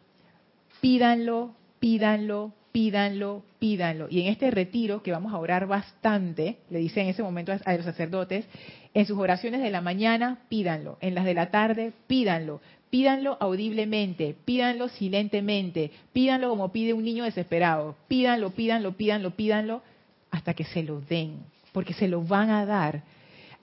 pídanlo, 0.80 1.54
pídanlo, 1.78 2.54
pídanlo, 2.72 3.42
pídanlo. 3.58 4.06
Y 4.08 4.22
en 4.22 4.28
este 4.28 4.50
retiro, 4.50 5.02
que 5.02 5.12
vamos 5.12 5.34
a 5.34 5.38
orar 5.38 5.66
bastante, 5.66 6.56
le 6.70 6.78
dice 6.78 7.02
en 7.02 7.08
ese 7.08 7.22
momento 7.22 7.52
a 7.52 7.74
los 7.74 7.84
sacerdotes, 7.84 8.46
en 8.94 9.04
sus 9.04 9.18
oraciones 9.18 9.60
de 9.60 9.70
la 9.70 9.82
mañana, 9.82 10.38
pídanlo, 10.48 10.96
en 11.02 11.14
las 11.14 11.26
de 11.26 11.34
la 11.34 11.50
tarde, 11.50 11.92
pídanlo, 12.06 12.62
Pídanlo 12.92 13.38
audiblemente, 13.40 14.36
pídanlo 14.44 14.90
silentemente, 14.90 15.90
pídanlo 16.12 16.50
como 16.50 16.72
pide 16.72 16.92
un 16.92 17.02
niño 17.02 17.24
desesperado. 17.24 17.96
Pídanlo, 18.06 18.50
pídanlo, 18.50 18.92
pídanlo, 18.92 19.30
pídanlo, 19.30 19.82
hasta 20.30 20.52
que 20.52 20.64
se 20.64 20.82
lo 20.82 21.00
den, 21.00 21.38
porque 21.72 21.94
se 21.94 22.06
lo 22.06 22.22
van 22.22 22.50
a 22.50 22.66
dar. 22.66 23.02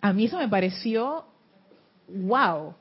A 0.02 0.14
mí 0.14 0.26
eso 0.26 0.40
me 0.40 0.48
pareció, 0.48 1.26
wow. 2.08 2.74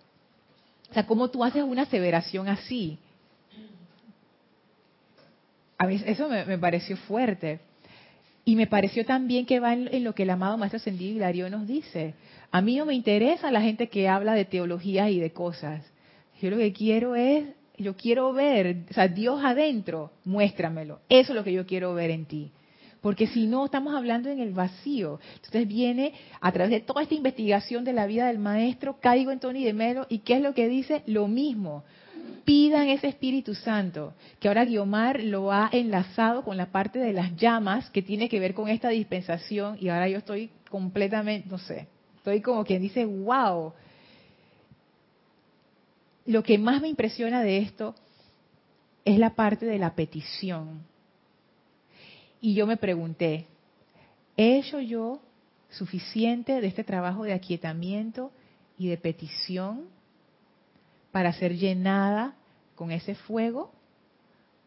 O 0.91 0.95
sea, 0.95 1.07
¿cómo 1.07 1.29
tú 1.29 1.45
haces 1.45 1.63
una 1.63 1.83
aseveración 1.83 2.49
así? 2.49 2.99
A 5.77 5.87
mí 5.87 6.03
eso 6.07 6.31
me, 6.31 6.57
pareció 6.57 6.97
fuerte. 6.97 7.61
Y 8.47 8.57
me 8.57 8.67
pareció 8.67 9.05
también 9.05 9.45
que 9.45 9.61
va 9.61 9.75
en, 9.75 10.03
lo 10.03 10.15
que 10.15 10.23
el 10.23 10.31
amado 10.31 10.57
Maestro 10.57 10.79
Ascendido 10.79 11.15
Hilario 11.15 11.51
nos 11.51 11.67
dice. 11.67 12.15
A 12.51 12.63
mí 12.63 12.77
no 12.77 12.87
me 12.87 12.95
interesa 12.95 13.51
la 13.51 13.61
gente 13.61 13.91
que 13.91 14.09
habla 14.09 14.33
de 14.33 14.47
teología 14.47 15.11
y 15.11 15.21
de 15.21 15.31
cosas. 15.31 15.85
Yo 16.41 16.51
lo 16.51 16.59
que 16.59 16.73
quiero 16.73 17.15
es, 17.17 17.45
yo 17.77 17.97
quiero 17.97 18.33
ver, 18.33 18.85
o 18.91 18.95
sea, 18.95 19.09
Dios 19.09 19.41
adentro, 19.45 20.13
muéstramelo. 20.25 21.01
Eso 21.09 21.33
es 21.33 21.37
lo 21.37 21.45
que 21.45 21.53
yo 21.53 21.67
quiero 21.67 21.95
ver 21.95 22.11
en 22.11 22.27
ti. 22.27 22.53
Porque 23.01 23.27
si 23.29 23.47
no, 23.47 23.65
estamos 23.65 23.95
hablando 23.95 24.29
en 24.29 24.41
el 24.41 24.53
vacío. 24.53 25.21
Entonces 25.37 25.69
viene 25.69 26.15
a 26.41 26.51
través 26.53 26.71
de 26.71 26.81
toda 26.81 27.03
esta 27.03 27.15
investigación 27.15 27.85
de 27.85 27.93
la 27.93 28.07
vida 28.07 28.27
del 28.27 28.39
maestro, 28.39 28.99
caigo 29.01 29.31
en 29.31 29.39
Tony 29.39 29.65
de 29.65 29.73
Melo, 29.73 30.07
y 30.09 30.19
¿qué 30.21 30.35
es 30.35 30.43
lo 30.43 30.55
que 30.55 30.69
dice? 30.69 31.03
Lo 31.07 31.29
mismo. 31.29 31.85
Pidan 32.45 32.89
ese 32.89 33.09
Espíritu 33.09 33.55
Santo, 33.55 34.15
que 34.41 34.49
ahora 34.49 34.65
Guiomar 34.65 35.23
lo 35.23 35.53
ha 35.53 35.69
enlazado 35.73 36.43
con 36.43 36.57
la 36.57 36.73
parte 36.73 36.99
de 36.99 37.13
las 37.13 37.37
llamas, 37.37 37.91
que 37.91 38.03
tiene 38.03 38.29
que 38.29 38.41
ver 38.41 38.55
con 38.55 38.69
esta 38.69 38.89
dispensación, 38.89 39.77
y 39.81 39.89
ahora 39.89 40.09
yo 40.09 40.19
estoy 40.19 40.51
completamente, 40.71 41.49
no 41.49 41.59
sé, 41.59 41.89
estoy 42.17 42.41
como 42.41 42.65
quien 42.65 42.83
dice, 42.83 43.05
wow, 43.05 43.73
lo 46.29 46.43
que 46.43 46.59
más 46.59 46.83
me 46.83 46.89
impresiona 46.89 47.43
de 47.43 47.57
esto 47.57 47.95
es 49.07 49.19
la 49.19 49.35
parte 49.35 49.65
de 49.65 49.79
la 49.79 49.95
petición. 49.95 50.83
Y 52.39 52.53
yo 52.53 52.67
me 52.67 52.77
pregunté, 52.77 53.47
¿he 54.37 54.59
hecho 54.59 54.79
yo 54.79 55.23
suficiente 55.71 56.61
de 56.61 56.67
este 56.67 56.85
trabajo 56.85 57.25
de 57.25 57.33
aquietamiento 57.33 58.31
y 58.77 58.89
de 58.89 58.99
petición 58.99 59.87
para 61.13 61.33
ser 61.33 61.57
llenada 61.57 62.35
con 62.75 62.93
ese 62.93 63.15
fuego 63.15 63.73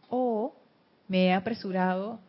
o 0.09 0.55
me 1.07 1.27
he 1.27 1.33
apresurado 1.33 2.19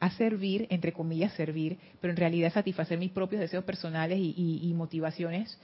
a 0.00 0.10
servir, 0.12 0.66
entre 0.70 0.94
comillas 0.94 1.34
servir, 1.34 1.76
pero 2.00 2.12
en 2.12 2.16
realidad 2.16 2.50
satisfacer 2.50 2.98
mis 2.98 3.10
propios 3.10 3.42
deseos 3.42 3.64
personales 3.64 4.18
y, 4.18 4.72
motivaciones. 4.74 5.58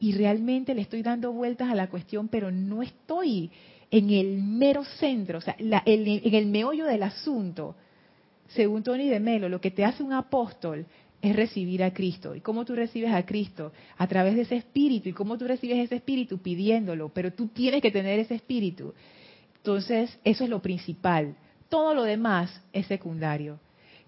Y 0.00 0.12
realmente 0.12 0.74
le 0.74 0.82
estoy 0.82 1.02
dando 1.02 1.32
vueltas 1.32 1.70
a 1.70 1.74
la 1.74 1.88
cuestión, 1.88 2.28
pero 2.28 2.50
no 2.50 2.82
estoy 2.82 3.50
en 3.90 4.10
el 4.10 4.42
mero 4.42 4.84
centro, 4.84 5.38
o 5.38 5.40
sea, 5.40 5.56
en 5.58 6.34
el 6.34 6.46
meollo 6.46 6.86
del 6.86 7.02
asunto. 7.02 7.74
Según 8.48 8.82
Tony 8.82 9.08
de 9.08 9.20
Melo, 9.20 9.48
lo 9.48 9.60
que 9.60 9.70
te 9.70 9.84
hace 9.84 10.02
un 10.02 10.12
apóstol 10.12 10.86
es 11.20 11.34
recibir 11.34 11.82
a 11.82 11.92
Cristo. 11.92 12.34
¿Y 12.34 12.40
cómo 12.40 12.64
tú 12.64 12.74
recibes 12.74 13.12
a 13.12 13.26
Cristo? 13.26 13.72
A 13.96 14.06
través 14.06 14.36
de 14.36 14.42
ese 14.42 14.56
espíritu. 14.56 15.08
¿Y 15.08 15.12
cómo 15.12 15.36
tú 15.36 15.46
recibes 15.46 15.78
ese 15.78 15.96
espíritu? 15.96 16.38
Pidiéndolo. 16.38 17.08
Pero 17.08 17.32
tú 17.32 17.48
tienes 17.48 17.82
que 17.82 17.90
tener 17.90 18.18
ese 18.20 18.36
espíritu. 18.36 18.94
Entonces, 19.56 20.16
eso 20.24 20.44
es 20.44 20.50
lo 20.50 20.62
principal. 20.62 21.36
Todo 21.68 21.94
lo 21.94 22.04
demás 22.04 22.62
es 22.72 22.86
secundario. 22.86 23.58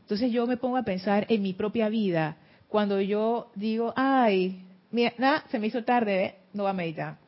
Entonces 0.03 0.33
yo 0.33 0.47
me 0.47 0.57
pongo 0.57 0.77
a 0.77 0.85
pensar 0.85 1.27
en 1.29 1.43
mi 1.43 1.53
propia 1.53 1.89
vida. 1.89 2.37
Cuando 2.69 3.01
yo 3.01 3.51
digo, 3.55 3.93
ay, 3.97 4.65
mira, 4.91 5.13
nada, 5.19 5.45
se 5.51 5.59
me 5.59 5.67
hizo 5.67 5.85
tarde, 5.85 6.25
¿eh? 6.25 6.35
no 6.53 6.65
va 6.65 6.71
a 6.71 6.75
meditar. 6.75 7.19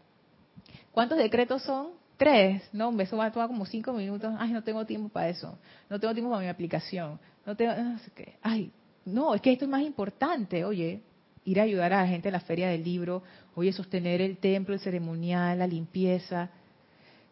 ¿Cuántos 0.93 1.19
decretos 1.19 1.63
son? 1.63 1.89
Tres. 2.17 2.63
No, 2.73 2.99
eso 3.01 3.17
va 3.17 3.27
a 3.27 3.33
tomar 3.33 3.49
como 3.49 3.67
cinco 3.67 3.93
minutos. 3.93 4.33
Ay, 4.39 4.53
no 4.53 4.63
tengo 4.63 4.85
tiempo 4.85 5.09
para 5.09 5.29
eso. 5.29 5.59
No 5.89 5.99
tengo 5.99 6.13
tiempo 6.15 6.31
para 6.31 6.43
mi 6.43 6.49
aplicación. 6.49 7.19
No 7.45 7.57
tengo, 7.57 7.75
no 7.75 7.99
sé 7.99 8.11
qué. 8.15 8.37
Ay, 8.43 8.71
no, 9.05 9.35
es 9.35 9.41
que 9.41 9.53
esto 9.53 9.65
es 9.65 9.71
más 9.71 9.83
importante, 9.83 10.65
oye, 10.65 11.01
ir 11.45 11.61
a 11.61 11.65
ayudar 11.65 11.93
a 11.93 12.03
la 12.03 12.09
gente 12.09 12.29
en 12.29 12.33
la 12.33 12.41
feria 12.41 12.69
del 12.69 12.85
libro, 12.85 13.23
oye, 13.55 13.73
sostener 13.73 14.21
el 14.21 14.37
templo, 14.39 14.75
el 14.75 14.81
ceremonial, 14.81 15.59
la 15.59 15.67
limpieza. 15.67 16.51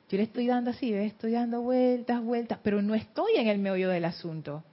Yo 0.09 0.17
le 0.19 0.25
estoy 0.25 0.49
dando 0.49 0.71
así, 0.71 0.91
¿ves? 0.91 1.13
estoy 1.13 1.33
dando 1.33 1.61
vueltas, 1.61 2.21
vueltas, 2.23 2.59
pero 2.63 2.83
no 2.83 2.95
estoy 2.95 3.37
en 3.37 3.47
el 3.47 3.59
meollo 3.59 3.89
del 3.89 4.05
asunto. 4.05 4.65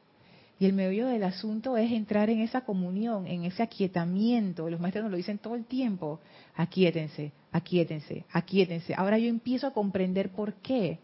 Y 0.60 0.66
el 0.66 0.74
meollo 0.74 1.08
del 1.08 1.24
asunto 1.24 1.78
es 1.78 1.91
entrar 1.91 2.30
en 2.30 2.41
esa 2.41 2.62
comunión, 2.62 3.28
en 3.28 3.43
ese 3.43 3.62
aquietamiento. 3.62 4.70
Los 4.70 4.80
maestros 4.80 5.03
nos 5.03 5.12
lo 5.12 5.18
dicen 5.18 5.38
todo 5.38 5.55
el 5.55 5.66
tiempo. 5.66 6.20
Aquíétense, 6.55 7.32
aquíétense, 7.51 8.26
aquíétense. 8.32 8.93
Ahora 8.95 9.20
yo 9.20 9.28
empiezo 9.28 9.68
a 9.68 9.74
comprender 9.74 10.30
por 10.30 10.53
qué. 10.55 10.99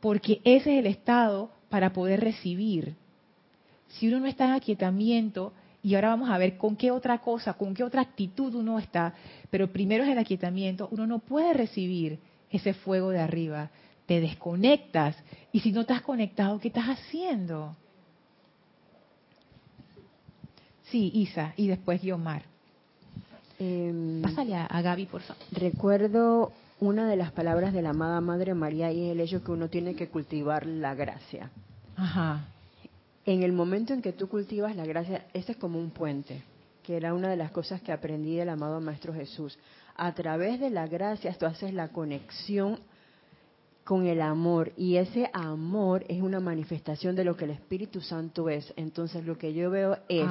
Porque 0.00 0.40
ese 0.44 0.74
es 0.74 0.78
el 0.80 0.86
estado 0.86 1.50
para 1.68 1.92
poder 1.92 2.20
recibir 2.20 2.94
si 3.94 4.08
uno 4.08 4.20
no 4.20 4.26
está 4.26 4.46
en 4.46 4.52
aquietamiento, 4.52 5.52
y 5.82 5.94
ahora 5.94 6.08
vamos 6.08 6.30
a 6.30 6.38
ver 6.38 6.56
con 6.56 6.76
qué 6.76 6.90
otra 6.90 7.18
cosa, 7.18 7.54
con 7.54 7.74
qué 7.74 7.84
otra 7.84 8.00
actitud 8.00 8.54
uno 8.54 8.78
está, 8.78 9.14
pero 9.50 9.70
primero 9.70 10.02
es 10.02 10.10
el 10.10 10.18
aquietamiento, 10.18 10.88
uno 10.90 11.06
no 11.06 11.18
puede 11.18 11.52
recibir 11.52 12.18
ese 12.50 12.72
fuego 12.72 13.10
de 13.10 13.20
arriba. 13.20 13.70
Te 14.06 14.20
desconectas 14.20 15.16
y 15.52 15.60
si 15.60 15.72
no 15.72 15.82
estás 15.82 16.02
conectado, 16.02 16.58
¿qué 16.58 16.68
estás 16.68 16.86
haciendo? 16.86 17.76
Sí, 20.94 21.10
Isa, 21.12 21.54
y 21.56 21.66
después 21.66 22.00
Guiomar. 22.00 22.42
Eh, 23.58 24.20
Pásale 24.22 24.54
a, 24.54 24.66
a 24.66 24.80
Gaby, 24.80 25.06
por 25.06 25.22
favor. 25.22 25.42
Recuerdo 25.50 26.52
una 26.78 27.08
de 27.08 27.16
las 27.16 27.32
palabras 27.32 27.72
de 27.72 27.82
la 27.82 27.90
amada 27.90 28.20
Madre 28.20 28.54
María 28.54 28.92
y 28.92 29.06
es 29.06 29.12
el 29.12 29.20
hecho 29.20 29.42
que 29.42 29.50
uno 29.50 29.68
tiene 29.68 29.96
que 29.96 30.08
cultivar 30.08 30.66
la 30.66 30.94
gracia. 30.94 31.50
Ajá 31.96 32.46
en 33.26 33.42
el 33.42 33.52
momento 33.52 33.94
en 33.94 34.02
que 34.02 34.12
tú 34.12 34.28
cultivas 34.28 34.76
la 34.76 34.84
gracia, 34.84 35.26
este 35.32 35.52
es 35.52 35.58
como 35.58 35.78
un 35.78 35.90
puente, 35.90 36.42
que 36.82 36.96
era 36.96 37.14
una 37.14 37.30
de 37.30 37.36
las 37.36 37.50
cosas 37.50 37.80
que 37.80 37.92
aprendí 37.92 38.36
del 38.36 38.50
amado 38.50 38.80
Maestro 38.80 39.14
Jesús. 39.14 39.58
A 39.96 40.12
través 40.12 40.60
de 40.60 40.70
la 40.70 40.86
gracia 40.86 41.34
tú 41.38 41.46
haces 41.46 41.72
la 41.72 41.88
conexión 41.88 42.78
con 43.84 44.06
el 44.06 44.20
amor. 44.20 44.72
Y 44.76 44.96
ese 44.96 45.30
amor 45.32 46.04
es 46.08 46.20
una 46.22 46.40
manifestación 46.40 47.14
de 47.14 47.24
lo 47.24 47.36
que 47.36 47.44
el 47.44 47.50
Espíritu 47.50 48.00
Santo 48.00 48.48
es. 48.48 48.72
Entonces 48.76 49.24
lo 49.24 49.36
que 49.38 49.52
yo 49.52 49.70
veo 49.70 49.98
es, 50.08 50.26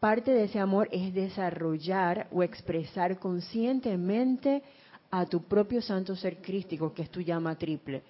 parte 0.00 0.32
de 0.32 0.44
ese 0.44 0.58
amor 0.58 0.88
es 0.90 1.14
desarrollar 1.14 2.26
o 2.32 2.42
expresar 2.42 3.18
conscientemente 3.18 4.62
a 5.10 5.26
tu 5.26 5.42
propio 5.42 5.82
santo 5.82 6.16
ser 6.16 6.38
crístico, 6.38 6.92
que 6.92 7.02
es 7.02 7.10
tu 7.10 7.20
llama 7.20 7.56
triple. 7.56 8.02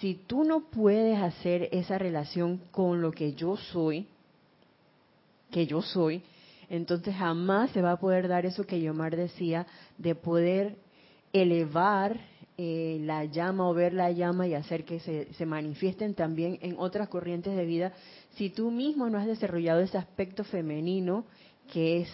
Si 0.00 0.14
tú 0.14 0.44
no 0.44 0.60
puedes 0.60 1.18
hacer 1.18 1.68
esa 1.72 1.98
relación 1.98 2.58
con 2.70 3.02
lo 3.02 3.12
que 3.12 3.34
yo 3.34 3.56
soy, 3.56 4.06
que 5.50 5.66
yo 5.66 5.82
soy, 5.82 6.22
entonces 6.70 7.14
jamás 7.14 7.70
se 7.72 7.82
va 7.82 7.92
a 7.92 8.00
poder 8.00 8.28
dar 8.28 8.46
eso 8.46 8.64
que 8.64 8.80
Yomar 8.80 9.16
decía, 9.16 9.66
de 9.98 10.14
poder 10.14 10.76
elevar 11.32 12.18
eh, 12.62 12.98
la 13.00 13.24
llama 13.24 13.66
o 13.70 13.72
ver 13.72 13.94
la 13.94 14.10
llama 14.10 14.46
y 14.46 14.52
hacer 14.52 14.84
que 14.84 15.00
se, 15.00 15.32
se 15.32 15.46
manifiesten 15.46 16.12
también 16.12 16.58
en 16.60 16.74
otras 16.76 17.08
corrientes 17.08 17.56
de 17.56 17.64
vida. 17.64 17.94
Si 18.32 18.50
tú 18.50 18.70
mismo 18.70 19.08
no 19.08 19.16
has 19.16 19.26
desarrollado 19.26 19.80
ese 19.80 19.96
aspecto 19.96 20.44
femenino, 20.44 21.24
que 21.72 22.02
es 22.02 22.10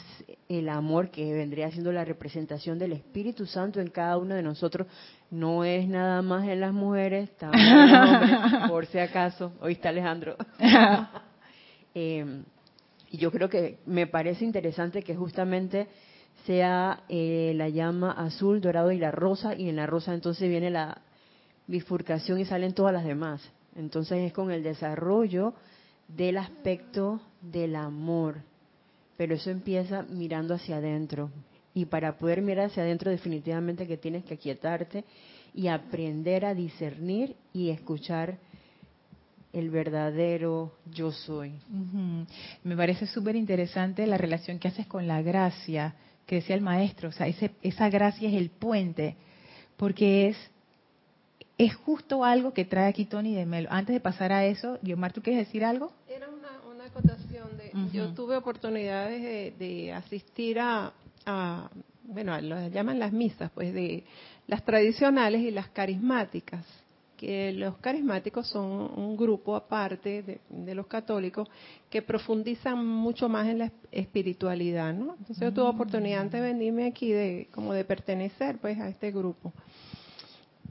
el 0.49 0.69
amor 0.69 1.11
que 1.11 1.35
vendría 1.35 1.73
siendo 1.73 1.91
la 1.91 2.05
representación 2.05 2.79
del 2.79 2.93
Espíritu 2.93 3.45
Santo 3.45 3.81
en 3.81 3.91
cada 3.91 4.19
uno 4.19 4.37
de 4.37 4.43
nosotros, 4.45 4.87
no 5.33 5.65
es 5.65 5.89
nada 5.89 6.23
más 6.23 6.47
en 6.47 6.61
las 6.61 6.73
mujeres, 6.73 7.37
también 7.39 7.67
en 7.67 7.91
los 7.91 8.09
hombres, 8.09 8.39
por 8.69 8.87
si 8.87 9.01
acaso. 9.01 9.53
está 9.69 9.89
Alejandro. 9.89 10.37
eh, 11.93 12.45
y 13.11 13.17
yo 13.19 13.33
creo 13.33 13.49
que 13.49 13.81
me 13.85 14.07
parece 14.07 14.45
interesante 14.45 15.03
que 15.03 15.17
justamente 15.17 15.89
sea 16.47 17.03
eh, 17.09 17.53
la 17.57 17.69
llama 17.69 18.13
azul, 18.13 18.61
dorado 18.61 18.93
y 18.93 18.99
la 18.99 19.11
rosa, 19.11 19.55
y 19.55 19.69
en 19.69 19.77
la 19.77 19.87
rosa 19.87 20.15
entonces 20.15 20.49
viene 20.49 20.71
la 20.71 21.03
bifurcación 21.67 22.41
y 22.41 22.45
salen 22.45 22.73
todas 22.73 22.93
las 22.93 23.05
demás. 23.05 23.43
Entonces 23.75 24.19
es 24.19 24.33
con 24.33 24.51
el 24.51 24.63
desarrollo 24.63 25.55
del 26.09 26.39
aspecto 26.39 27.21
del 27.41 27.77
amor. 27.77 28.37
Pero 29.17 29.35
eso 29.35 29.51
empieza 29.51 30.03
mirando 30.03 30.55
hacia 30.55 30.77
adentro, 30.77 31.31
y 31.75 31.87
para 31.87 32.17
poder 32.17 32.41
mirar 32.41 32.67
hacia 32.67 32.83
adentro 32.83 33.11
definitivamente 33.11 33.87
que 33.87 33.97
tienes 33.97 34.25
que 34.25 34.35
aquietarte 34.35 35.05
y 35.55 35.69
aprender 35.69 36.45
a 36.45 36.55
discernir 36.55 37.37
y 37.53 37.71
escuchar 37.71 38.39
el 39.53 39.71
verdadero 39.71 40.73
yo 40.93 41.13
soy. 41.13 41.53
Me 42.63 42.77
parece 42.77 43.07
súper 43.07 43.37
interesante 43.37 44.07
la 44.07 44.19
relación 44.19 44.59
que 44.59 44.69
haces 44.69 44.87
con 44.87 45.07
la 45.07 45.23
gracia, 45.23 45.95
que 46.27 46.37
decía 46.37 46.55
el 46.57 46.61
maestro, 46.61 47.09
o 47.09 47.13
sea, 47.13 47.27
esa 47.27 47.89
gracia 47.89 48.29
es 48.29 48.35
el 48.35 48.51
puente, 48.51 49.17
porque 49.77 50.29
es 50.29 50.37
es 51.59 51.75
justo 51.75 52.25
algo 52.25 52.53
que 52.53 52.65
trae 52.65 52.89
aquí 52.89 53.07
Tony 53.07 53.35
de 53.35 53.47
Melo. 53.47 53.69
Antes 53.71 53.95
de 53.95 54.01
pasar 54.01 54.33
a 54.33 54.45
eso, 54.45 54.79
Guiomar, 54.83 55.13
¿tú 55.13 55.23
quieres 55.23 55.47
decir 55.47 55.65
algo? 55.65 55.93
Era 56.09 56.29
una, 56.29 56.61
una 56.71 56.85
acotación 56.85 57.57
de, 57.57 57.73
yo 57.93 58.13
tuve 58.13 58.37
oportunidades 58.37 59.59
de 59.59 59.93
asistir 59.93 60.59
a, 60.61 60.93
bueno, 62.05 62.41
lo 62.41 62.69
llaman 62.69 62.99
las 62.99 63.13
misas, 63.13 63.51
pues 63.53 63.73
de 63.73 64.05
las 64.47 64.65
tradicionales 64.65 65.41
y 65.43 65.51
las 65.51 65.69
carismáticas, 65.69 66.65
que 67.17 67.53
los 67.53 67.77
carismáticos 67.79 68.47
son 68.49 68.65
un 68.97 69.17
grupo 69.17 69.57
aparte 69.57 70.41
de, 70.49 70.75
los 70.75 70.87
católicos 70.87 71.49
que 71.91 72.03
profundizan 72.03 72.85
mucho 72.85 73.29
más 73.29 73.49
en 73.49 73.59
la 73.59 73.73
espiritualidad, 73.91 74.93
¿no? 74.93 75.15
Entonces 75.19 75.41
yo 75.41 75.53
tuve 75.53 75.65
mm. 75.65 75.75
oportunidad 75.75 76.21
antes 76.21 76.41
de 76.41 76.47
venirme 76.47 76.87
aquí 76.87 77.11
de 77.11 77.49
como 77.53 77.73
de 77.73 77.85
pertenecer 77.85 78.59
pues 78.59 78.79
a 78.79 78.89
este 78.89 79.11
grupo. 79.11 79.53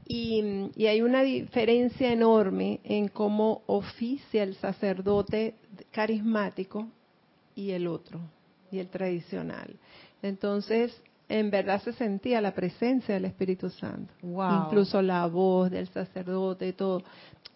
Y, 0.08 0.70
y, 0.76 0.86
hay 0.86 1.02
una 1.02 1.22
diferencia 1.22 2.12
enorme 2.12 2.78
en 2.84 3.08
cómo 3.08 3.62
oficia 3.66 4.44
el 4.44 4.54
sacerdote 4.54 5.56
carismático 5.90 6.86
y 7.56 7.72
el 7.72 7.88
otro, 7.88 8.20
y 8.70 8.78
el 8.78 8.88
tradicional. 8.88 9.74
Entonces, 10.22 10.96
en 11.28 11.50
verdad 11.50 11.82
se 11.82 11.92
sentía 11.92 12.40
la 12.40 12.54
presencia 12.54 13.14
del 13.14 13.24
Espíritu 13.24 13.68
Santo. 13.70 14.12
Incluso 14.22 15.02
la 15.02 15.26
voz 15.26 15.70
del 15.70 15.88
sacerdote 15.88 16.68
y 16.68 16.72
todo. 16.72 17.02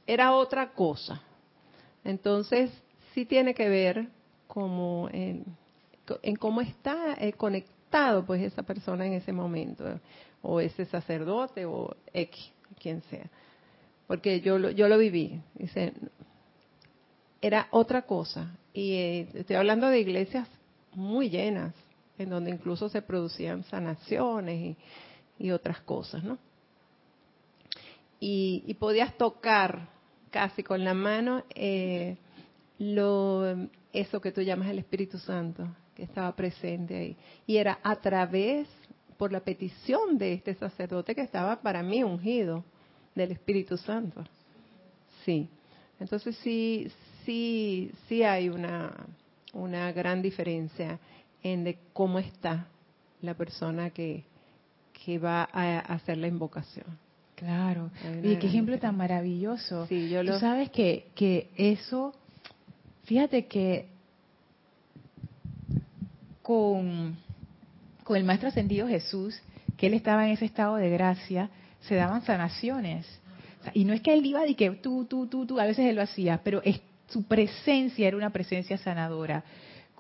Era 0.07 0.33
otra 0.33 0.73
cosa. 0.73 1.23
Entonces, 2.03 2.71
sí 3.15 3.25
tiene 3.25 3.55
que 3.55 3.69
ver 3.69 4.09
como 4.47 5.09
en, 5.13 5.45
cómo 6.39 6.61
está 6.61 7.15
eh, 7.21 7.33
conectado 7.35 8.25
pues 8.25 8.43
esa 8.43 8.63
persona 8.63 9.07
en 9.07 9.15
ese 9.15 9.33
momento, 9.33 9.85
o 10.43 10.61
ese 10.61 10.85
sacerdote, 10.87 11.65
o 11.67 11.95
X, 12.13 12.53
quien 12.81 13.03
sea. 13.03 13.29
Porque 14.09 14.41
yo 14.41 14.59
lo, 14.59 14.71
yo 14.71 14.89
lo 14.89 14.99
viví. 14.99 15.41
Dice, 15.55 15.93
era 17.41 17.69
otra 17.71 18.03
cosa. 18.03 18.57
Y 18.73 18.93
eh, 18.95 19.29
estoy 19.35 19.57
hablando 19.57 19.89
de 19.89 20.01
iglesias 20.01 20.49
muy 20.93 21.31
llenas, 21.31 21.75
en 22.21 22.29
donde 22.29 22.51
incluso 22.51 22.89
se 22.89 23.01
producían 23.01 23.65
sanaciones 23.65 24.77
y, 25.39 25.51
otras 25.51 25.81
cosas, 25.81 26.23
¿no? 26.23 26.39
Y, 28.21 28.75
podías 28.79 29.17
tocar 29.17 29.89
casi 30.31 30.63
con 30.63 30.85
la 30.85 30.93
mano 30.93 31.45
eh, 31.55 32.19
lo, 32.79 33.69
eso 33.93 34.21
que 34.21 34.33
tú 34.33 34.43
llamas 34.43 34.69
el 34.69 34.79
Espíritu 34.79 35.19
Santo, 35.19 35.67
que 35.95 36.03
estaba 36.03 36.37
presente 36.37 36.97
ahí. 36.97 37.17
Y 37.47 37.57
era 37.57 37.79
a 37.83 37.97
través, 37.97 38.69
por 39.17 39.33
la 39.33 39.41
petición 39.41 40.19
de 40.19 40.35
este 40.35 40.55
sacerdote 40.55 41.15
que 41.15 41.23
estaba 41.23 41.63
para 41.63 41.83
mí 41.83 42.05
ungido 42.05 42.65
del 43.15 43.33
Espíritu 43.33 43.79
Santo. 43.79 44.23
Sí. 45.25 45.49
Entonces 45.99 46.37
sí, 46.37 46.91
sí, 47.25 47.91
sí 48.09 48.23
hay 48.23 48.51
una, 48.51 48.95
una 49.55 49.91
gran 49.93 50.21
diferencia 50.21 50.99
en 51.43 51.65
de 51.65 51.79
cómo 51.93 52.19
está 52.19 52.67
la 53.23 53.35
persona 53.35 53.91
que, 53.91 54.25
que 55.05 55.19
va 55.19 55.49
a 55.53 55.81
hacer 55.81 56.19
la 56.19 56.29
invocación. 56.29 56.87
Claro. 57.35 57.91
Y 58.23 58.37
qué 58.37 58.49
ejemplo 58.49 58.79
tan 58.79 58.97
maravilloso. 58.97 59.87
Sí, 59.87 60.11
yo 60.11 60.23
lo... 60.23 60.35
Tú 60.35 60.41
sabes 60.41 60.71
que, 60.71 61.07
que 61.15 61.49
eso, 61.57 62.15
fíjate 63.05 63.47
que 63.47 63.89
con, 66.43 67.17
con 68.05 68.17
el 68.19 68.25
Maestro 68.25 68.49
Ascendido 68.49 68.87
Jesús, 68.87 69.41
que 69.79 69.87
él 69.87 69.95
estaba 69.95 70.27
en 70.27 70.33
ese 70.33 70.45
estado 70.45 70.77
de 70.77 70.91
gracia, 70.91 71.49
se 71.81 71.95
daban 71.95 72.23
sanaciones. 72.23 73.07
y 73.73 73.85
no 73.85 73.95
es 73.95 74.03
que 74.03 74.13
él 74.13 74.25
iba 74.27 74.47
y 74.47 74.55
que 74.55 74.71
tú, 74.73 75.07
tú, 75.07 75.27
tú, 75.27 75.47
tú, 75.47 75.59
a 75.59 75.65
veces 75.65 75.87
él 75.87 75.97
lo 75.97 76.03
hacía, 76.03 76.41
pero 76.45 76.61
es, 76.63 76.81
su 77.09 77.23
presencia 77.23 78.07
era 78.07 78.17
una 78.19 78.31
presencia 78.31 78.77
sanadora, 78.77 79.45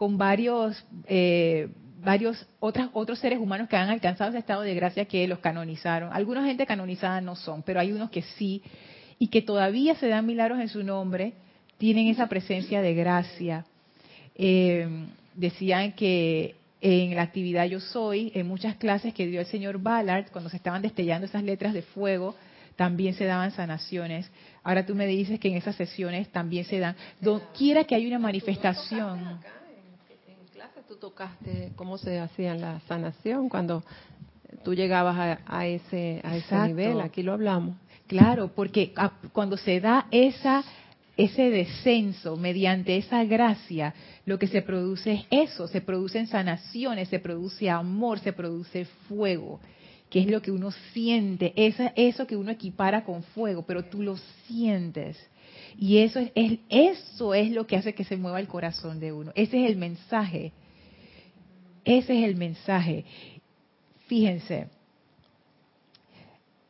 con 0.01 0.17
varios, 0.17 0.83
eh, 1.09 1.69
varios 2.03 2.47
otras, 2.59 2.89
otros 2.95 3.19
seres 3.19 3.39
humanos 3.39 3.69
que 3.69 3.77
han 3.77 3.91
alcanzado 3.91 4.31
ese 4.31 4.39
estado 4.39 4.63
de 4.63 4.75
gracia 4.75 5.05
que 5.05 5.29
los 5.29 5.41
canonizaron. 5.41 6.11
Alguna 6.11 6.43
gente 6.47 6.65
canonizada 6.65 7.21
no 7.21 7.37
son, 7.37 7.63
pero 7.63 7.81
hay 7.81 7.93
unos 7.93 8.09
que 8.09 8.23
sí, 8.23 8.63
y 9.19 9.27
que 9.27 9.43
todavía 9.43 9.95
se 9.97 10.09
dan 10.09 10.25
milagros 10.25 10.59
en 10.59 10.71
su 10.71 10.83
nombre, 10.83 11.35
tienen 11.77 12.07
esa 12.07 12.29
presencia 12.29 12.81
de 12.81 12.95
gracia. 12.95 13.67
Eh, 14.37 14.89
decían 15.35 15.93
que 15.93 16.55
en 16.81 17.15
la 17.15 17.21
actividad 17.21 17.67
Yo 17.67 17.81
Soy, 17.81 18.33
en 18.35 18.49
muchas 18.49 18.77
clases 18.77 19.13
que 19.13 19.27
dio 19.27 19.41
el 19.41 19.47
señor 19.49 19.83
Ballard, 19.83 20.31
cuando 20.31 20.49
se 20.49 20.57
estaban 20.57 20.81
destellando 20.81 21.27
esas 21.27 21.43
letras 21.43 21.75
de 21.75 21.83
fuego, 21.83 22.35
también 22.75 23.13
se 23.13 23.27
daban 23.27 23.51
sanaciones. 23.51 24.31
Ahora 24.63 24.87
tú 24.87 24.95
me 24.95 25.07
dices 25.07 25.39
que 25.39 25.49
en 25.49 25.59
esas 25.59 25.77
sesiones 25.77 26.31
también 26.31 26.65
se 26.65 26.79
dan. 26.79 26.97
quiera 27.55 27.85
que 27.85 27.95
haya 27.95 28.09
una 28.09 28.19
manifestación. 28.19 29.41
Tú 30.91 30.97
tocaste 30.97 31.71
cómo 31.77 31.99
se 31.99 32.19
hacía 32.19 32.57
la 32.57 32.81
sanación 32.89 33.49
cuando 33.49 33.85
tú 34.65 34.75
llegabas 34.75 35.39
a, 35.47 35.67
ese, 35.69 36.21
a 36.25 36.37
ese 36.37 36.59
nivel. 36.67 37.01
Aquí 37.01 37.23
lo 37.23 37.33
hablamos. 37.33 37.77
Claro, 38.09 38.49
porque 38.49 38.93
cuando 39.33 39.57
se 39.57 39.79
da 39.79 40.09
esa 40.11 40.65
ese 41.17 41.49
descenso 41.49 42.37
mediante 42.37 42.97
esa 42.97 43.23
gracia, 43.23 43.95
lo 44.27 44.37
que 44.41 44.49
se 44.49 44.63
produce 44.63 45.13
es 45.13 45.27
eso, 45.31 45.69
se 45.69 45.81
producen 45.81 46.27
sanaciones, 46.27 47.09
se 47.09 47.21
produce 47.21 47.71
amor, 47.71 48.19
se 48.19 48.33
produce 48.33 48.87
fuego 49.09 49.61
que 50.09 50.19
es 50.19 50.27
lo 50.27 50.43
que 50.43 50.51
uno 50.51 50.73
siente, 50.93 51.53
esa, 51.55 51.93
eso 51.95 52.27
que 52.27 52.35
uno 52.35 52.51
equipara 52.51 53.05
con 53.05 53.23
fuego, 53.23 53.63
pero 53.63 53.85
tú 53.85 54.03
lo 54.03 54.17
sientes. 54.49 55.17
Y 55.79 55.99
eso 55.99 56.19
es, 56.19 56.59
eso 56.69 57.33
es 57.33 57.53
lo 57.53 57.69
que 57.69 57.77
hace 57.77 57.95
que 57.95 58.03
se 58.03 58.17
mueva 58.17 58.41
el 58.41 58.49
corazón 58.49 58.99
de 58.99 59.13
uno. 59.13 59.31
Ese 59.37 59.65
es 59.65 59.71
el 59.71 59.77
mensaje. 59.77 60.53
Ese 61.85 62.19
es 62.19 62.25
el 62.25 62.37
mensaje. 62.37 63.05
Fíjense. 64.07 64.69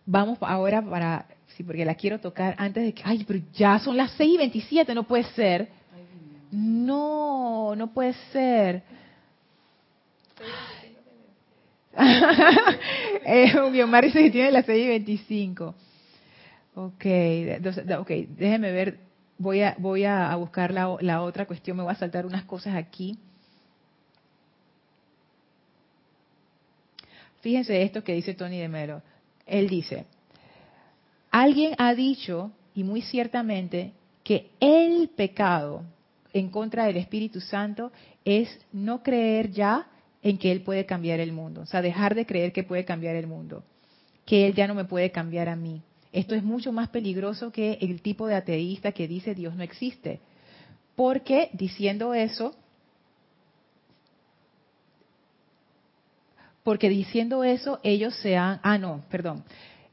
Vamos 0.06 0.38
ahora 0.40 0.82
para, 0.82 1.26
sí, 1.56 1.62
porque 1.62 1.84
la 1.84 1.94
quiero 1.94 2.18
tocar 2.18 2.54
antes 2.58 2.82
de 2.82 2.92
que, 2.92 3.02
ay, 3.04 3.24
pero 3.24 3.40
ya 3.52 3.78
son 3.78 3.96
las 3.96 4.10
6 4.12 4.34
y 4.34 4.36
27, 4.38 4.94
no 4.94 5.04
puede 5.04 5.24
ser. 5.24 5.68
No, 6.50 7.74
no 7.76 7.92
puede 7.92 8.14
ser. 8.32 8.82
Guiomar 13.72 14.04
dice 14.04 14.22
que 14.22 14.30
tiene 14.30 14.50
las 14.50 14.66
6 14.66 14.84
y 14.84 14.88
25. 14.88 15.74
Ok, 16.74 17.04
okay 17.98 18.26
déjeme 18.36 18.72
ver. 18.72 18.98
Voy 19.38 19.62
a, 19.62 19.74
voy 19.78 20.04
a 20.04 20.34
buscar 20.36 20.72
la, 20.72 20.96
la 21.00 21.22
otra 21.22 21.46
cuestión. 21.46 21.76
Me 21.76 21.82
voy 21.82 21.92
a 21.92 21.96
saltar 21.96 22.26
unas 22.26 22.44
cosas 22.44 22.74
aquí. 22.74 23.18
Fíjense 27.40 27.82
esto 27.82 28.04
que 28.04 28.14
dice 28.14 28.34
Tony 28.34 28.58
de 28.58 28.68
Melo. 28.68 29.02
Él 29.46 29.68
dice, 29.68 30.06
alguien 31.30 31.74
ha 31.78 31.94
dicho, 31.94 32.52
y 32.74 32.84
muy 32.84 33.02
ciertamente, 33.02 33.92
que 34.22 34.50
el 34.60 35.08
pecado 35.08 35.82
en 36.32 36.50
contra 36.50 36.84
del 36.84 36.96
Espíritu 36.96 37.40
Santo 37.40 37.90
es 38.24 38.48
no 38.72 39.02
creer 39.02 39.50
ya 39.50 39.88
en 40.22 40.38
que 40.38 40.52
Él 40.52 40.62
puede 40.62 40.86
cambiar 40.86 41.20
el 41.20 41.32
mundo. 41.32 41.62
O 41.62 41.66
sea, 41.66 41.82
dejar 41.82 42.14
de 42.14 42.26
creer 42.26 42.52
que 42.52 42.62
puede 42.62 42.84
cambiar 42.84 43.16
el 43.16 43.26
mundo, 43.26 43.64
que 44.26 44.46
Él 44.46 44.54
ya 44.54 44.68
no 44.68 44.74
me 44.74 44.84
puede 44.84 45.10
cambiar 45.10 45.48
a 45.48 45.56
mí. 45.56 45.82
Esto 46.12 46.34
es 46.34 46.42
mucho 46.42 46.72
más 46.72 46.88
peligroso 46.88 47.52
que 47.52 47.78
el 47.80 48.02
tipo 48.02 48.26
de 48.26 48.34
ateísta 48.34 48.92
que 48.92 49.08
dice 49.08 49.34
Dios 49.34 49.54
no 49.54 49.62
existe. 49.62 50.20
Porque 50.96 51.50
diciendo 51.52 52.14
eso, 52.14 52.54
porque 56.62 56.88
diciendo 56.88 57.44
eso 57.44 57.80
ellos 57.82 58.14
se 58.16 58.36
han, 58.36 58.60
ah 58.62 58.78
no, 58.78 59.02
perdón, 59.10 59.44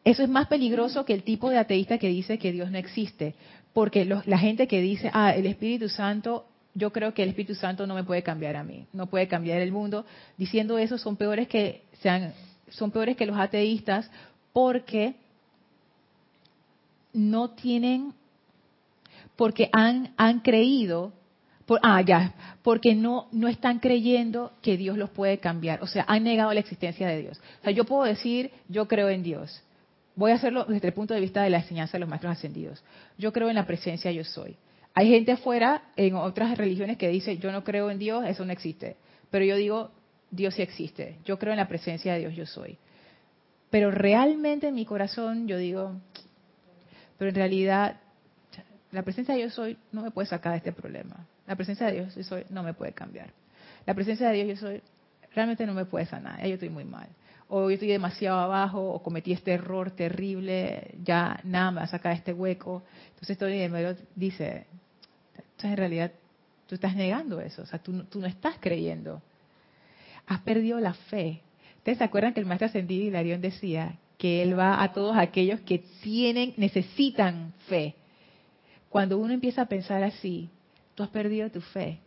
eso 0.04 0.24
es 0.24 0.30
más 0.30 0.48
peligroso 0.48 1.06
que 1.06 1.14
el 1.14 1.24
tipo 1.24 1.50
de 1.50 1.58
ateísta 1.58 1.98
que 1.98 2.08
dice 2.08 2.38
que 2.38 2.52
Dios 2.52 2.72
no 2.72 2.78
existe, 2.78 3.36
porque 3.74 4.06
la 4.06 4.38
gente 4.38 4.68
que 4.68 4.82
dice, 4.82 5.12
ah, 5.14 5.36
el 5.36 5.46
Espíritu 5.46 5.90
Santo 5.90 6.46
yo 6.78 6.94
creo 6.94 7.12
que 7.16 7.24
el 7.24 7.30
Espíritu 7.30 7.56
Santo 7.56 7.88
no 7.88 7.96
me 7.96 8.04
puede 8.04 8.22
cambiar 8.22 8.56
a 8.56 8.64
mí, 8.64 8.86
no 8.94 9.08
puede 9.08 9.28
cambiar 9.28 9.62
el 9.62 9.72
mundo. 9.72 10.06
Diciendo 10.38 10.78
eso 10.78 11.00
son 11.00 11.16
peores 11.16 11.48
que 11.48 11.82
sean, 12.04 12.34
son 12.70 12.92
peores 12.92 13.18
que 13.18 13.26
los 13.26 13.36
ateístas 13.36 14.12
porque 14.54 15.16
no 17.14 17.50
tienen, 17.50 18.14
porque 19.36 19.72
han, 19.74 20.14
han 20.18 20.42
creído, 20.42 21.14
ah, 21.82 22.02
ya, 22.02 22.34
porque 22.64 22.96
no, 22.96 23.28
no 23.32 23.48
están 23.48 23.80
creyendo 23.80 24.54
que 24.62 24.78
Dios 24.78 24.98
los 24.98 25.10
puede 25.10 25.40
cambiar. 25.40 25.82
O 25.84 25.88
sea, 25.88 26.06
han 26.08 26.24
negado 26.24 26.54
la 26.54 26.60
existencia 26.60 27.08
de 27.08 27.22
Dios. 27.22 27.42
O 27.62 27.64
sea, 27.64 27.72
yo 27.72 27.84
puedo 27.84 28.04
decir, 28.04 28.52
yo 28.70 28.88
creo 28.88 29.10
en 29.10 29.24
Dios. 29.24 29.62
Voy 30.16 30.32
a 30.32 30.36
hacerlo 30.36 30.66
desde 30.66 30.88
el 30.88 30.94
punto 30.94 31.14
de 31.14 31.20
vista 31.20 31.44
de 31.44 31.50
la 31.50 31.60
enseñanza 31.60 31.94
de 31.94 32.00
los 32.00 32.10
maestros 32.10 32.32
ascendidos. 32.32 32.84
Yo 33.18 33.32
creo 33.32 33.50
en 33.50 33.56
la 33.56 33.68
presencia 33.68 34.12
yo 34.12 34.24
soy. 34.24 34.56
Hay 34.94 35.10
gente 35.10 35.34
afuera 35.34 35.84
en 35.96 36.16
otras 36.16 36.58
religiones 36.58 36.98
que 36.98 37.10
dice, 37.10 37.38
yo 37.38 37.52
no 37.52 37.64
creo 37.64 37.92
en 37.92 38.00
Dios, 38.00 38.26
eso 38.26 38.44
no 38.46 38.52
existe. 38.52 38.96
Pero 39.30 39.46
yo 39.46 39.56
digo, 39.56 39.92
Dios 40.32 40.56
sí 40.56 40.64
existe. 40.64 41.18
Yo 41.24 41.38
creo 41.38 41.54
en 41.54 41.58
la 41.58 41.68
presencia 41.68 42.14
de 42.14 42.20
Dios, 42.20 42.36
yo 42.36 42.46
soy. 42.46 42.78
Pero 43.70 43.92
realmente 43.92 44.70
en 44.70 44.76
mi 44.76 44.86
corazón 44.86 45.48
yo 45.48 45.58
digo, 45.58 45.94
pero 47.18 47.30
en 47.30 47.36
realidad 47.36 47.98
la 48.92 49.04
presencia 49.04 49.34
de 49.34 49.42
Dios 49.42 49.54
soy 49.54 49.78
no 49.92 50.02
me 50.02 50.12
puede 50.12 50.28
sacar 50.28 50.54
de 50.54 50.58
este 50.60 50.72
problema. 50.72 51.28
La 51.48 51.56
presencia 51.56 51.88
de 51.88 51.94
Dios 51.94 52.16
yo 52.16 52.24
soy 52.24 52.44
no 52.50 52.62
me 52.62 52.74
puede 52.74 52.94
cambiar. 52.94 53.34
La 53.86 53.94
presencia 53.94 54.30
de 54.30 54.44
Dios 54.44 54.60
yo 54.60 54.68
soy 54.68 54.82
realmente 55.34 55.66
no 55.66 55.74
me 55.74 55.86
puede 55.86 56.06
sanar. 56.06 56.46
Yo 56.46 56.56
estoy 56.56 56.70
muy 56.70 56.84
mal. 56.84 57.08
O 57.48 57.70
yo 57.70 57.76
estoy 57.76 57.88
demasiado 57.88 58.40
abajo, 58.40 58.92
o 58.92 59.02
cometí 59.02 59.32
este 59.32 59.54
error 59.54 59.92
terrible, 59.92 60.96
ya 61.04 61.40
nada 61.44 61.72
me 61.72 61.82
va 61.82 61.90
a 61.92 62.12
este 62.12 62.34
hueco. 62.34 62.84
Entonces 63.12 63.38
Tony 63.38 63.58
de 63.58 63.98
dice, 64.16 64.66
entonces, 65.58 65.72
en 65.72 65.78
realidad, 65.78 66.12
tú 66.68 66.76
estás 66.76 66.96
negando 66.96 67.40
eso. 67.40 67.62
O 67.62 67.66
sea, 67.66 67.80
tú, 67.80 68.04
tú 68.06 68.20
no 68.20 68.28
estás 68.28 68.56
creyendo. 68.60 69.22
Has 70.28 70.42
perdido 70.42 70.80
la 70.80 70.94
fe. 70.94 71.42
¿Ustedes 71.78 72.00
se 72.00 72.04
acuerdan 72.04 72.34
que 72.34 72.42
el 72.42 72.46
maestro 72.46 72.68
ascendido 72.68 73.06
Hilarión 73.06 73.40
decía 73.40 73.98
que 74.18 74.44
él 74.44 74.60
va 74.60 74.84
a 74.84 74.92
todos 74.92 75.16
aquellos 75.16 75.62
que 75.62 75.80
tienen, 76.04 76.54
necesitan 76.58 77.54
fe? 77.68 77.96
Cuando 78.90 79.18
uno 79.18 79.34
empieza 79.34 79.62
a 79.64 79.68
pensar 79.68 80.04
así, 80.04 80.50
tú 80.98 81.04
has 81.04 81.10
perdido 81.10 81.52
tu 81.52 81.62
fe. 81.62 82.00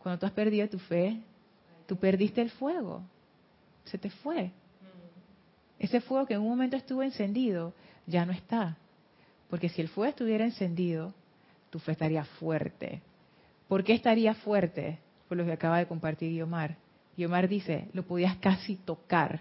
Cuando 0.00 0.18
tú 0.18 0.26
has 0.26 0.32
perdido 0.32 0.68
tu 0.68 0.80
fe, 0.80 1.16
tú 1.86 1.96
perdiste 1.96 2.42
el 2.42 2.50
fuego. 2.50 3.04
Se 3.84 3.98
te 3.98 4.10
fue. 4.10 4.50
Ese 5.78 6.00
fuego 6.00 6.26
que 6.26 6.34
en 6.34 6.40
un 6.40 6.48
momento 6.48 6.76
estuvo 6.76 7.04
encendido, 7.04 7.72
ya 8.04 8.26
no 8.26 8.32
está. 8.32 8.76
Porque 9.48 9.68
si 9.68 9.80
el 9.80 9.86
fuego 9.86 10.10
estuviera 10.10 10.44
encendido, 10.44 11.14
tu 11.70 11.78
fe 11.78 11.92
estaría 11.92 12.24
fuerte. 12.24 13.00
¿Por 13.68 13.84
qué 13.84 13.92
estaría 13.92 14.34
fuerte? 14.34 14.98
Por 15.28 15.38
lo 15.38 15.44
que 15.44 15.52
acaba 15.52 15.78
de 15.78 15.86
compartir 15.86 16.32
Guiomar. 16.32 16.76
Guiomar 17.16 17.46
dice, 17.46 17.86
lo 17.92 18.02
podías 18.02 18.38
casi 18.38 18.74
tocar. 18.74 19.40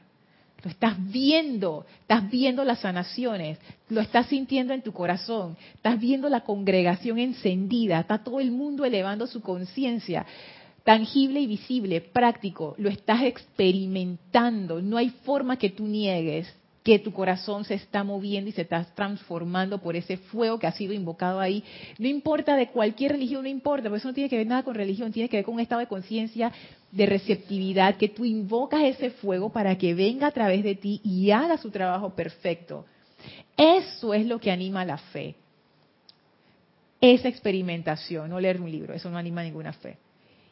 Lo 0.64 0.70
estás 0.70 0.96
viendo, 1.12 1.86
estás 2.02 2.30
viendo 2.30 2.64
las 2.64 2.82
sanaciones, 2.82 3.58
lo 3.90 4.00
estás 4.00 4.28
sintiendo 4.28 4.74
en 4.74 4.84
tu 4.84 4.92
corazón, 4.94 5.58
estás 5.74 6.00
viendo 6.00 6.30
la 6.30 6.42
congregación 6.42 7.18
encendida, 7.18 8.00
está 8.00 8.24
todo 8.24 8.40
el 8.40 8.52
mundo 8.52 8.86
elevando 8.86 9.26
su 9.26 9.42
conciencia, 9.42 10.26
tangible 10.84 11.40
y 11.40 11.48
visible, 11.48 12.02
práctico, 12.02 12.76
lo 12.78 12.90
estás 12.90 13.24
experimentando, 13.24 14.82
no 14.82 14.98
hay 14.98 15.10
forma 15.10 15.58
que 15.58 15.70
tú 15.70 15.88
niegues 15.88 16.54
que 16.84 16.98
tu 17.00 17.14
corazón 17.14 17.64
se 17.64 17.76
está 17.76 18.04
moviendo 18.04 18.50
y 18.50 18.54
se 18.54 18.64
está 18.64 18.84
transformando 18.96 19.80
por 19.80 19.96
ese 19.96 20.18
fuego 20.18 20.58
que 20.58 20.68
ha 20.68 20.72
sido 20.72 20.94
invocado 20.94 21.40
ahí. 21.40 21.64
No 22.00 22.08
importa 22.08 22.56
de 22.56 22.70
cualquier 22.70 23.14
religión, 23.14 23.44
no 23.44 23.50
importa, 23.50 23.90
porque 23.90 24.00
eso 24.00 24.08
no 24.08 24.14
tiene 24.14 24.30
que 24.30 24.38
ver 24.38 24.48
nada 24.48 24.64
con 24.64 24.74
religión, 24.74 25.12
tiene 25.12 25.30
que 25.30 25.38
ver 25.38 25.46
con 25.46 25.56
un 25.56 25.60
estado 25.60 25.80
de 25.82 25.88
conciencia, 25.88 26.52
de 26.92 27.06
receptividad, 27.06 27.98
que 27.98 28.10
tú 28.10 28.26
invocas 28.26 28.84
ese 28.84 29.12
fuego 29.12 29.52
para 29.52 29.78
que 29.78 29.94
venga 29.94 30.28
a 30.28 30.32
través 30.32 30.64
de 30.64 30.76
ti 30.76 31.02
y 31.04 31.30
haga 31.32 31.58
su 31.58 31.70
trabajo 31.70 32.16
perfecto. 32.16 32.86
Eso 33.56 34.14
es 34.14 34.26
lo 34.26 34.40
que 34.40 34.52
anima 34.52 34.84
la 34.84 34.98
fe. 34.98 35.36
Esa 37.00 37.28
experimentación, 37.28 38.30
no 38.30 38.40
leer 38.40 38.60
un 38.60 38.72
libro, 38.72 38.94
eso 38.94 39.10
no 39.10 39.18
anima 39.18 39.44
ninguna 39.44 39.74
fe. 39.74 39.98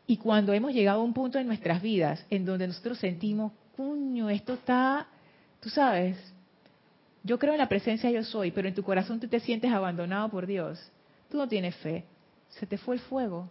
Y 0.06 0.18
cuando 0.18 0.54
hemos 0.54 0.74
llegado 0.74 1.02
a 1.02 1.04
un 1.04 1.14
punto 1.14 1.40
en 1.40 1.48
nuestras 1.48 1.82
vidas 1.82 2.24
en 2.30 2.46
donde 2.46 2.68
nosotros 2.68 2.98
sentimos, 3.00 3.52
cuño, 3.76 4.30
esto 4.30 4.54
está 4.54 5.08
Tú 5.60 5.70
sabes, 5.70 6.18
yo 7.24 7.38
creo 7.38 7.54
en 7.54 7.60
la 7.60 7.70
presencia 7.70 8.10
yo 8.12 8.24
soy, 8.24 8.52
pero 8.52 8.68
en 8.68 8.76
tu 8.76 8.84
corazón 8.84 9.20
tú 9.20 9.28
te 9.28 9.40
sientes 9.40 9.72
abandonado 9.72 10.30
por 10.30 10.48
Dios. 10.48 10.80
Tú 11.30 11.38
no 11.38 11.48
tienes 11.48 11.76
fe. 11.78 12.06
Se 12.50 12.66
te 12.66 12.78
fue 12.78 12.96
el 12.96 13.02
fuego. 13.02 13.50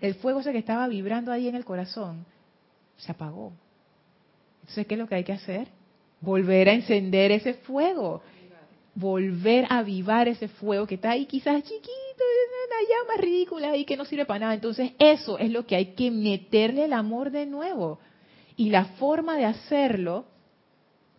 El 0.00 0.14
fuego 0.16 0.40
ese 0.40 0.52
que 0.52 0.58
estaba 0.58 0.88
vibrando 0.88 1.32
ahí 1.32 1.48
en 1.48 1.54
el 1.54 1.64
corazón 1.64 2.26
se 2.96 3.12
apagó. 3.12 3.52
Entonces, 4.60 4.86
¿qué 4.86 4.94
es 4.94 5.00
lo 5.00 5.08
que 5.08 5.14
hay 5.14 5.24
que 5.24 5.32
hacer? 5.32 5.68
Volver 6.20 6.68
a 6.68 6.74
encender 6.74 7.30
ese 7.30 7.54
fuego. 7.54 8.22
Volver 8.94 9.66
a 9.70 9.78
avivar 9.78 10.26
ese 10.26 10.48
fuego 10.48 10.86
que 10.86 10.96
está 10.96 11.10
ahí 11.10 11.26
quizás 11.26 11.62
chiquito, 11.62 12.24
una 12.66 12.88
llama 12.88 13.22
ridícula 13.22 13.70
ahí 13.70 13.84
que 13.84 13.96
no 13.96 14.04
sirve 14.04 14.26
para 14.26 14.40
nada. 14.40 14.54
Entonces, 14.54 14.92
eso 14.98 15.38
es 15.38 15.50
lo 15.50 15.66
que 15.66 15.76
hay 15.76 15.94
que 15.94 16.10
meterle 16.10 16.86
el 16.86 16.92
amor 16.92 17.30
de 17.30 17.46
nuevo. 17.46 18.00
Y 18.56 18.70
la 18.70 18.86
forma 18.96 19.36
de 19.36 19.44
hacerlo 19.44 20.24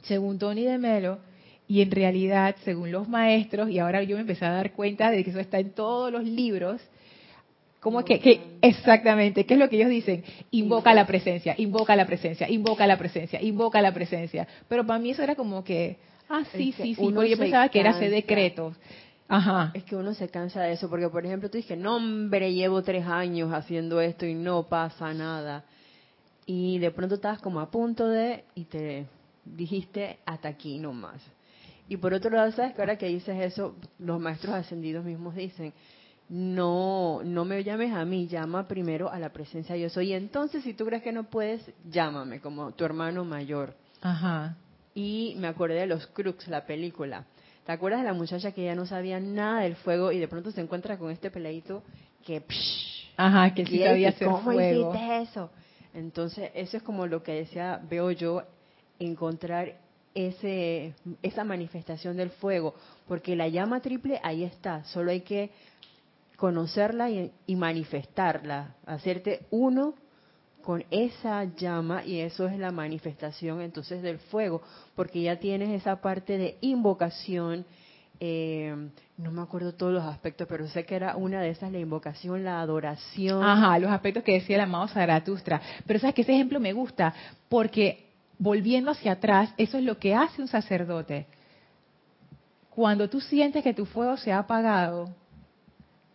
según 0.04 0.40
Tony 0.40 0.64
de 0.64 0.78
Melo, 0.78 1.20
y 1.68 1.82
en 1.82 1.92
realidad, 1.92 2.56
según 2.64 2.92
los 2.92 3.10
maestros, 3.10 3.70
y 3.70 3.80
ahora 3.80 4.02
yo 4.04 4.16
me 4.16 4.22
empecé 4.22 4.46
a 4.46 4.52
dar 4.52 4.72
cuenta 4.72 5.12
de 5.12 5.24
que 5.24 5.32
eso 5.32 5.40
está 5.40 5.60
en 5.60 5.72
todos 5.72 6.12
los 6.12 6.24
libros, 6.24 6.82
¿Cómo 7.80 8.04
que, 8.04 8.20
que, 8.20 8.42
exactamente? 8.62 9.46
¿Qué 9.46 9.54
es 9.54 9.60
lo 9.60 9.70
que 9.70 9.78
ellos 9.78 9.90
dicen? 9.90 10.24
Invoca 10.52 10.94
la 10.94 11.06
presencia, 11.06 11.54
invoca 11.58 11.96
la 11.96 12.06
presencia, 12.06 12.50
invoca 12.50 12.88
la 12.88 12.98
presencia, 12.98 13.42
invoca 13.42 13.82
la 13.82 13.94
presencia. 13.94 14.48
Pero 14.68 14.86
para 14.86 15.00
mí 15.00 15.12
eso 15.12 15.22
era 15.22 15.36
como 15.36 15.64
que, 15.64 15.98
ah, 16.28 16.44
sí, 16.52 16.74
sí, 16.76 16.96
sí, 16.96 17.12
porque 17.14 17.30
yo 17.30 17.38
pensaba 17.38 17.70
que 17.70 17.80
era 17.80 17.92
ese 17.92 18.10
decreto. 18.10 18.74
Ajá. 19.30 19.72
Es 19.74 19.84
que 19.84 19.96
uno 19.96 20.14
se 20.14 20.28
cansa 20.30 20.64
de 20.64 20.74
eso, 20.74 20.90
porque 20.90 21.08
por 21.10 21.26
ejemplo 21.26 21.50
tú 21.50 21.58
dices, 21.58 21.78
no 21.78 21.98
hombre, 21.98 22.54
llevo 22.54 22.82
tres 22.82 23.06
años 23.06 23.54
haciendo 23.54 24.02
esto 24.02 24.26
y 24.26 24.34
no 24.34 24.64
pasa 24.64 25.14
nada. 25.14 25.64
Y 26.46 26.80
de 26.80 26.92
pronto 26.92 27.16
estás 27.16 27.40
como 27.40 27.60
a 27.60 27.70
punto 27.70 28.08
de, 28.08 28.44
y 28.56 28.64
te 28.66 29.06
dijiste 29.56 30.20
hasta 30.26 30.48
aquí 30.48 30.80
nomás. 30.80 31.22
Y 31.90 31.98
por 31.98 32.14
otro 32.14 32.32
lado, 32.32 32.52
sabes 32.52 32.74
que 32.74 32.82
ahora 32.82 32.98
que 32.98 33.08
dices 33.08 33.40
eso, 33.40 33.76
los 34.00 34.20
maestros 34.20 34.56
ascendidos 34.56 35.06
mismos 35.06 35.36
dicen, 35.36 35.74
no, 36.30 37.22
no 37.24 37.46
me 37.46 37.64
llames 37.64 37.94
a 37.94 38.04
mí, 38.04 38.28
llama 38.28 38.68
primero 38.68 39.10
a 39.10 39.20
la 39.20 39.32
presencia 39.32 39.78
yo 39.78 39.90
soy. 39.90 40.10
Y 40.10 40.14
entonces, 40.14 40.64
si 40.64 40.74
tú 40.74 40.86
crees 40.86 41.02
que 41.02 41.14
no 41.14 41.24
puedes, 41.30 41.72
llámame 41.90 42.42
como 42.42 42.72
tu 42.74 42.84
hermano 42.84 43.24
mayor. 43.24 43.74
Ajá. 44.02 44.58
Y 44.94 45.36
me 45.38 45.48
acordé 45.48 45.76
de 45.76 45.88
los 45.88 46.08
Crux, 46.08 46.48
la 46.50 46.66
película. 46.66 47.26
¿Te 47.66 47.72
acuerdas 47.72 48.02
de 48.02 48.08
la 48.08 48.14
muchacha 48.14 48.52
que 48.52 48.66
ya 48.66 48.76
no 48.76 48.86
sabía 48.86 49.20
nada 49.20 49.62
del 49.62 49.76
fuego 49.76 50.12
y 50.12 50.20
de 50.20 50.28
pronto 50.28 50.52
se 50.52 50.62
encuentra 50.62 50.98
con 50.98 51.12
este 51.12 51.32
peladito 51.32 51.84
que... 52.26 52.44
Ajá, 53.16 53.54
que 53.54 53.66
sí 53.66 53.80
sabía 53.80 54.10
hacer 54.10 54.28
¿Cómo 54.28 54.42
fuego. 54.42 54.92
hiciste 54.92 55.22
eso? 55.22 55.50
Entonces, 55.94 56.52
eso 56.54 56.78
es 56.78 56.84
como 56.84 57.08
lo 57.08 57.24
que 57.24 57.34
decía, 57.34 57.82
veo 57.90 58.12
yo 58.12 58.44
encontrar 59.00 59.76
ese, 60.18 60.96
esa 61.22 61.44
manifestación 61.44 62.18
del 62.18 62.32
fuego, 62.32 62.74
porque 63.08 63.36
la 63.36 63.48
llama 63.48 63.82
triple 63.82 64.20
ahí 64.24 64.44
está, 64.44 64.84
solo 64.86 65.12
hay 65.12 65.22
que 65.22 65.52
conocerla 66.38 67.10
y, 67.10 67.56
manifestarla, 67.56 68.76
hacerte 68.86 69.46
uno 69.52 69.94
con 70.64 70.84
esa 70.92 71.44
llama 71.56 72.04
y 72.04 72.20
eso 72.20 72.48
es 72.48 72.58
la 72.58 72.72
manifestación 72.72 73.62
entonces 73.62 74.02
del 74.02 74.18
fuego, 74.20 74.62
porque 74.96 75.22
ya 75.22 75.38
tienes 75.38 75.70
esa 75.70 76.02
parte 76.02 76.38
de 76.38 76.58
invocación, 76.62 77.66
eh, 78.20 78.76
no 79.18 79.32
me 79.32 79.42
acuerdo 79.42 79.74
todos 79.76 79.94
los 79.94 80.04
aspectos, 80.04 80.48
pero 80.50 80.68
sé 80.68 80.84
que 80.84 80.96
era 80.96 81.16
una 81.16 81.42
de 81.42 81.50
esas, 81.50 81.72
la 81.72 81.80
invocación, 81.80 82.44
la 82.44 82.62
adoración. 82.62 83.44
Ajá, 83.44 83.78
los 83.78 83.92
aspectos 83.92 84.24
que 84.24 84.34
decía 84.34 84.56
el 84.56 84.64
amado 84.64 84.88
Zaratustra. 84.88 85.62
Pero 85.86 86.00
sabes 86.00 86.16
que 86.16 86.24
ese 86.24 86.34
ejemplo 86.34 86.60
me 86.60 86.74
gusta, 86.74 87.14
porque 87.50 88.07
volviendo 88.40 88.92
hacia 88.92 89.14
atrás, 89.14 89.54
eso 89.58 89.78
es 89.78 89.84
lo 89.84 89.98
que 89.98 90.16
hace 90.16 90.42
un 90.42 90.48
sacerdote. 90.48 91.26
Cuando 92.70 93.10
tú 93.10 93.20
sientes 93.20 93.64
que 93.64 93.74
tu 93.74 93.86
fuego 93.86 94.18
se 94.18 94.32
ha 94.32 94.40
apagado, 94.40 95.10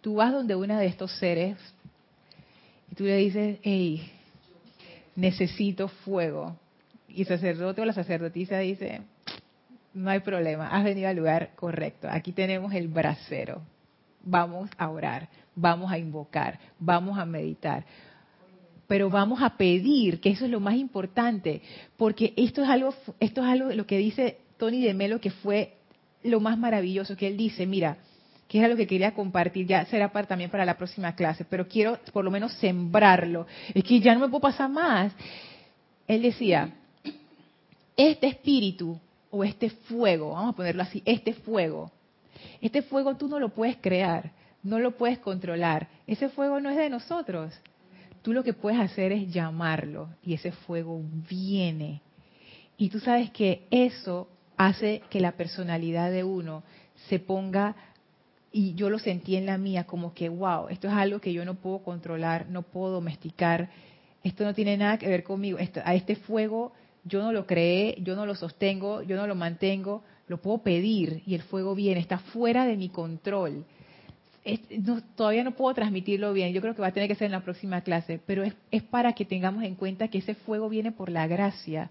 tú 0.01 0.17
vas 0.17 0.33
donde 0.33 0.55
uno 0.55 0.77
de 0.79 0.87
estos 0.87 1.13
seres 1.19 1.57
y 2.91 2.95
tú 2.95 3.05
le 3.05 3.17
dices, 3.17 3.59
hey, 3.63 4.13
necesito 5.17 5.89
fuego. 5.89 6.57
Y 7.09 7.23
el 7.23 7.29
sacerdote 7.29 7.81
o 7.81 7.85
la 7.85 7.93
sacerdotisa 7.93 8.59
dice, 8.59 9.03
no 9.93 10.11
hay 10.11 10.21
problema, 10.21 10.69
has 10.69 10.85
venido 10.85 11.09
al 11.09 11.17
lugar 11.17 11.51
correcto. 11.57 12.09
Aquí 12.11 12.33
tenemos 12.33 12.73
el 12.73 12.89
brasero. 12.89 13.63
Vamos 14.25 14.71
a 14.79 14.89
orar, 14.89 15.29
vamos 15.57 15.91
a 15.91 15.99
invocar, 15.99 16.59
vamos 16.79 17.19
a 17.19 17.25
meditar 17.25 17.85
pero 18.93 19.09
vamos 19.09 19.41
a 19.41 19.57
pedir, 19.57 20.21
que 20.21 20.29
eso 20.29 20.45
es 20.45 20.51
lo 20.51 20.61
más 20.61 20.75
importante, 20.75 21.63
porque 21.97 22.35
esto 22.37 22.63
es 22.63 22.69
algo, 22.69 22.95
esto 23.21 23.41
es 23.41 23.47
algo 23.47 23.73
lo 23.73 23.87
que 23.87 23.97
dice 23.97 24.41
Tony 24.59 24.83
de 24.83 24.93
Melo 24.93 25.19
que 25.19 25.31
fue 25.31 25.79
lo 26.23 26.41
más 26.41 26.59
maravilloso, 26.59 27.17
que 27.17 27.27
él 27.27 27.39
dice, 27.39 27.65
mira, 27.65 27.97
que 28.47 28.59
era 28.59 28.69
lo 28.69 28.77
que 28.77 28.87
quería 28.87 29.15
compartir, 29.15 29.67
ya 29.67 29.87
será 29.87 30.13
para, 30.13 30.27
también 30.27 30.51
para 30.51 30.67
la 30.67 30.77
próxima 30.77 31.15
clase, 31.15 31.47
pero 31.47 31.67
quiero 31.67 31.99
por 32.13 32.23
lo 32.23 32.31
menos 32.31 32.53
sembrarlo, 32.57 33.47
es 33.73 33.83
que 33.83 33.99
ya 33.99 34.13
no 34.13 34.21
me 34.21 34.29
puedo 34.29 34.43
pasar 34.43 34.69
más. 34.69 35.11
Él 36.07 36.21
decía, 36.21 36.75
este 37.97 38.27
espíritu 38.27 39.01
o 39.31 39.43
este 39.43 39.71
fuego, 39.71 40.33
vamos 40.33 40.53
a 40.53 40.57
ponerlo 40.57 40.83
así, 40.83 41.03
este 41.07 41.33
fuego, 41.33 41.91
este 42.61 42.83
fuego 42.83 43.17
tú 43.17 43.27
no 43.27 43.41
lo 43.41 43.49
puedes 43.49 43.79
crear, 43.79 44.33
no 44.63 44.79
lo 44.79 44.91
puedes 44.99 45.19
controlar, 45.19 45.89
ese 46.07 46.29
fuego 46.29 46.61
no 46.61 46.69
es 46.69 46.77
de 46.77 46.91
nosotros, 46.91 47.55
Tú 48.23 48.33
lo 48.33 48.45
que 48.45 48.55
puedes 48.55 48.81
hacer 48.81 49.13
es 49.13 49.33
llamarlo 49.33 50.09
y 50.23 50.35
ese 50.35 50.53
fuego 50.53 51.03
viene. 51.29 52.01
Y 52.77 52.89
tú 52.89 53.01
sabes 53.01 53.31
que 53.31 53.67
eso 53.71 54.29
hace 54.57 55.03
que 55.11 55.21
la 55.21 55.33
personalidad 55.33 56.11
de 56.11 56.25
uno 56.25 56.63
se 57.09 57.19
ponga, 57.19 57.75
y 58.53 58.75
yo 58.75 58.91
lo 58.91 58.99
sentí 58.99 59.37
en 59.37 59.47
la 59.47 59.59
mía, 59.59 59.85
como 59.85 60.13
que, 60.15 60.29
wow, 60.29 60.69
esto 60.69 60.87
es 60.87 60.95
algo 60.95 61.21
que 61.21 61.33
yo 61.33 61.45
no 61.45 61.55
puedo 61.55 61.79
controlar, 61.79 62.49
no 62.49 62.63
puedo 62.63 62.93
domesticar, 62.93 63.71
esto 64.23 64.45
no 64.45 64.55
tiene 64.55 64.77
nada 64.77 64.99
que 64.99 65.09
ver 65.09 65.25
conmigo, 65.25 65.59
a 65.85 65.95
este 65.95 66.17
fuego 66.17 66.73
yo 67.05 67.21
no 67.23 67.33
lo 67.33 67.47
creé, 67.47 67.97
yo 68.03 68.15
no 68.15 68.27
lo 68.27 68.35
sostengo, 68.35 69.03
yo 69.03 69.17
no 69.17 69.27
lo 69.27 69.35
mantengo, 69.35 70.05
lo 70.29 70.41
puedo 70.41 70.59
pedir 70.59 71.23
y 71.27 71.35
el 71.35 71.43
fuego 71.43 71.75
viene, 71.75 71.99
está 71.99 72.19
fuera 72.19 72.67
de 72.67 72.77
mi 72.77 72.89
control 72.91 73.65
todavía 75.17 75.45
no 75.45 75.53
puedo 75.53 75.75
transmitirlo 75.75 76.33
bien, 76.33 76.53
yo 76.53 76.61
creo 76.61 76.75
que 76.75 76.83
va 76.83 76.89
a 76.89 76.93
tener 76.93 77.09
que 77.09 77.15
ser 77.15 77.27
en 77.27 77.33
la 77.33 77.45
próxima 77.45 77.83
clase, 77.83 78.21
pero 78.27 78.43
es, 78.43 78.55
es 78.71 78.83
para 78.83 79.13
que 79.13 79.25
tengamos 79.25 79.63
en 79.63 79.75
cuenta 79.75 80.09
que 80.09 80.19
ese 80.19 80.35
fuego 80.35 80.69
viene 80.69 80.93
por 80.93 81.11
la 81.11 81.27
gracia. 81.27 81.91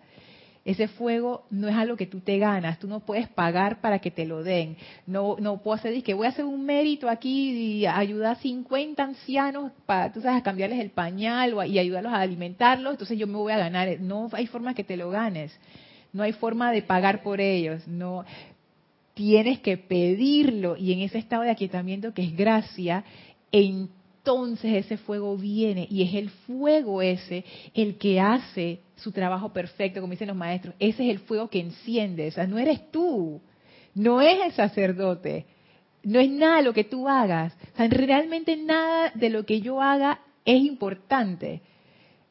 Ese 0.63 0.87
fuego 0.87 1.45
no 1.49 1.67
es 1.67 1.75
algo 1.75 1.97
que 1.97 2.05
tú 2.05 2.19
te 2.19 2.37
ganas, 2.37 2.77
tú 2.77 2.87
no 2.87 2.99
puedes 2.99 3.27
pagar 3.27 3.81
para 3.81 3.97
que 3.97 4.11
te 4.11 4.25
lo 4.25 4.43
den. 4.43 4.77
No, 5.07 5.35
no 5.39 5.57
puedo 5.63 5.75
hacer, 5.75 6.03
que 6.03 6.13
voy 6.13 6.27
a 6.27 6.29
hacer 6.29 6.45
un 6.45 6.63
mérito 6.65 7.09
aquí 7.09 7.79
y 7.79 7.85
ayudar 7.87 8.33
a 8.33 8.39
50 8.39 9.01
ancianos 9.01 9.71
para, 9.87 10.13
tú 10.13 10.21
sabes, 10.21 10.43
cambiarles 10.43 10.79
el 10.79 10.91
pañal 10.91 11.55
y 11.67 11.79
ayudarlos 11.79 12.13
a 12.13 12.21
alimentarlos, 12.21 12.93
entonces 12.93 13.17
yo 13.17 13.25
me 13.25 13.37
voy 13.37 13.53
a 13.53 13.57
ganar. 13.57 13.99
No 14.01 14.29
hay 14.33 14.45
forma 14.45 14.75
que 14.75 14.83
te 14.83 14.97
lo 14.97 15.09
ganes. 15.09 15.51
No 16.13 16.23
hay 16.23 16.33
forma 16.33 16.71
de 16.71 16.83
pagar 16.83 17.23
por 17.23 17.41
ellos. 17.41 17.87
No, 17.87 18.23
tienes 19.21 19.59
que 19.59 19.77
pedirlo 19.77 20.75
y 20.75 20.93
en 20.93 21.01
ese 21.01 21.19
estado 21.19 21.43
de 21.43 21.51
aquietamiento 21.51 22.11
que 22.11 22.23
es 22.23 22.35
gracia, 22.35 23.03
entonces 23.51 24.83
ese 24.83 24.97
fuego 24.97 25.37
viene 25.37 25.85
y 25.91 26.01
es 26.01 26.15
el 26.15 26.31
fuego 26.31 27.03
ese 27.03 27.45
el 27.75 27.99
que 27.99 28.19
hace 28.19 28.79
su 28.95 29.11
trabajo 29.11 29.53
perfecto, 29.53 30.01
como 30.01 30.09
dicen 30.09 30.27
los 30.27 30.35
maestros. 30.35 30.73
Ese 30.79 31.03
es 31.03 31.11
el 31.11 31.19
fuego 31.19 31.51
que 31.51 31.59
enciende, 31.59 32.29
o 32.29 32.31
sea, 32.31 32.47
no 32.47 32.57
eres 32.57 32.89
tú, 32.89 33.39
no 33.93 34.21
es 34.21 34.43
el 34.43 34.53
sacerdote, 34.53 35.45
no 36.01 36.19
es 36.19 36.31
nada 36.31 36.63
lo 36.63 36.73
que 36.73 36.83
tú 36.83 37.07
hagas, 37.07 37.55
o 37.75 37.77
sea, 37.77 37.87
realmente 37.89 38.57
nada 38.57 39.11
de 39.13 39.29
lo 39.29 39.45
que 39.45 39.61
yo 39.61 39.83
haga 39.83 40.21
es 40.45 40.63
importante. 40.63 41.61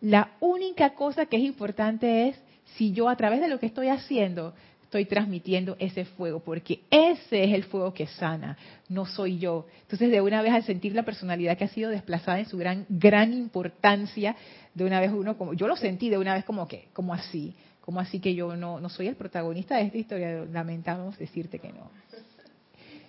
La 0.00 0.32
única 0.40 0.96
cosa 0.96 1.26
que 1.26 1.36
es 1.36 1.44
importante 1.44 2.30
es 2.30 2.42
si 2.76 2.90
yo 2.90 3.08
a 3.08 3.14
través 3.14 3.40
de 3.40 3.46
lo 3.46 3.60
que 3.60 3.66
estoy 3.66 3.90
haciendo 3.90 4.54
estoy 4.90 5.04
transmitiendo 5.04 5.76
ese 5.78 6.04
fuego, 6.04 6.40
porque 6.40 6.80
ese 6.90 7.44
es 7.44 7.54
el 7.54 7.62
fuego 7.62 7.94
que 7.94 8.08
sana, 8.08 8.58
no 8.88 9.06
soy 9.06 9.38
yo. 9.38 9.66
Entonces, 9.82 10.10
de 10.10 10.20
una 10.20 10.42
vez 10.42 10.52
al 10.52 10.64
sentir 10.64 10.96
la 10.96 11.04
personalidad 11.04 11.56
que 11.56 11.62
ha 11.62 11.68
sido 11.68 11.90
desplazada 11.90 12.40
en 12.40 12.46
su 12.46 12.58
gran 12.58 12.86
gran 12.88 13.32
importancia, 13.32 14.34
de 14.74 14.84
una 14.84 15.00
vez 15.00 15.12
uno 15.12 15.38
como 15.38 15.54
yo 15.54 15.68
lo 15.68 15.76
sentí 15.76 16.10
de 16.10 16.18
una 16.18 16.34
vez 16.34 16.44
como 16.44 16.66
que 16.66 16.88
como 16.92 17.14
así, 17.14 17.54
¿Cómo 17.80 17.98
así 17.98 18.20
que 18.20 18.34
yo 18.34 18.56
no, 18.56 18.78
no 18.78 18.88
soy 18.88 19.08
el 19.08 19.16
protagonista 19.16 19.76
de 19.76 19.84
esta 19.86 19.98
historia? 19.98 20.44
Lamentamos 20.52 21.18
decirte 21.18 21.58
que 21.58 21.72
no. 21.72 21.90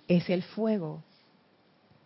Es 0.08 0.28
el 0.30 0.42
fuego. 0.42 1.04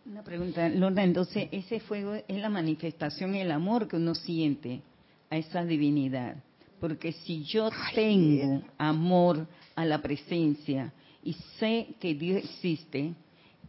Una 0.05 0.21
pregunta, 0.21 0.69
Lorna, 0.69 1.03
entonces 1.03 1.49
ese 1.51 1.79
fuego 1.79 2.13
es 2.15 2.37
la 2.39 2.49
manifestación, 2.49 3.35
el 3.35 3.51
amor 3.51 3.87
que 3.87 3.95
uno 3.95 4.13
siente 4.13 4.81
a 5.29 5.37
esa 5.37 5.63
divinidad. 5.65 6.35
Porque 6.79 7.13
si 7.13 7.43
yo 7.45 7.69
tengo 7.95 8.61
amor 8.77 9.47
a 9.77 9.85
la 9.85 10.01
presencia 10.01 10.91
y 11.23 11.33
sé 11.59 11.89
que 11.99 12.15
Dios 12.15 12.43
existe, 12.43 13.13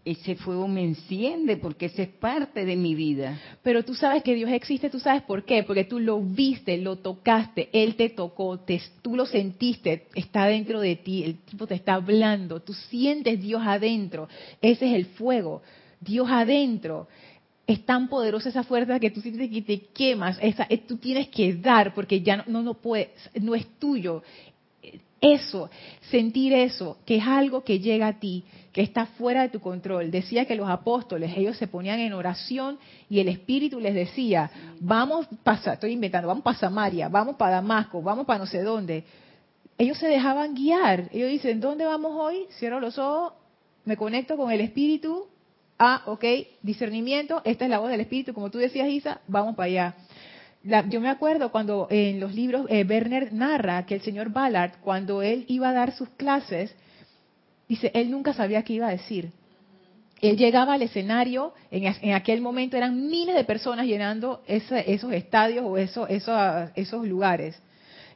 ese 0.05 0.37
fuego 0.37 0.67
me 0.67 0.83
enciende 0.83 1.59
porque 1.59 1.87
ese 1.87 2.05
es 2.05 2.09
parte 2.09 2.65
de 2.65 2.77
mi 2.77 2.95
vida. 2.95 3.39
Pero 3.63 3.85
tú 3.85 3.95
sabes 3.95 4.23
que 4.23 4.35
Dios 4.35 4.51
existe, 4.51 4.89
tú 4.89 5.01
sabes 5.01 5.23
por 5.23 5.45
qué, 5.45 5.65
porque 5.65 5.85
tú 5.85 6.01
lo 6.01 6.19
viste, 6.21 6.79
lo 6.79 6.97
tocaste, 6.97 7.69
Él 7.73 7.95
te 7.97 8.09
tocó, 8.09 8.59
te, 8.59 8.81
tú 9.03 9.17
lo 9.17 9.27
sentiste, 9.27 10.07
está 10.15 10.47
dentro 10.47 10.81
de 10.81 10.97
ti, 10.97 11.25
el 11.25 11.41
tipo 11.41 11.67
te 11.67 11.75
está 11.75 11.95
hablando, 11.95 12.61
tú 12.61 12.73
sientes 12.73 13.39
Dios 13.39 13.61
adentro, 13.63 14.29
ese 14.63 14.87
es 14.89 14.95
el 14.95 15.05
fuego, 15.05 15.63
Dios 16.01 16.27
adentro. 16.31 17.07
Es 17.67 17.85
tan 17.85 18.09
poderosa 18.09 18.49
esa 18.49 18.63
fuerza 18.63 18.99
que 18.99 19.11
tú 19.11 19.21
sientes 19.21 19.51
que 19.51 19.61
te 19.61 19.81
quemas, 19.93 20.39
esa, 20.41 20.67
eh, 20.71 20.79
tú 20.79 20.97
tienes 20.97 21.29
que 21.29 21.53
dar 21.53 21.93
porque 21.93 22.23
ya 22.23 22.39
no, 22.39 22.45
no, 22.47 22.63
no 22.63 22.75
puedes, 22.75 23.11
no 23.35 23.55
es 23.55 23.67
tuyo, 23.79 24.23
eso, 25.21 25.71
sentir 26.11 26.53
eso, 26.53 26.99
que 27.05 27.17
es 27.17 27.27
algo 27.27 27.65
que 27.65 27.81
llega 27.81 28.09
a 28.09 28.21
ti, 28.21 28.45
que 28.73 28.83
está 28.83 29.07
fuera 29.07 29.43
de 29.43 29.49
tu 29.49 29.61
control. 29.61 30.11
Decía 30.11 30.45
que 30.45 30.55
los 30.55 30.69
apóstoles, 30.69 31.37
ellos 31.37 31.57
se 31.57 31.67
ponían 31.67 31.99
en 31.99 32.13
oración 32.13 32.79
y 33.11 33.19
el 33.21 33.29
Espíritu 33.29 33.81
les 33.81 33.95
decía, 33.95 34.51
vamos 34.81 35.27
para, 35.43 35.75
estoy 35.75 35.93
inventando, 35.93 36.29
vamos 36.29 36.45
para 36.45 36.59
Samaria, 36.59 37.09
vamos 37.09 37.37
para 37.37 37.57
Damasco, 37.57 38.03
vamos 38.03 38.27
para 38.27 38.39
no 38.39 38.47
sé 38.47 38.63
dónde. 38.63 39.05
Ellos 39.77 39.99
se 39.99 40.09
dejaban 40.09 40.55
guiar. 40.55 41.09
Ellos 41.13 41.31
dicen, 41.31 41.61
¿dónde 41.61 41.85
vamos 41.85 42.13
hoy? 42.15 42.47
Cierro 42.59 42.81
los 42.81 42.99
ojos, 42.99 43.33
me 43.85 43.97
conecto 43.97 44.37
con 44.37 44.51
el 44.51 44.61
Espíritu. 44.61 45.27
Ah, 45.79 46.03
ok, 46.07 46.25
discernimiento, 46.63 47.41
esta 47.45 47.65
es 47.65 47.71
la 47.71 47.79
voz 47.79 47.91
del 47.91 48.01
Espíritu, 48.01 48.35
como 48.35 48.51
tú 48.51 48.59
decías, 48.59 48.89
Isa, 48.89 49.21
vamos 49.29 49.55
para 49.55 49.67
allá 49.67 49.95
yo 50.89 51.01
me 51.01 51.09
acuerdo 51.09 51.51
cuando 51.51 51.89
en 51.91 52.21
los 52.21 52.35
libros 52.35 52.67
eh, 52.69 52.85
Werner 52.89 53.33
narra 53.33 53.87
que 53.87 53.95
el 53.95 54.03
señor 54.03 54.31
Ballard, 54.31 54.73
cuando 54.83 55.23
él 55.23 55.45
iba 55.49 55.71
a 55.71 55.73
dar 55.73 55.93
sus 55.93 56.09
clases, 56.11 56.75
dice, 57.69 57.91
él 57.95 58.11
nunca 58.11 58.33
sabía 58.35 58.63
qué 58.63 58.75
iba 58.75 58.89
a 58.89 58.93
decir. 58.93 59.33
Él 60.21 60.37
llegaba 60.37 60.75
al 60.75 60.83
escenario, 60.83 61.55
en, 61.71 62.13
aquel 62.13 62.41
momento 62.41 62.77
eran 62.77 63.09
miles 63.09 63.37
de 63.37 63.45
personas 63.45 63.87
llenando 63.87 64.43
esos 64.47 65.13
estadios 65.13 65.65
o 65.65 65.79
esos, 65.79 66.09
esos 66.11 67.07
lugares. 67.07 67.61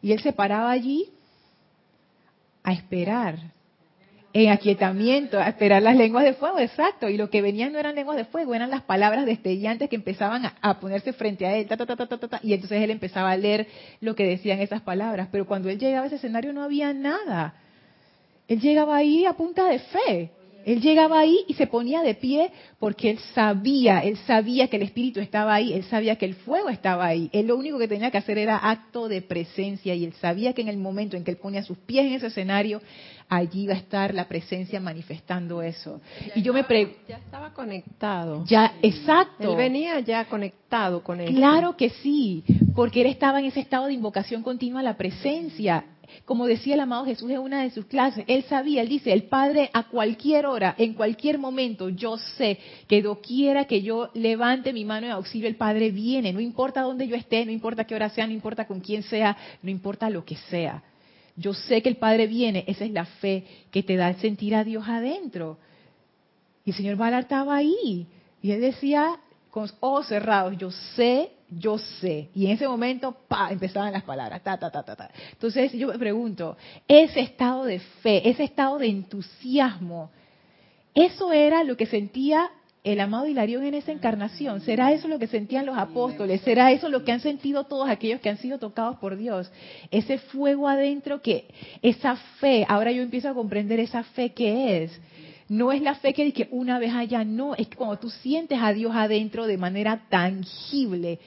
Y 0.02 0.12
él 0.12 0.20
se 0.20 0.32
paraba 0.32 0.72
allí 0.72 1.08
a 2.64 2.72
esperar 2.72 3.38
en 4.34 4.50
aquietamiento, 4.50 5.38
a 5.38 5.48
esperar 5.48 5.82
las 5.82 5.96
lenguas 5.96 6.24
de 6.24 6.32
fuego, 6.34 6.58
exacto. 6.58 7.08
Y 7.08 7.16
lo 7.16 7.28
que 7.28 7.42
venían 7.42 7.72
no 7.72 7.78
eran 7.78 7.94
lenguas 7.94 8.16
de 8.16 8.24
fuego, 8.24 8.54
eran 8.54 8.70
las 8.70 8.82
palabras 8.82 9.26
destellantes 9.26 9.90
que 9.90 9.96
empezaban 9.96 10.50
a, 10.60 10.80
ponerse 10.80 11.12
frente 11.12 11.46
a 11.46 11.54
él, 11.54 11.66
y 12.42 12.52
entonces 12.54 12.82
él 12.82 12.90
empezaba 12.90 13.30
a 13.30 13.36
leer 13.36 13.66
lo 14.00 14.14
que 14.14 14.24
decían 14.24 14.60
esas 14.60 14.80
palabras. 14.80 15.28
Pero 15.30 15.46
cuando 15.46 15.68
él 15.68 15.78
llegaba 15.78 16.04
a 16.04 16.06
ese 16.06 16.16
escenario 16.16 16.52
no 16.52 16.62
había 16.62 16.92
nada. 16.92 17.54
Él 18.48 18.60
llegaba 18.60 18.96
ahí 18.96 19.26
a 19.26 19.34
punta 19.34 19.66
de 19.66 19.78
fe. 19.78 20.30
Él 20.64 20.80
llegaba 20.80 21.20
ahí 21.20 21.44
y 21.48 21.54
se 21.54 21.66
ponía 21.66 22.02
de 22.02 22.14
pie 22.14 22.50
porque 22.78 23.10
él 23.10 23.18
sabía, 23.34 24.00
él 24.00 24.16
sabía 24.26 24.68
que 24.68 24.76
el 24.76 24.82
Espíritu 24.82 25.20
estaba 25.20 25.54
ahí, 25.54 25.72
él 25.72 25.84
sabía 25.84 26.16
que 26.16 26.26
el 26.26 26.34
fuego 26.34 26.68
estaba 26.68 27.06
ahí. 27.06 27.30
Él 27.32 27.46
lo 27.46 27.56
único 27.56 27.78
que 27.78 27.88
tenía 27.88 28.10
que 28.10 28.18
hacer 28.18 28.38
era 28.38 28.56
acto 28.56 29.08
de 29.08 29.22
presencia 29.22 29.94
y 29.94 30.04
él 30.04 30.12
sabía 30.20 30.52
que 30.52 30.62
en 30.62 30.68
el 30.68 30.78
momento 30.78 31.16
en 31.16 31.24
que 31.24 31.30
él 31.30 31.36
ponía 31.36 31.62
sus 31.62 31.78
pies 31.78 32.06
en 32.06 32.12
ese 32.12 32.26
escenario, 32.26 32.80
allí 33.28 33.62
iba 33.62 33.74
a 33.74 33.78
estar 33.78 34.14
la 34.14 34.28
presencia 34.28 34.80
manifestando 34.80 35.62
eso. 35.62 36.00
y 36.34 36.42
yo 36.42 36.52
me 36.52 36.64
pregunto... 36.64 36.98
Ya 37.08 37.16
estaba 37.16 37.52
conectado. 37.52 38.44
Ya, 38.46 38.74
exacto. 38.82 39.50
Él 39.50 39.56
venía 39.56 40.00
ya 40.00 40.24
conectado 40.26 41.02
con 41.02 41.20
él. 41.20 41.34
Claro 41.34 41.76
que 41.76 41.90
sí, 41.90 42.44
porque 42.74 43.00
él 43.02 43.06
estaba 43.06 43.40
en 43.40 43.46
ese 43.46 43.60
estado 43.60 43.86
de 43.86 43.94
invocación 43.94 44.42
continua 44.42 44.80
a 44.80 44.82
la 44.82 44.96
presencia 44.96 45.84
como 46.24 46.46
decía 46.46 46.74
el 46.74 46.80
amado 46.80 47.04
Jesús 47.04 47.30
en 47.30 47.38
una 47.38 47.62
de 47.62 47.70
sus 47.70 47.86
clases, 47.86 48.24
él 48.28 48.44
sabía, 48.48 48.82
él 48.82 48.88
dice, 48.88 49.12
el 49.12 49.24
Padre 49.24 49.70
a 49.72 49.84
cualquier 49.84 50.46
hora, 50.46 50.74
en 50.78 50.94
cualquier 50.94 51.38
momento, 51.38 51.88
yo 51.88 52.18
sé 52.36 52.58
que 52.88 53.02
doquiera 53.02 53.66
que 53.66 53.82
yo 53.82 54.10
levante 54.14 54.72
mi 54.72 54.84
mano 54.84 55.06
en 55.06 55.12
auxilio, 55.12 55.48
el 55.48 55.56
Padre 55.56 55.90
viene, 55.90 56.32
no 56.32 56.40
importa 56.40 56.82
dónde 56.82 57.06
yo 57.06 57.16
esté, 57.16 57.44
no 57.44 57.52
importa 57.52 57.84
qué 57.84 57.94
hora 57.94 58.10
sea, 58.10 58.26
no 58.26 58.32
importa 58.32 58.66
con 58.66 58.80
quién 58.80 59.02
sea, 59.02 59.36
no 59.62 59.70
importa 59.70 60.10
lo 60.10 60.24
que 60.24 60.36
sea. 60.36 60.82
Yo 61.36 61.54
sé 61.54 61.82
que 61.82 61.88
el 61.88 61.96
Padre 61.96 62.26
viene, 62.26 62.64
esa 62.66 62.84
es 62.84 62.90
la 62.90 63.06
fe 63.06 63.44
que 63.70 63.82
te 63.82 63.96
da 63.96 64.10
el 64.10 64.16
sentir 64.16 64.54
a 64.54 64.64
Dios 64.64 64.84
adentro. 64.86 65.58
Y 66.64 66.70
el 66.70 66.76
señor 66.76 66.96
Ballard 66.96 67.22
estaba 67.22 67.56
ahí, 67.56 68.06
y 68.42 68.50
él 68.50 68.60
decía, 68.60 69.18
con 69.50 69.70
ojos 69.80 70.08
cerrados, 70.08 70.56
yo 70.58 70.70
sé 70.70 71.30
yo 71.58 71.78
sé. 71.78 72.28
Y 72.34 72.46
en 72.46 72.52
ese 72.52 72.68
momento, 72.68 73.16
pa, 73.28 73.50
empezaban 73.50 73.92
las 73.92 74.02
palabras, 74.02 74.42
ta, 74.42 74.58
ta, 74.58 74.70
ta, 74.70 74.82
ta, 74.82 74.96
ta. 74.96 75.10
Entonces 75.32 75.72
yo 75.72 75.88
me 75.88 75.98
pregunto, 75.98 76.56
ese 76.88 77.20
estado 77.20 77.64
de 77.64 77.78
fe, 77.78 78.28
ese 78.28 78.44
estado 78.44 78.78
de 78.78 78.88
entusiasmo, 78.88 80.10
¿eso 80.94 81.32
era 81.32 81.64
lo 81.64 81.76
que 81.76 81.86
sentía 81.86 82.50
el 82.84 83.00
amado 83.00 83.28
Hilarión 83.28 83.64
en 83.64 83.74
esa 83.74 83.92
encarnación? 83.92 84.60
¿Será 84.60 84.92
eso 84.92 85.08
lo 85.08 85.18
que 85.18 85.28
sentían 85.28 85.66
los 85.66 85.78
apóstoles? 85.78 86.40
¿Será 86.40 86.72
eso 86.72 86.88
lo 86.88 87.04
que 87.04 87.12
han 87.12 87.20
sentido 87.20 87.64
todos 87.64 87.88
aquellos 87.88 88.20
que 88.20 88.28
han 88.28 88.38
sido 88.38 88.58
tocados 88.58 88.96
por 88.96 89.16
Dios? 89.16 89.50
Ese 89.90 90.18
fuego 90.18 90.68
adentro 90.68 91.22
que, 91.22 91.46
esa 91.82 92.16
fe, 92.40 92.66
ahora 92.68 92.90
yo 92.90 93.02
empiezo 93.02 93.28
a 93.28 93.34
comprender 93.34 93.78
esa 93.78 94.02
fe 94.02 94.32
que 94.32 94.82
es 94.82 95.00
no 95.52 95.70
es 95.70 95.82
la 95.82 95.96
fe 95.96 96.14
que 96.14 96.24
dice 96.24 96.48
una 96.50 96.78
vez 96.78 96.94
allá, 96.94 97.24
no, 97.24 97.54
es 97.54 97.68
que 97.68 97.76
cuando 97.76 97.98
tú 97.98 98.08
sientes 98.08 98.58
a 98.62 98.72
Dios 98.72 98.92
adentro 98.94 99.46
de 99.46 99.58
manera 99.58 100.00
tangible, 100.08 101.18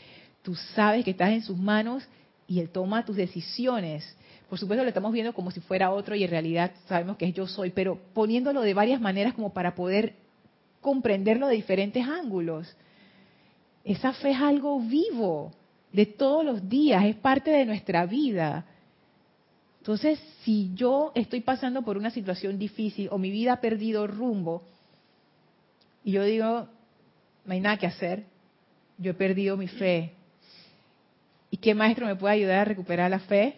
tú 0.45 0.53
sabes 0.75 1.03
que 1.03 1.11
estás 1.11 1.31
en 1.31 1.41
sus 1.41 1.57
manos 1.57 2.07
y 2.47 2.59
Él 2.59 2.69
toma 2.69 3.03
tus 3.03 3.15
decisiones. 3.15 4.15
Por 4.47 4.59
supuesto 4.59 4.83
lo 4.83 4.89
estamos 4.89 5.11
viendo 5.11 5.33
como 5.33 5.49
si 5.49 5.59
fuera 5.59 5.91
otro 5.91 6.15
y 6.15 6.23
en 6.23 6.29
realidad 6.29 6.71
sabemos 6.87 7.17
que 7.17 7.25
es 7.25 7.33
yo 7.33 7.47
soy, 7.47 7.71
pero 7.71 7.99
poniéndolo 8.13 8.61
de 8.61 8.75
varias 8.75 9.01
maneras 9.01 9.33
como 9.33 9.53
para 9.53 9.73
poder 9.73 10.13
comprenderlo 10.81 11.47
de 11.47 11.55
diferentes 11.55 12.07
ángulos. 12.07 12.71
Esa 13.83 14.13
fe 14.13 14.31
es 14.31 14.37
algo 14.39 14.79
vivo, 14.79 15.51
de 15.91 16.05
todos 16.05 16.45
los 16.45 16.69
días, 16.69 17.03
es 17.05 17.15
parte 17.15 17.49
de 17.49 17.65
nuestra 17.65 18.05
vida. 18.05 18.65
Entonces, 19.79 20.19
si 20.43 20.71
yo 20.75 21.11
estoy 21.15 21.41
pasando 21.41 21.81
por 21.81 21.97
una 21.97 22.11
situación 22.11 22.59
difícil 22.59 23.07
o 23.11 23.17
mi 23.17 23.31
vida 23.31 23.53
ha 23.53 23.61
perdido 23.61 24.05
rumbo, 24.05 24.63
y 26.03 26.11
yo 26.11 26.23
digo, 26.23 26.67
no 27.45 27.53
hay 27.53 27.61
nada 27.61 27.77
que 27.77 27.87
hacer, 27.87 28.25
yo 28.99 29.11
he 29.11 29.15
perdido 29.15 29.57
mi 29.57 29.67
fe, 29.67 30.14
¿Y 31.55 31.57
qué 31.57 31.73
maestro 31.73 32.05
me 32.05 32.17
puede 32.17 32.33
ayudar 32.33 32.59
a 32.59 32.65
recuperar 32.65 33.09
la 33.09 33.19
fe? 33.19 33.53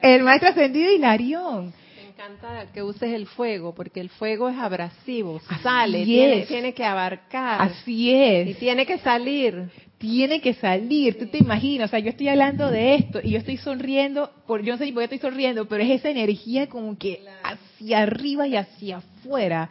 El 0.00 0.22
maestro 0.22 0.50
ascendido 0.50 0.92
Hilarión. 0.92 1.74
Me 1.96 2.10
encanta 2.10 2.70
que 2.72 2.80
uses 2.80 3.12
el 3.12 3.26
fuego, 3.26 3.74
porque 3.74 3.98
el 3.98 4.08
fuego 4.08 4.48
es 4.48 4.56
abrasivo, 4.56 5.40
sale, 5.64 6.04
tiene, 6.04 6.42
tiene, 6.42 6.72
que 6.72 6.84
abarcar. 6.84 7.60
Así 7.60 8.12
es. 8.12 8.50
Y 8.50 8.54
tiene 8.54 8.86
que 8.86 8.98
salir. 8.98 9.68
Tiene 9.98 10.40
que 10.40 10.54
salir, 10.54 11.18
tú 11.18 11.26
te 11.26 11.38
imaginas, 11.38 11.88
o 11.88 11.90
sea, 11.90 11.98
yo 11.98 12.10
estoy 12.10 12.28
hablando 12.28 12.70
de 12.70 12.94
esto 12.94 13.18
y 13.20 13.30
yo 13.30 13.38
estoy 13.38 13.56
sonriendo, 13.56 14.30
por, 14.46 14.62
yo 14.62 14.74
no 14.74 14.78
sé 14.78 14.84
ni 14.84 14.92
por 14.92 15.00
qué 15.00 15.14
estoy 15.16 15.30
sonriendo, 15.30 15.66
pero 15.66 15.82
es 15.82 15.90
esa 15.90 16.08
energía 16.08 16.68
como 16.68 16.96
que 16.96 17.24
hacia 17.42 18.02
arriba 18.02 18.46
y 18.46 18.54
hacia 18.54 18.98
afuera 18.98 19.70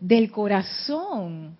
del 0.00 0.30
corazón. 0.30 1.56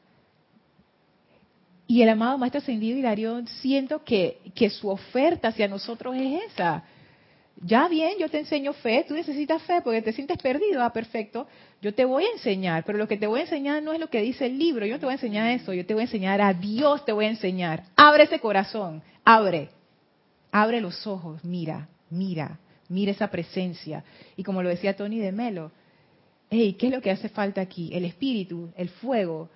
Y 1.93 2.01
el 2.01 2.09
amado 2.09 2.39
Maestro 2.39 2.62
Ascendido 2.62 2.97
Hilarión, 2.97 3.47
siento 3.47 4.02
que, 4.02 4.39
que 4.55 4.70
su 4.70 4.89
oferta 4.89 5.48
hacia 5.48 5.69
nosotros 5.69 6.16
es 6.16 6.44
esa. 6.44 6.85
Ya 7.60 7.86
bien, 7.86 8.12
yo 8.19 8.31
te 8.31 8.39
enseño 8.39 8.73
fe, 8.73 9.05
tú 9.06 9.12
necesitas 9.12 9.60
fe 9.64 9.82
porque 9.85 10.01
te 10.01 10.14
sientes 10.14 10.39
perdido, 10.39 10.82
ah, 10.82 10.90
perfecto. 10.90 11.47
Yo 11.82 11.93
te 11.93 12.06
voy 12.06 12.24
a 12.24 12.32
enseñar, 12.32 12.85
pero 12.86 12.97
lo 12.97 13.06
que 13.06 13.19
te 13.19 13.27
voy 13.27 13.40
a 13.40 13.43
enseñar 13.43 13.82
no 13.82 13.93
es 13.93 14.01
lo 14.01 14.09
que 14.09 14.23
dice 14.23 14.47
el 14.47 14.59
libro, 14.59 14.86
yo 14.86 14.94
no 14.94 15.01
te 15.01 15.05
voy 15.05 15.12
a 15.12 15.16
enseñar 15.16 15.51
eso, 15.51 15.74
yo 15.74 15.85
te 15.85 15.93
voy 15.93 16.01
a 16.01 16.05
enseñar 16.05 16.40
a 16.40 16.55
Dios, 16.55 17.05
te 17.05 17.12
voy 17.12 17.27
a 17.27 17.28
enseñar. 17.28 17.82
Abre 17.94 18.23
ese 18.23 18.40
corazón, 18.40 19.02
abre, 19.23 19.69
abre 20.51 20.81
los 20.81 21.06
ojos, 21.06 21.44
mira, 21.44 21.90
mira, 22.09 22.59
mira 22.89 23.12
esa 23.12 23.28
presencia. 23.28 24.02
Y 24.35 24.44
como 24.44 24.62
lo 24.62 24.70
decía 24.70 24.97
Tony 24.97 25.19
de 25.19 25.32
Melo, 25.32 25.73
hey, 26.48 26.74
¿qué 26.78 26.86
es 26.86 26.93
lo 26.94 27.02
que 27.02 27.10
hace 27.10 27.28
falta 27.28 27.60
aquí? 27.60 27.90
El 27.93 28.06
espíritu, 28.06 28.70
el 28.78 28.89
fuego, 28.89 29.51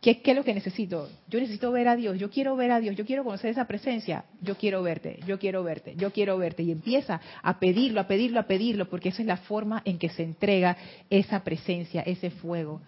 ¿Qué, 0.00 0.22
es 0.24 0.36
lo 0.36 0.44
que 0.44 0.54
necesito? 0.54 1.10
Yo 1.28 1.40
necesito 1.40 1.70
ver 1.72 1.86
a 1.86 1.94
Dios, 1.94 2.18
yo 2.18 2.30
quiero 2.30 2.56
ver 2.56 2.70
a 2.70 2.80
Dios, 2.80 2.96
yo 2.96 3.04
quiero 3.04 3.22
conocer 3.22 3.50
esa 3.50 3.66
presencia, 3.66 4.24
yo 4.40 4.56
quiero 4.56 4.82
verte, 4.82 5.20
yo 5.26 5.38
quiero 5.38 5.62
verte, 5.62 5.94
yo 5.96 6.10
quiero 6.10 6.38
verte. 6.38 6.62
Y 6.62 6.72
empieza 6.72 7.20
a 7.42 7.58
pedirlo, 7.58 8.00
a 8.00 8.06
pedirlo, 8.06 8.40
a 8.40 8.44
pedirlo, 8.44 8.88
porque 8.88 9.10
esa 9.10 9.20
es 9.20 9.28
la 9.28 9.36
forma 9.36 9.82
en 9.84 9.98
que 9.98 10.08
se 10.08 10.22
entrega 10.22 10.78
esa 11.10 11.44
presencia, 11.44 12.00
ese 12.00 12.30
fuego. 12.30 12.80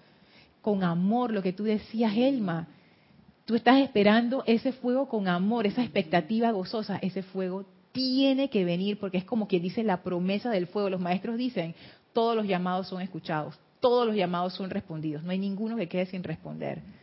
Con 0.62 0.84
amor, 0.84 1.32
lo 1.32 1.42
que 1.42 1.52
tú 1.52 1.64
decías, 1.64 2.16
Elma, 2.16 2.68
tú 3.44 3.56
estás 3.56 3.80
esperando 3.80 4.42
ese 4.46 4.72
fuego 4.72 5.06
con 5.06 5.28
amor, 5.28 5.66
esa 5.66 5.82
expectativa 5.82 6.50
gozosa, 6.50 6.96
ese 7.02 7.22
fuego 7.22 7.66
tiene 7.92 8.48
que 8.48 8.64
venir 8.64 8.98
porque 8.98 9.18
es 9.18 9.24
como 9.24 9.48
quien 9.48 9.62
dice 9.62 9.82
la 9.82 10.02
promesa 10.02 10.50
del 10.50 10.66
fuego. 10.66 10.88
Los 10.88 11.00
maestros 11.02 11.36
dicen, 11.36 11.74
todos 12.14 12.34
los 12.34 12.46
llamados 12.46 12.88
son 12.88 13.02
escuchados, 13.02 13.58
todos 13.80 14.06
los 14.06 14.16
llamados 14.16 14.54
son 14.54 14.70
respondidos, 14.70 15.22
no 15.22 15.30
hay 15.30 15.38
ninguno 15.38 15.76
que 15.76 15.88
quede 15.88 16.06
sin 16.06 16.22
responder. 16.22 17.01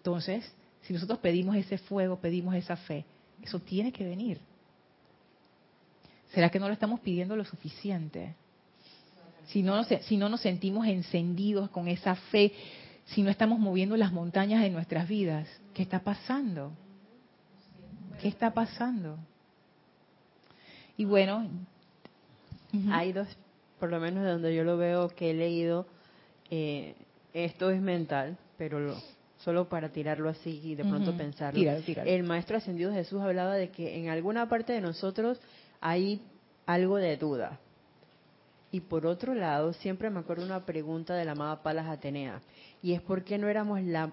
Entonces, 0.00 0.50
si 0.82 0.94
nosotros 0.94 1.18
pedimos 1.18 1.56
ese 1.56 1.76
fuego, 1.76 2.16
pedimos 2.16 2.54
esa 2.54 2.74
fe, 2.74 3.04
eso 3.42 3.58
tiene 3.60 3.92
que 3.92 4.02
venir. 4.02 4.40
¿Será 6.32 6.48
que 6.48 6.58
no 6.58 6.68
lo 6.68 6.72
estamos 6.72 7.00
pidiendo 7.00 7.36
lo 7.36 7.44
suficiente? 7.44 8.34
Si 9.48 9.62
no, 9.62 9.76
nos, 9.76 9.88
si 9.88 10.16
no 10.16 10.30
nos 10.30 10.40
sentimos 10.40 10.86
encendidos 10.86 11.68
con 11.68 11.86
esa 11.86 12.14
fe, 12.14 12.52
si 13.04 13.22
no 13.22 13.30
estamos 13.30 13.58
moviendo 13.58 13.94
las 13.96 14.10
montañas 14.10 14.62
de 14.62 14.70
nuestras 14.70 15.06
vidas, 15.06 15.46
¿qué 15.74 15.82
está 15.82 16.00
pasando? 16.00 16.72
¿Qué 18.22 18.28
está 18.28 18.54
pasando? 18.54 19.18
Y 20.96 21.04
bueno, 21.04 21.46
hay 22.90 23.12
dos, 23.12 23.28
por 23.78 23.90
lo 23.90 24.00
menos 24.00 24.24
de 24.24 24.30
donde 24.30 24.54
yo 24.54 24.64
lo 24.64 24.78
veo 24.78 25.08
que 25.08 25.32
he 25.32 25.34
leído, 25.34 25.86
eh, 26.50 26.94
esto 27.34 27.70
es 27.70 27.82
mental, 27.82 28.38
pero 28.56 28.96
solo 29.44 29.68
para 29.68 29.90
tirarlo 29.90 30.28
así 30.28 30.60
y 30.62 30.74
de 30.74 30.84
pronto 30.84 31.16
pensarlo. 31.16 31.60
El 32.04 32.22
maestro 32.24 32.56
ascendido 32.56 32.92
Jesús 32.92 33.20
hablaba 33.20 33.54
de 33.54 33.70
que 33.70 33.98
en 33.98 34.08
alguna 34.08 34.48
parte 34.48 34.72
de 34.72 34.80
nosotros 34.80 35.40
hay 35.80 36.20
algo 36.66 36.96
de 36.96 37.16
duda. 37.16 37.58
Y 38.72 38.80
por 38.80 39.06
otro 39.06 39.34
lado, 39.34 39.72
siempre 39.72 40.10
me 40.10 40.20
acuerdo 40.20 40.44
una 40.44 40.64
pregunta 40.64 41.14
de 41.14 41.24
la 41.24 41.32
amada 41.32 41.62
Palas 41.62 41.88
Atenea, 41.88 42.40
y 42.82 42.92
es 42.92 43.00
por 43.02 43.24
qué 43.24 43.36
no 43.36 43.48
éramos 43.48 43.82
la, 43.82 44.12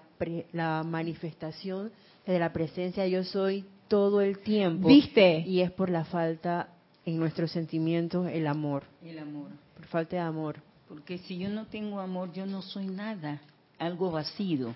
la 0.52 0.82
manifestación 0.82 1.92
de 2.26 2.38
la 2.38 2.52
presencia 2.52 3.06
yo 3.06 3.22
soy 3.22 3.64
todo 3.86 4.20
el 4.20 4.40
tiempo. 4.40 4.88
¿Viste? 4.88 5.40
Y 5.46 5.60
es 5.60 5.70
por 5.70 5.90
la 5.90 6.04
falta 6.04 6.70
en 7.04 7.18
nuestros 7.18 7.52
sentimientos 7.52 8.28
el 8.30 8.46
amor. 8.46 8.82
El 9.02 9.18
amor. 9.18 9.50
Por 9.76 9.86
falta 9.86 10.16
de 10.16 10.22
amor. 10.22 10.56
Porque 10.88 11.18
si 11.18 11.38
yo 11.38 11.48
no 11.48 11.66
tengo 11.66 12.00
amor, 12.00 12.32
yo 12.32 12.44
no 12.44 12.62
soy 12.62 12.86
nada, 12.86 13.40
algo 13.78 14.10
vacío. 14.10 14.74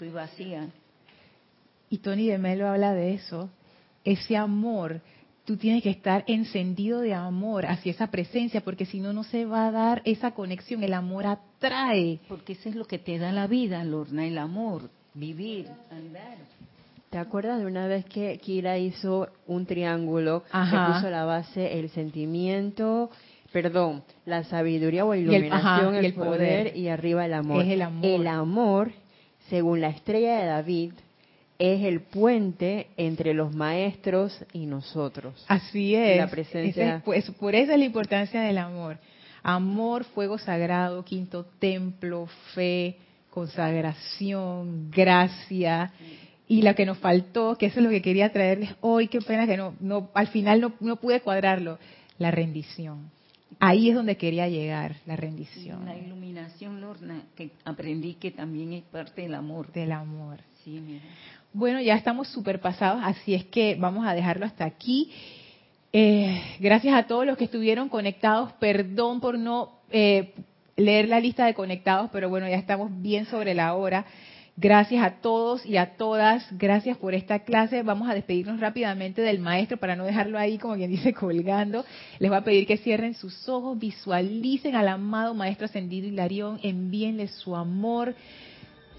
Estoy 0.00 0.14
vacía. 0.14 0.66
Y 1.90 1.98
Tony 1.98 2.28
de 2.28 2.38
Melo 2.38 2.66
habla 2.66 2.94
de 2.94 3.12
eso. 3.12 3.50
Ese 4.02 4.34
amor 4.34 5.02
tú 5.44 5.58
tienes 5.58 5.82
que 5.82 5.90
estar 5.90 6.24
encendido 6.26 7.00
de 7.00 7.12
amor 7.12 7.66
hacia 7.66 7.92
esa 7.92 8.06
presencia, 8.06 8.62
porque 8.62 8.86
si 8.86 8.98
no, 8.98 9.12
no 9.12 9.24
se 9.24 9.44
va 9.44 9.68
a 9.68 9.70
dar 9.70 10.00
esa 10.06 10.30
conexión. 10.30 10.82
El 10.84 10.94
amor 10.94 11.26
atrae. 11.26 12.18
Porque 12.28 12.54
eso 12.54 12.70
es 12.70 12.76
lo 12.76 12.86
que 12.86 12.98
te 12.98 13.18
da 13.18 13.30
la 13.30 13.46
vida, 13.46 13.84
Lorna, 13.84 14.26
el 14.26 14.38
amor, 14.38 14.88
vivir, 15.12 15.66
andar. 15.90 16.38
¿Te 17.10 17.18
acuerdas 17.18 17.58
de 17.58 17.66
una 17.66 17.86
vez 17.86 18.06
que 18.06 18.38
Kira 18.38 18.78
hizo 18.78 19.28
un 19.46 19.66
triángulo 19.66 20.44
que 20.44 20.94
puso 20.94 21.10
la 21.10 21.26
base 21.26 21.78
el 21.78 21.90
sentimiento, 21.90 23.10
perdón, 23.52 24.02
la 24.24 24.44
sabiduría 24.44 25.04
o 25.04 25.14
iluminación, 25.14 25.94
el, 25.94 26.14
poder, 26.14 26.74
y 26.74 26.88
arriba 26.88 27.26
el 27.26 27.34
amor. 27.34 27.64
el 27.64 27.82
amor. 27.82 28.06
El 28.06 28.26
amor, 28.26 28.92
según 29.50 29.80
la 29.80 29.88
estrella 29.88 30.38
de 30.38 30.46
David, 30.46 30.92
es 31.58 31.84
el 31.84 32.00
puente 32.00 32.86
entre 32.96 33.34
los 33.34 33.54
maestros 33.54 34.44
y 34.54 34.64
nosotros. 34.64 35.44
Así 35.48 35.94
es. 35.94 36.16
La 36.16 36.30
presencia. 36.30 37.02
pues, 37.04 37.30
por 37.32 37.54
eso 37.54 37.72
es 37.72 37.78
la 37.78 37.84
importancia 37.84 38.40
del 38.40 38.56
amor. 38.56 38.98
Amor, 39.42 40.04
fuego 40.04 40.38
sagrado, 40.38 41.04
quinto 41.04 41.44
templo, 41.58 42.28
fe, 42.54 42.96
consagración, 43.28 44.90
gracia. 44.90 45.92
Y 46.48 46.62
lo 46.62 46.74
que 46.74 46.86
nos 46.86 46.98
faltó, 46.98 47.56
que 47.56 47.66
eso 47.66 47.80
es 47.80 47.84
lo 47.84 47.90
que 47.90 48.02
quería 48.02 48.32
traerles 48.32 48.74
hoy, 48.80 49.08
qué 49.08 49.20
pena 49.20 49.46
que 49.46 49.56
no, 49.56 49.74
no 49.80 50.10
al 50.14 50.28
final 50.28 50.60
no, 50.60 50.72
no 50.80 50.96
pude 50.96 51.20
cuadrarlo, 51.20 51.78
la 52.18 52.30
rendición. 52.30 53.10
Ahí 53.58 53.90
es 53.90 53.94
donde 53.94 54.16
quería 54.16 54.48
llegar, 54.48 54.96
la 55.06 55.16
rendición. 55.16 55.84
La 55.84 55.96
iluminación, 55.96 56.80
Lorna, 56.80 57.22
que 57.36 57.50
aprendí 57.64 58.14
que 58.14 58.30
también 58.30 58.72
es 58.72 58.84
parte 58.84 59.22
del 59.22 59.34
amor. 59.34 59.72
Del 59.72 59.92
amor. 59.92 60.40
Sí, 60.64 60.80
mira. 60.80 61.04
Bueno, 61.52 61.80
ya 61.80 61.94
estamos 61.96 62.28
súper 62.28 62.60
pasados, 62.60 63.02
así 63.04 63.34
es 63.34 63.44
que 63.46 63.74
vamos 63.74 64.06
a 64.06 64.14
dejarlo 64.14 64.46
hasta 64.46 64.64
aquí. 64.64 65.10
Eh, 65.92 66.40
gracias 66.60 66.94
a 66.94 67.08
todos 67.08 67.26
los 67.26 67.36
que 67.36 67.44
estuvieron 67.44 67.88
conectados. 67.88 68.52
Perdón 68.54 69.20
por 69.20 69.36
no 69.36 69.80
eh, 69.90 70.32
leer 70.76 71.08
la 71.08 71.18
lista 71.18 71.46
de 71.46 71.54
conectados, 71.54 72.10
pero 72.12 72.28
bueno, 72.28 72.48
ya 72.48 72.56
estamos 72.56 72.90
bien 73.02 73.26
sobre 73.26 73.54
la 73.54 73.74
hora. 73.74 74.06
Gracias 74.60 75.02
a 75.02 75.22
todos 75.22 75.64
y 75.64 75.78
a 75.78 75.96
todas. 75.96 76.46
Gracias 76.50 76.98
por 76.98 77.14
esta 77.14 77.38
clase. 77.38 77.82
Vamos 77.82 78.10
a 78.10 78.14
despedirnos 78.14 78.60
rápidamente 78.60 79.22
del 79.22 79.38
maestro 79.38 79.78
para 79.78 79.96
no 79.96 80.04
dejarlo 80.04 80.38
ahí, 80.38 80.58
como 80.58 80.74
quien 80.74 80.90
dice, 80.90 81.14
colgando. 81.14 81.82
Les 82.18 82.28
voy 82.28 82.36
a 82.36 82.44
pedir 82.44 82.66
que 82.66 82.76
cierren 82.76 83.14
sus 83.14 83.48
ojos, 83.48 83.78
visualicen 83.78 84.76
al 84.76 84.88
amado 84.88 85.32
maestro 85.32 85.64
ascendido 85.64 86.06
Hilarión, 86.06 86.60
envíenle 86.62 87.28
su 87.28 87.56
amor 87.56 88.14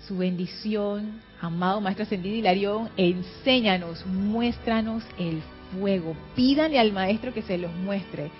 su 0.07 0.17
bendición. 0.17 1.21
Amado 1.39 1.79
Maestro 1.79 2.05
Ascendido 2.05 2.35
Hilarión, 2.35 2.89
enséñanos, 2.97 4.03
muéstranos 4.07 5.03
el 5.19 5.43
fuego. 5.71 6.15
Pídanle 6.35 6.79
al 6.79 6.91
Maestro 6.91 7.35
que 7.35 7.43
se 7.43 7.59
los 7.59 7.71
muestre. 7.75 8.31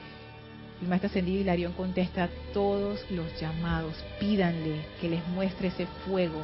El 0.81 0.87
Maestro 0.87 1.09
Ascendido 1.09 1.39
Hilarión 1.39 1.73
contesta 1.73 2.29
todos 2.51 2.99
los 3.11 3.39
llamados. 3.39 3.93
Pídanle 4.19 4.81
que 4.99 5.09
les 5.09 5.27
muestre 5.27 5.67
ese 5.67 5.85
fuego 6.07 6.41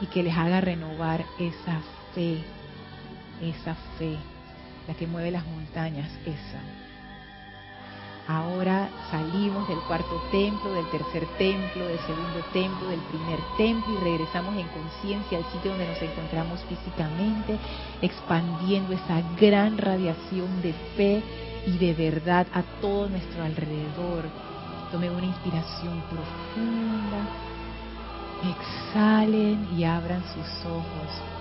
y 0.00 0.06
que 0.06 0.22
les 0.22 0.36
haga 0.36 0.60
renovar 0.60 1.24
esa 1.38 1.80
fe, 2.14 2.42
esa 3.42 3.74
fe, 3.98 4.16
la 4.86 4.94
que 4.94 5.06
mueve 5.06 5.30
las 5.30 5.46
montañas, 5.46 6.10
esa. 6.24 6.60
Ahora 8.28 8.88
salimos 9.08 9.68
del 9.68 9.78
cuarto 9.86 10.20
templo, 10.32 10.72
del 10.72 10.90
tercer 10.90 11.24
templo, 11.38 11.86
del 11.86 11.98
segundo 12.00 12.44
templo, 12.52 12.88
del 12.88 13.00
primer 13.00 13.38
templo 13.56 13.94
y 13.94 14.02
regresamos 14.02 14.56
en 14.56 14.66
conciencia 14.66 15.38
al 15.38 15.44
sitio 15.52 15.70
donde 15.70 15.86
nos 15.86 16.02
encontramos 16.02 16.60
físicamente, 16.64 17.56
expandiendo 18.02 18.94
esa 18.94 19.22
gran 19.40 19.78
radiación 19.78 20.60
de 20.60 20.72
fe 20.96 21.22
y 21.68 21.78
de 21.78 21.94
verdad 21.94 22.48
a 22.52 22.62
todo 22.80 23.08
nuestro 23.08 23.44
alrededor. 23.44 24.24
Tomen 24.90 25.12
una 25.12 25.26
inspiración 25.26 26.02
profunda, 26.10 27.45
exhalen 28.42 29.68
y 29.78 29.84
abran 29.84 30.22
sus 30.34 30.66
ojos. 30.66 31.36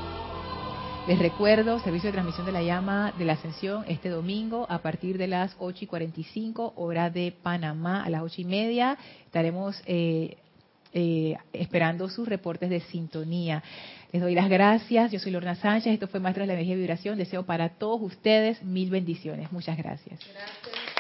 Les 1.07 1.19
recuerdo, 1.19 1.79
servicio 1.81 2.07
de 2.07 2.13
transmisión 2.13 2.47
de 2.47 2.51
la 2.51 2.63
llama 2.63 3.13
de 3.17 3.25
la 3.25 3.33
ascensión 3.33 3.85
este 3.87 4.09
domingo 4.09 4.65
a 4.69 4.79
partir 4.79 5.19
de 5.19 5.27
las 5.27 5.55
8 5.59 5.83
y 5.83 5.87
45, 5.87 6.73
hora 6.75 7.11
de 7.11 7.31
Panamá, 7.31 8.03
a 8.03 8.09
las 8.09 8.23
8 8.23 8.41
y 8.41 8.45
media. 8.45 8.97
Estaremos 9.25 9.79
eh, 9.85 10.37
eh, 10.93 11.37
esperando 11.53 12.09
sus 12.09 12.27
reportes 12.27 12.71
de 12.71 12.79
sintonía. 12.79 13.61
Les 14.13 14.21
doy 14.21 14.33
las 14.33 14.49
gracias. 14.49 15.11
Yo 15.11 15.19
soy 15.19 15.31
Lorna 15.31 15.55
Sánchez. 15.55 15.93
Esto 15.93 16.07
fue 16.07 16.19
Maestro 16.19 16.41
de 16.41 16.47
la 16.47 16.53
Energía 16.53 16.73
y 16.73 16.79
Vibración. 16.79 17.19
Deseo 17.19 17.43
para 17.43 17.69
todos 17.69 18.01
ustedes 18.01 18.63
mil 18.63 18.89
bendiciones. 18.89 19.51
Muchas 19.51 19.77
gracias. 19.77 20.19
Gracias. 20.21 20.94